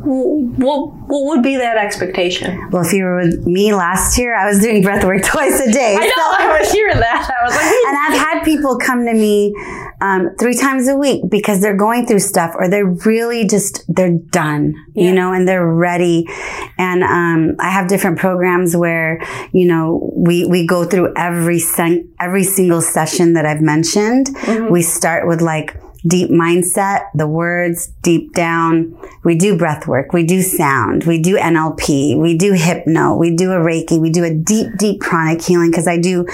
what, 0.57 0.93
what 1.07 1.25
would 1.27 1.43
be 1.43 1.55
that 1.57 1.77
expectation? 1.77 2.69
Well, 2.71 2.83
if 2.85 2.93
you 2.93 3.03
were 3.03 3.17
with 3.21 3.45
me 3.45 3.73
last 3.73 4.17
year, 4.17 4.35
I 4.35 4.47
was 4.47 4.59
doing 4.59 4.81
breath 4.81 5.03
work 5.05 5.23
twice 5.25 5.59
a 5.59 5.71
day. 5.71 5.95
I 5.95 6.05
know. 6.05 6.09
So- 6.09 6.29
I 6.39 6.59
was 6.59 6.71
hearing 6.71 6.99
that. 6.99 7.29
I 7.29 7.45
was 7.45 7.55
like, 7.55 7.63
and 7.87 7.97
I've 7.97 8.19
had 8.35 8.43
people 8.43 8.77
come 8.77 9.05
to 9.05 9.13
me 9.13 9.53
um, 10.01 10.29
three 10.39 10.55
times 10.55 10.87
a 10.87 10.95
week 10.95 11.23
because 11.29 11.61
they're 11.61 11.77
going 11.77 12.05
through 12.07 12.19
stuff 12.19 12.53
or 12.57 12.67
they're 12.69 12.85
really 13.05 13.45
just 13.45 13.83
they're 13.87 14.17
done, 14.31 14.73
Yeah. 14.93 15.03
you 15.09 15.13
know, 15.13 15.33
and 15.33 15.47
they're 15.47 15.65
ready. 15.67 16.25
And 16.77 17.03
um, 17.03 17.55
I 17.59 17.69
have 17.69 17.87
different 17.87 18.17
programs 18.19 18.75
where 18.75 19.19
you 19.53 19.67
know 19.67 20.11
we 20.15 20.45
we 20.45 20.65
go 20.65 20.85
through 20.85 21.13
every 21.15 21.59
sen- 21.59 22.09
every 22.19 22.43
single 22.43 22.81
session 22.81 23.33
that 23.33 23.45
I've 23.45 23.61
mentioned. 23.61 24.27
Mm-hmm. 24.27 24.71
We 24.71 24.81
start 24.81 25.27
with 25.27 25.41
like 25.41 25.75
deep 26.07 26.29
mindset, 26.29 27.07
the 27.13 27.27
words 27.27 27.87
deep 28.01 28.33
down. 28.33 28.97
We 29.23 29.35
do 29.35 29.57
breath 29.57 29.87
work. 29.87 30.13
We 30.13 30.23
do 30.23 30.41
sound. 30.41 31.03
We 31.03 31.21
do 31.21 31.37
NLP. 31.37 32.17
We 32.19 32.37
do 32.37 32.53
hypno. 32.53 33.15
We 33.15 33.35
do 33.35 33.51
a 33.51 33.57
Reiki. 33.57 33.99
We 33.99 34.09
do 34.09 34.23
a 34.23 34.33
deep, 34.33 34.77
deep 34.77 35.01
pranic 35.01 35.41
healing 35.41 35.71
because 35.71 35.87
I 35.87 35.97
do 35.97 36.25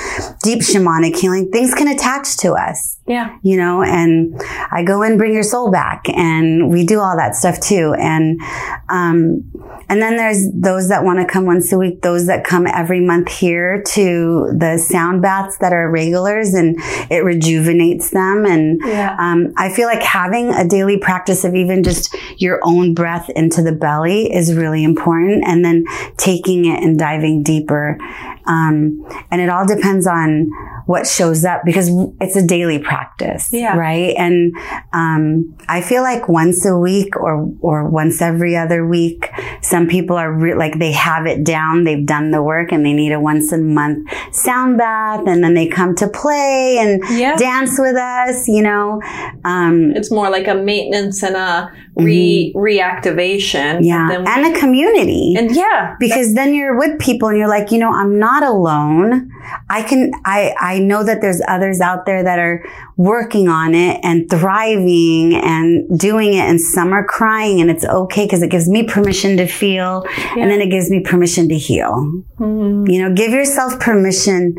deep 0.43 0.59
shamanic 0.59 1.15
healing. 1.15 1.51
Things 1.51 1.73
can 1.73 1.87
attach 1.87 2.37
to 2.37 2.53
us, 2.53 2.94
yeah, 3.07 3.37
you 3.43 3.55
know, 3.55 3.83
and 3.83 4.35
I 4.71 4.83
go 4.83 5.03
in, 5.03 5.19
bring 5.19 5.33
your 5.33 5.43
soul 5.43 5.69
back 5.69 6.09
and 6.09 6.71
we 6.71 6.83
do 6.83 6.99
all 6.99 7.15
that 7.17 7.35
stuff 7.35 7.59
too. 7.59 7.93
And, 7.99 8.41
um, 8.89 9.43
and 9.87 10.01
then 10.01 10.17
there's 10.17 10.49
those 10.51 10.89
that 10.89 11.03
want 11.03 11.19
to 11.19 11.31
come 11.31 11.45
once 11.45 11.71
a 11.71 11.77
week, 11.77 12.01
those 12.01 12.25
that 12.25 12.43
come 12.43 12.65
every 12.65 12.99
month 12.99 13.31
here 13.31 13.83
to 13.89 14.51
the 14.57 14.79
sound 14.79 15.21
baths 15.21 15.59
that 15.59 15.71
are 15.71 15.87
regulars 15.91 16.55
and 16.55 16.77
it 17.11 17.23
rejuvenates 17.23 18.09
them. 18.09 18.43
And, 18.43 18.81
yeah, 18.83 19.15
um, 19.19 19.53
I 19.55 19.71
feel 19.71 19.87
like 19.87 20.01
having 20.01 20.51
a 20.51 20.67
daily 20.67 20.97
practice 20.97 21.43
of 21.43 21.53
even 21.53 21.83
just 21.83 22.15
your 22.37 22.59
own 22.63 22.95
breath 22.95 23.29
into 23.35 23.61
the 23.61 23.71
belly 23.71 24.33
is 24.33 24.55
really 24.55 24.83
important. 24.83 25.43
And 25.45 25.63
then 25.63 25.85
taking 26.17 26.65
it 26.65 26.81
and 26.81 26.97
diving 26.97 27.43
deeper. 27.43 27.99
Um, 28.47 29.05
and 29.29 29.41
it 29.41 29.49
all 29.49 29.67
depends 29.67 30.07
on 30.07 30.49
what 30.85 31.07
shows 31.07 31.43
up 31.45 31.61
because 31.65 31.89
it's 32.21 32.35
a 32.35 32.45
daily 32.45 32.79
practice. 32.79 33.49
Yeah. 33.51 33.75
Right. 33.77 34.13
And, 34.17 34.53
um, 34.93 35.55
I 35.67 35.81
feel 35.81 36.03
like 36.03 36.29
once 36.29 36.65
a 36.65 36.77
week 36.77 37.15
or, 37.17 37.51
or 37.61 37.89
once 37.89 38.21
every 38.21 38.55
other 38.55 38.85
week, 38.85 39.29
some 39.61 39.87
people 39.87 40.15
are 40.15 40.31
re- 40.31 40.53
like 40.55 40.77
they 40.79 40.91
have 40.91 41.25
it 41.25 41.43
down. 41.43 41.83
They've 41.85 42.05
done 42.05 42.31
the 42.31 42.43
work 42.43 42.71
and 42.71 42.85
they 42.85 42.93
need 42.93 43.11
a 43.11 43.19
once 43.19 43.51
a 43.51 43.57
month 43.57 44.07
sound 44.31 44.77
bath 44.77 45.21
and 45.27 45.43
then 45.43 45.53
they 45.55 45.67
come 45.67 45.95
to 45.95 46.07
play 46.07 46.77
and 46.79 47.01
Yeah. 47.17 47.35
dance 47.35 47.79
with 47.79 47.95
us, 47.95 48.47
you 48.47 48.61
know. 48.61 49.01
Um, 49.43 49.91
It's 49.95 50.11
more 50.11 50.29
like 50.29 50.47
a 50.47 50.55
maintenance 50.55 51.23
and 51.23 51.35
a 51.35 51.71
re 51.95 52.53
reactivation. 52.55 53.75
Mm-hmm. 53.75 53.83
yeah. 53.83 54.07
Then 54.09 54.23
we- 54.23 54.29
And 54.31 54.55
a 54.55 54.59
community. 54.59 55.35
and 55.37 55.55
yeah, 55.55 55.95
because 55.99 56.33
then 56.35 56.53
you're 56.53 56.77
with 56.77 56.99
people 56.99 57.29
and 57.29 57.37
you're 57.37 57.47
like, 57.47 57.71
you 57.71 57.79
know, 57.79 57.91
I'm 57.91 58.19
not 58.19 58.43
alone. 58.43 59.31
I 59.69 59.83
can, 59.83 60.11
I, 60.25 60.55
I 60.59 60.79
know 60.79 61.03
that 61.03 61.21
there's 61.21 61.41
others 61.47 61.81
out 61.81 62.05
there 62.05 62.23
that 62.23 62.39
are 62.39 62.65
working 62.97 63.47
on 63.47 63.75
it 63.75 63.99
and 64.03 64.29
thriving 64.29 65.33
and 65.35 65.99
doing 65.99 66.33
it 66.33 66.41
and 66.41 66.59
some 66.59 66.93
are 66.93 67.05
crying 67.05 67.61
and 67.61 67.69
it's 67.69 67.85
okay 67.85 68.25
because 68.25 68.41
it 68.41 68.49
gives 68.51 68.69
me 68.69 68.83
permission 68.83 69.37
to 69.37 69.47
feel 69.47 70.05
and 70.37 70.49
then 70.49 70.61
it 70.61 70.69
gives 70.69 70.89
me 70.89 70.99
permission 71.01 71.49
to 71.49 71.57
heal. 71.57 72.23
Mhm. 72.39 72.91
You 72.91 73.01
know, 73.01 73.13
give 73.13 73.31
yourself 73.31 73.79
permission 73.79 74.55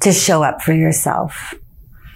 to 0.00 0.12
show 0.12 0.42
up 0.42 0.62
for 0.62 0.72
yourself 0.72 1.54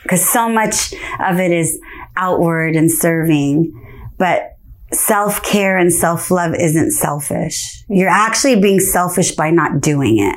because 0.02 0.28
so 0.28 0.48
much 0.48 0.92
of 1.24 1.38
it 1.38 1.50
is 1.50 1.78
outward 2.16 2.76
and 2.76 2.90
serving, 2.90 3.72
but 4.18 4.42
self 4.92 5.42
care 5.42 5.78
and 5.78 5.92
self 5.92 6.30
love 6.30 6.54
isn't 6.54 6.92
selfish. 6.92 7.82
You're 7.88 8.08
actually 8.08 8.60
being 8.60 8.80
selfish 8.80 9.32
by 9.32 9.50
not 9.50 9.80
doing 9.80 10.18
it 10.18 10.36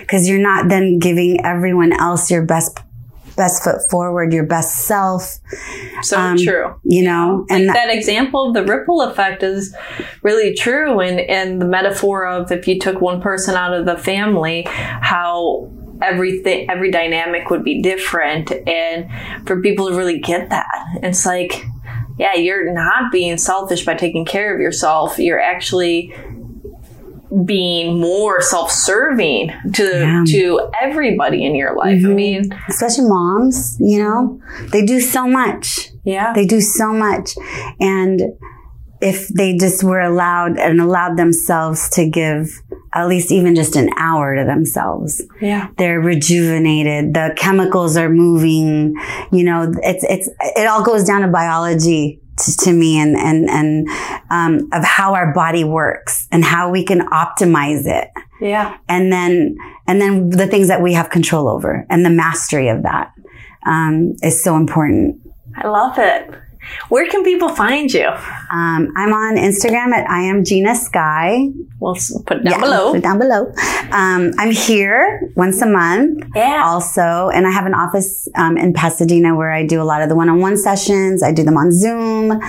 because 0.00 0.28
you're 0.28 0.38
not 0.40 0.68
then 0.68 0.98
giving 0.98 1.44
everyone 1.44 1.92
else 1.92 2.30
your 2.30 2.44
best 2.44 2.78
best 3.36 3.62
foot 3.62 3.82
forward, 3.90 4.32
your 4.32 4.46
best 4.46 4.86
self, 4.86 5.38
so 6.02 6.18
Um, 6.18 6.38
true. 6.38 6.74
you 6.84 7.04
know, 7.04 7.44
and 7.50 7.66
like 7.66 7.76
that 7.76 7.90
example 7.94 8.48
of 8.48 8.54
the 8.54 8.64
ripple 8.64 9.02
effect 9.02 9.42
is 9.42 9.74
really 10.22 10.54
true 10.54 11.00
and 11.00 11.20
and 11.20 11.60
the 11.60 11.66
metaphor 11.66 12.26
of 12.26 12.50
if 12.50 12.66
you 12.66 12.78
took 12.78 13.00
one 13.02 13.20
person 13.20 13.54
out 13.54 13.74
of 13.74 13.84
the 13.84 13.98
family 13.98 14.64
how 14.66 15.70
everything 16.02 16.68
every 16.70 16.90
dynamic 16.90 17.50
would 17.50 17.62
be 17.64 17.82
different 17.82 18.52
and 18.66 19.06
for 19.46 19.60
people 19.60 19.88
to 19.88 19.94
really 19.94 20.18
get 20.18 20.48
that. 20.50 20.66
It's 21.02 21.26
like 21.26 21.62
yeah 22.18 22.34
you're 22.34 22.72
not 22.72 23.12
being 23.12 23.36
selfish 23.36 23.84
by 23.84 23.94
taking 23.94 24.24
care 24.24 24.54
of 24.54 24.60
yourself. 24.62 25.18
You're 25.18 25.40
actually 25.40 26.14
being 27.44 28.00
more 28.00 28.40
self-serving 28.40 29.50
to 29.74 29.82
Yeah. 29.84 30.24
to 30.28 30.60
everybody 30.80 31.44
in 31.44 31.54
your 31.54 31.74
life 31.76 31.98
i 32.04 32.08
Mhm. 32.08 32.14
mean 32.14 32.42
especially 32.68 33.08
moms, 33.08 33.76
you 33.80 33.98
know, 34.02 34.38
they 34.72 34.82
do 34.84 35.00
so 35.00 35.26
much. 35.26 35.90
yeah 36.04 36.32
They 36.34 36.46
do 36.46 36.60
so 36.60 36.92
much. 36.92 37.34
And 37.80 38.20
if 39.00 39.28
they 39.28 39.56
just 39.56 39.82
were 39.84 40.00
allowed 40.00 40.56
and 40.58 40.80
allowed 40.80 41.16
themselves 41.16 41.88
to 41.90 42.08
give 42.08 42.48
at 42.94 43.08
least 43.08 43.30
even 43.30 43.54
just 43.54 43.76
an 43.76 43.90
hour 43.98 44.34
to 44.36 44.44
themselves, 44.44 45.22
yeah 45.40 45.66
they're 45.78 46.00
rejuvenated. 46.00 47.12
The 47.12 47.34
chemicals 47.36 47.96
are 47.96 48.08
moving. 48.08 48.94
You 49.32 49.44
know, 49.44 49.70
it's, 49.82 50.04
it's, 50.08 50.28
it 50.56 50.66
all 50.66 50.82
goes 50.82 51.04
down 51.04 51.20
to 51.22 51.28
biology 51.28 52.20
to, 52.38 52.56
to 52.58 52.72
me 52.72 52.98
and, 52.98 53.16
and, 53.16 53.48
and, 53.48 53.88
um, 54.30 54.68
of 54.72 54.84
how 54.84 55.14
our 55.14 55.32
body 55.32 55.64
works 55.64 56.28
and 56.30 56.44
how 56.44 56.70
we 56.70 56.84
can 56.84 57.00
optimize 57.08 57.86
it. 57.86 58.10
Yeah. 58.40 58.76
And 58.88 59.12
then 59.12 59.56
and 59.86 60.00
then 60.00 60.30
the 60.30 60.46
things 60.46 60.68
that 60.68 60.82
we 60.82 60.92
have 60.94 61.10
control 61.10 61.48
over 61.48 61.86
and 61.88 62.04
the 62.04 62.10
mastery 62.10 62.68
of 62.68 62.82
that 62.82 63.12
um, 63.66 64.14
is 64.22 64.42
so 64.42 64.56
important. 64.56 65.20
i 65.56 65.66
love 65.66 65.98
it 65.98 66.30
where 66.88 67.06
can 67.08 67.22
people 67.24 67.48
find 67.48 67.92
you 67.92 68.08
Um, 68.50 68.92
I'm 68.96 69.12
on 69.12 69.36
Instagram 69.36 69.92
at 69.92 70.08
I 70.08 70.22
am 70.22 70.44
Gina 70.44 70.74
Sky. 70.74 71.48
We'll 71.80 71.96
put 72.26 72.38
it 72.38 72.44
down 72.44 72.52
Yeah, 72.52 72.60
below. 72.60 72.92
so 72.94 73.00
down 73.00 73.18
below. 73.18 73.52
Um, 73.92 74.32
I'm 74.38 74.50
here 74.50 75.20
once 75.36 75.60
a 75.62 75.66
month. 75.66 76.24
Yeah. 76.34 76.62
Also, 76.64 77.28
and 77.34 77.46
I 77.46 77.50
have 77.50 77.66
an 77.66 77.74
office 77.74 78.28
um, 78.36 78.56
in 78.56 78.72
Pasadena 78.72 79.34
where 79.36 79.52
I 79.52 79.66
do 79.66 79.82
a 79.82 79.84
lot 79.92 80.00
of 80.02 80.08
the 80.08 80.14
one-on-one 80.14 80.56
sessions. 80.56 81.22
I 81.22 81.32
do 81.32 81.42
them 81.42 81.56
on 81.56 81.72
Zoom. 81.72 82.40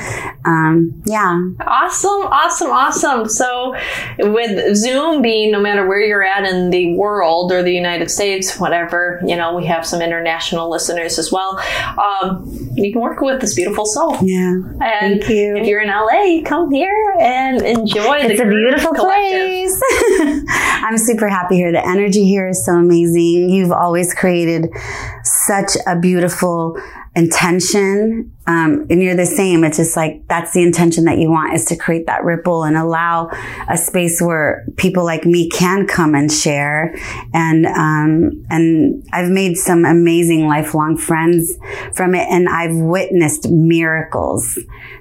Um, 0.46 1.02
yeah, 1.06 1.38
Awesome, 1.66 2.22
awesome, 2.42 2.72
awesome. 2.72 3.28
So, 3.28 3.76
with 4.20 4.76
Zoom 4.78 5.22
being 5.22 5.52
no 5.52 5.60
matter 5.60 5.88
where 5.88 6.00
you're 6.02 6.24
at 6.24 6.46
in 6.46 6.70
the 6.70 6.96
world 6.96 7.52
or 7.52 7.64
the 7.64 7.74
United 7.74 8.10
States, 8.10 8.60
whatever, 8.60 9.22
you 9.26 9.36
know, 9.36 9.56
we 9.56 9.66
have 9.66 9.86
some 9.86 10.02
international 10.02 10.70
listeners 10.70 11.20
as 11.20 11.32
well. 11.32 11.60
Um, 11.98 12.46
you 12.76 12.92
can 12.94 13.02
work 13.02 13.20
with 13.22 13.42
this 13.42 13.56
beautiful 13.56 13.86
soul. 13.86 14.07
Yeah. 14.22 14.54
And 14.80 15.22
Thank 15.22 15.30
you. 15.30 15.58
if 15.58 15.68
you're 15.68 15.82
in 15.82 15.90
LA, 15.90 16.42
come 16.48 16.72
here 16.72 17.16
and 17.20 17.62
enjoy 17.62 18.24
the 18.24 18.32
It's 18.32 18.42
a 18.42 18.46
beautiful 18.46 18.94
place. 18.94 19.82
I'm 20.84 20.98
super 20.98 21.28
happy 21.28 21.56
here. 21.56 21.72
The 21.72 21.86
energy 21.86 22.26
here 22.26 22.48
is 22.50 22.66
so 22.66 22.74
amazing. 22.74 23.50
You've 23.50 23.72
always 23.72 24.14
created 24.14 24.70
such 25.24 25.72
a 25.86 26.00
beautiful 26.00 26.78
intention. 27.18 28.32
Um, 28.46 28.86
and 28.90 29.02
you're 29.02 29.16
the 29.16 29.26
same. 29.26 29.64
It's 29.64 29.78
just 29.78 29.98
like 29.98 30.26
that's 30.30 30.54
the 30.54 30.62
intention 30.62 31.06
that 31.06 31.18
you 31.18 31.30
want 31.32 31.54
is 31.54 31.66
to 31.66 31.76
create 31.76 32.06
that 32.06 32.24
ripple 32.24 32.64
and 32.64 32.78
allow 32.78 33.30
a 33.68 33.76
space 33.76 34.22
where 34.22 34.66
people 34.78 35.04
like 35.04 35.26
me 35.26 35.50
can 35.50 35.88
come 35.88 36.14
and 36.14 36.32
share. 36.32 36.96
And 37.34 37.66
um, 37.66 38.46
and 38.50 39.04
I've 39.12 39.30
made 39.30 39.58
some 39.58 39.84
amazing 39.84 40.48
lifelong 40.48 40.96
friends 40.96 41.58
from 41.94 42.14
it, 42.16 42.28
and 42.30 42.48
I've 42.48 42.76
witnessed 42.76 43.50
miracles 43.50 44.58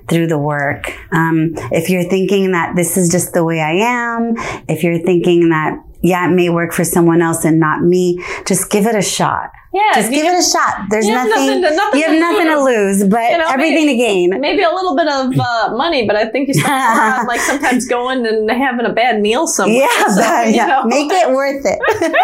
through 0.08 0.26
the 0.26 0.38
work. 0.38 0.90
Um, 1.12 1.52
if 1.70 1.90
you're 1.90 2.08
thinking 2.08 2.52
that 2.52 2.74
this 2.74 2.96
is 2.96 3.10
just 3.10 3.34
the 3.34 3.44
way 3.44 3.60
I 3.60 3.72
am, 3.72 4.34
if 4.68 4.82
you're 4.82 4.98
thinking 4.98 5.50
that 5.50 5.74
yeah, 6.02 6.28
it 6.28 6.34
may 6.34 6.48
work 6.48 6.72
for 6.72 6.84
someone 6.84 7.20
else 7.20 7.44
and 7.44 7.58
not 7.58 7.82
me, 7.82 8.22
just 8.46 8.70
give 8.70 8.86
it 8.86 8.94
a 8.94 9.02
shot. 9.02 9.50
Yeah, 9.76 9.92
Just 10.00 10.10
give 10.10 10.24
it 10.24 10.38
a 10.38 10.42
shot. 10.42 10.86
There's 10.90 11.06
nothing, 11.06 11.30
nothing 11.30 11.62
to- 11.62 11.76
nothing 11.76 12.00
you 12.00 12.06
have 12.06 12.18
nothing 12.18 12.46
to 12.46 12.60
lose, 12.64 13.04
but 13.04 13.30
You 13.30 13.38
know, 13.38 13.46
everything 13.48 13.86
to 13.88 13.96
gain. 13.96 14.30
Maybe 14.40 14.62
a 14.62 14.70
little 14.70 14.96
bit 14.96 15.06
of 15.08 15.38
uh, 15.38 15.76
money, 15.76 16.06
but 16.06 16.16
I 16.16 16.24
think 16.30 16.48
you 16.48 16.54
still 16.54 16.66
have, 16.66 17.26
like 17.28 17.40
sometimes 17.50 17.86
going 17.86 18.24
and 18.26 18.50
having 18.50 18.86
a 18.86 18.92
bad 18.92 19.20
meal 19.20 19.46
somewhere. 19.46 19.80
Yeah, 19.98 20.06
So, 20.08 20.20
but, 20.22 20.54
yeah, 20.54 20.66
know. 20.66 20.84
make 20.84 21.10
it 21.12 21.28
worth 21.30 21.64
it. 21.66 21.78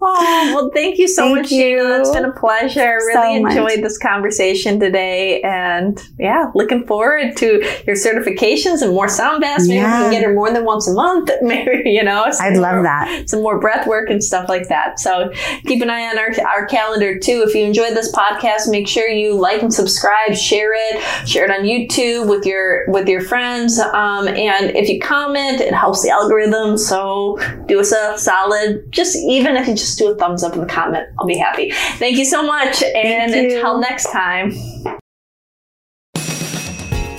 oh, 0.00 0.52
well, 0.54 0.70
thank 0.74 0.98
you 0.98 1.08
so 1.08 1.22
Thank 1.24 1.36
much, 1.38 1.48
Sheila. 1.48 1.88
you. 1.96 2.00
It's 2.00 2.10
been 2.10 2.24
a 2.24 2.32
pleasure. 2.32 2.98
I 3.10 3.12
So 3.12 3.20
really 3.22 3.42
much. 3.42 3.52
enjoyed 3.56 3.84
this 3.84 3.98
conversation 3.98 4.78
today. 4.80 5.40
And 5.42 5.98
yeah, 6.18 6.50
looking 6.54 6.86
forward 6.86 7.36
to 7.38 7.46
your 7.86 7.96
certifications 7.96 8.82
and 8.82 8.92
more 8.92 9.08
sound 9.08 9.40
baths. 9.40 9.66
Maybe 9.68 9.80
we 9.80 9.84
can 9.86 10.10
get 10.10 10.22
her 10.24 10.34
more 10.34 10.52
than 10.52 10.64
once 10.64 10.88
a 10.88 10.92
month. 10.92 11.30
Maybe, 11.42 11.90
you 11.90 12.02
know. 12.04 12.24
I'd 12.40 12.56
love 12.56 12.74
more- 12.74 12.82
that. 12.84 13.28
Some 13.28 13.42
more 13.42 13.58
breath 13.60 13.86
work 13.86 14.10
and 14.10 14.22
stuff 14.22 14.48
like 14.48 14.68
that. 14.68 14.98
So 15.00 15.30
keep 15.66 15.82
an 15.82 15.90
eye 15.90 16.06
on 16.08 16.18
our, 16.18 16.27
our 16.38 16.66
calendar 16.66 17.18
too. 17.18 17.44
If 17.46 17.54
you 17.54 17.64
enjoyed 17.64 17.96
this 17.96 18.12
podcast, 18.12 18.70
make 18.70 18.88
sure 18.88 19.08
you 19.08 19.34
like 19.34 19.62
and 19.62 19.72
subscribe, 19.72 20.34
share 20.34 20.72
it, 20.74 21.00
share 21.26 21.44
it 21.44 21.50
on 21.50 21.64
YouTube 21.64 22.28
with 22.28 22.44
your 22.44 22.84
with 22.88 23.08
your 23.08 23.20
friends. 23.20 23.78
Um, 23.78 24.28
and 24.28 24.76
if 24.76 24.88
you 24.88 25.00
comment, 25.00 25.60
it 25.60 25.72
helps 25.72 26.02
the 26.02 26.10
algorithm. 26.10 26.76
So 26.76 27.38
do 27.66 27.80
us 27.80 27.92
a 27.92 28.18
solid. 28.18 28.90
Just 28.90 29.16
even 29.16 29.56
if 29.56 29.68
you 29.68 29.74
just 29.74 29.98
do 29.98 30.10
a 30.10 30.16
thumbs 30.16 30.42
up 30.42 30.54
in 30.54 30.60
the 30.60 30.66
comment, 30.66 31.06
I'll 31.18 31.26
be 31.26 31.38
happy. 31.38 31.70
Thank 31.96 32.18
you 32.18 32.24
so 32.24 32.42
much, 32.42 32.82
and 32.82 33.34
until 33.34 33.78
next 33.78 34.10
time. 34.10 34.52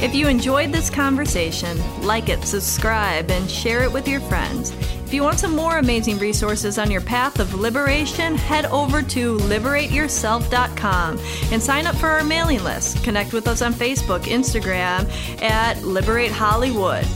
If 0.01 0.15
you 0.15 0.27
enjoyed 0.27 0.71
this 0.71 0.89
conversation, 0.89 1.77
like 2.03 2.29
it, 2.29 2.43
subscribe, 2.45 3.29
and 3.31 3.49
share 3.49 3.83
it 3.83 3.91
with 3.91 4.07
your 4.07 4.21
friends. 4.21 4.71
If 5.09 5.15
you 5.15 5.23
want 5.23 5.39
some 5.39 5.55
more 5.55 5.79
amazing 5.79 6.19
resources 6.19 6.77
on 6.77 6.91
your 6.91 7.01
path 7.01 7.39
of 7.39 7.55
liberation, 7.55 8.35
head 8.35 8.67
over 8.67 9.01
to 9.01 9.37
liberateyourself.com 9.39 11.19
and 11.51 11.63
sign 11.63 11.87
up 11.87 11.95
for 11.95 12.09
our 12.09 12.23
mailing 12.23 12.63
list. 12.63 13.03
Connect 13.03 13.33
with 13.33 13.47
us 13.47 13.63
on 13.63 13.73
Facebook, 13.73 14.25
Instagram 14.25 15.09
at 15.41 15.81
Liberate 15.81 16.31
Hollywood. 16.31 17.07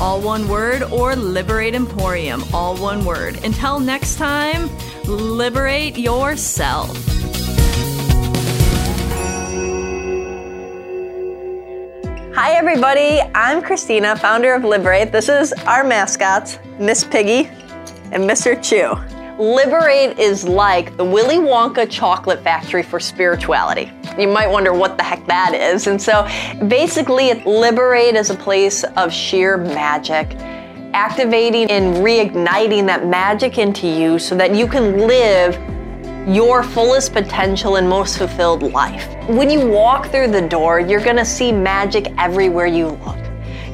All 0.00 0.22
one 0.22 0.48
word, 0.48 0.84
or 0.84 1.14
Liberate 1.14 1.74
Emporium, 1.74 2.42
all 2.54 2.74
one 2.78 3.04
word. 3.04 3.44
Until 3.44 3.78
next 3.78 4.16
time, 4.16 4.70
liberate 5.04 5.98
yourself. 5.98 6.96
Hi, 12.34 12.52
everybody. 12.54 13.20
I'm 13.34 13.60
Christina, 13.60 14.16
founder 14.16 14.54
of 14.54 14.64
Liberate. 14.64 15.12
This 15.12 15.28
is 15.28 15.52
our 15.66 15.84
mascots, 15.84 16.58
Miss 16.78 17.04
Piggy 17.04 17.50
and 18.10 18.24
Mr. 18.24 18.56
Chew. 18.62 18.96
Liberate 19.38 20.18
is 20.18 20.42
like 20.42 20.96
the 20.96 21.04
Willy 21.04 21.36
Wonka 21.36 21.90
chocolate 21.90 22.42
factory 22.42 22.82
for 22.82 22.98
spirituality. 22.98 23.92
You 24.18 24.28
might 24.28 24.46
wonder 24.46 24.72
what 24.72 24.96
the 24.96 25.04
heck 25.04 25.26
that 25.26 25.52
is. 25.52 25.88
And 25.88 26.00
so 26.00 26.26
basically, 26.68 27.34
Liberate 27.44 28.14
is 28.14 28.30
a 28.30 28.34
place 28.34 28.82
of 28.96 29.12
sheer 29.12 29.58
magic, 29.58 30.34
activating 30.94 31.70
and 31.70 31.96
reigniting 31.96 32.86
that 32.86 33.06
magic 33.06 33.58
into 33.58 33.86
you 33.86 34.18
so 34.18 34.34
that 34.36 34.54
you 34.54 34.66
can 34.66 35.06
live 35.06 35.54
your 36.26 36.62
fullest 36.62 37.12
potential 37.12 37.76
and 37.76 37.88
most 37.88 38.16
fulfilled 38.16 38.62
life. 38.62 39.08
When 39.28 39.50
you 39.50 39.66
walk 39.66 40.06
through 40.10 40.28
the 40.28 40.46
door, 40.46 40.78
you're 40.78 41.00
gonna 41.00 41.24
see 41.24 41.50
magic 41.50 42.12
everywhere 42.16 42.66
you 42.66 42.88
look. 43.04 43.18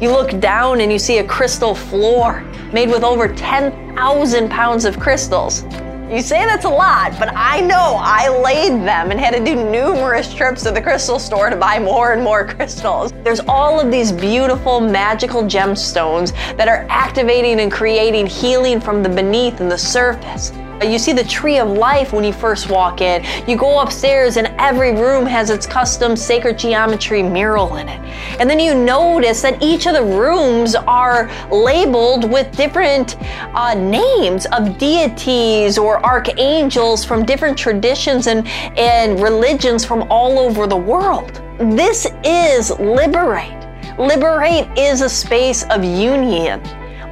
You 0.01 0.11
look 0.13 0.41
down 0.41 0.81
and 0.81 0.91
you 0.91 0.99
see 0.99 1.19
a 1.19 1.25
crystal 1.25 1.75
floor 1.75 2.41
made 2.73 2.89
with 2.89 3.05
over 3.05 3.29
10,000 3.29 4.49
pounds 4.49 4.87
of 4.87 4.99
crystals. 4.99 5.65
You 6.11 6.23
say 6.23 6.47
that's 6.47 6.65
a 6.65 6.71
lot, 6.71 7.19
but 7.19 7.29
I 7.35 7.61
know 7.61 7.99
I 8.01 8.29
laid 8.29 8.73
them 8.73 9.11
and 9.11 9.21
had 9.21 9.35
to 9.35 9.45
do 9.45 9.55
numerous 9.55 10.33
trips 10.33 10.63
to 10.63 10.71
the 10.71 10.81
crystal 10.81 11.19
store 11.19 11.51
to 11.51 11.57
buy 11.57 11.79
more 11.79 12.15
and 12.15 12.23
more 12.23 12.47
crystals. 12.55 13.13
There's 13.25 13.41
all 13.41 13.79
of 13.79 13.91
these 13.91 14.11
beautiful 14.11 14.81
magical 14.81 15.43
gemstones 15.43 16.33
that 16.57 16.67
are 16.67 16.87
activating 16.89 17.61
and 17.61 17.71
creating 17.71 18.27
healing 18.27 18.81
from 18.81 19.03
the 19.03 19.11
beneath 19.11 19.61
and 19.61 19.71
the 19.71 19.77
surface. 19.77 20.51
You 20.83 20.99
see 20.99 21.13
the 21.13 21.25
tree 21.25 21.59
of 21.59 21.69
life 21.69 22.13
when 22.13 22.25
you 22.25 22.33
first 22.33 22.71
walk 22.71 23.01
in. 23.01 23.25
You 23.49 23.57
go 23.57 23.81
upstairs 23.81 24.37
and 24.37 24.49
every 24.59 24.93
room 24.93 25.27
has 25.27 25.51
its 25.51 25.67
custom 25.67 26.17
sacred 26.17 26.59
geometry 26.59 27.23
mural 27.23 27.77
in 27.77 27.89
it. 27.89 28.01
And 28.39 28.49
then 28.49 28.61
you 28.61 28.75
notice 28.75 29.43
that 29.43 29.61
each 29.63 29.87
of 29.87 29.95
the 29.95 30.05
rooms 30.05 30.75
are 30.75 31.31
labeled 31.51 32.31
with 32.31 32.57
different 32.57 33.17
uh, 33.55 33.75
names 33.75 34.47
of 34.47 34.79
deities 34.79 35.79
or 35.79 36.05
archangels 36.05 37.05
from 37.05 37.25
different 37.25 37.59
traditions 37.59 38.29
and, 38.29 38.47
and 38.79 39.21
religions 39.21 39.85
from 39.85 40.07
all 40.11 40.39
over 40.39 40.67
the 40.67 40.77
world. 40.77 41.43
This 41.59 42.07
is 42.25 42.71
Liberate. 42.79 43.57
Liberate 43.99 44.69
is 44.79 45.01
a 45.01 45.09
space 45.09 45.65
of 45.71 45.83
union. 45.83 46.63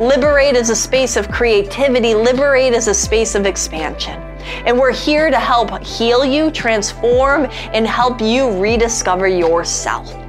Liberate 0.00 0.56
is 0.56 0.68
a 0.68 0.76
space 0.76 1.16
of 1.16 1.30
creativity. 1.30 2.14
Liberate 2.14 2.74
is 2.74 2.86
a 2.86 2.92
space 2.92 3.34
of 3.34 3.46
expansion. 3.46 4.20
And 4.66 4.78
we're 4.78 4.92
here 4.92 5.30
to 5.30 5.38
help 5.38 5.82
heal 5.82 6.22
you, 6.22 6.50
transform, 6.50 7.46
and 7.72 7.86
help 7.86 8.20
you 8.20 8.60
rediscover 8.60 9.26
yourself. 9.26 10.25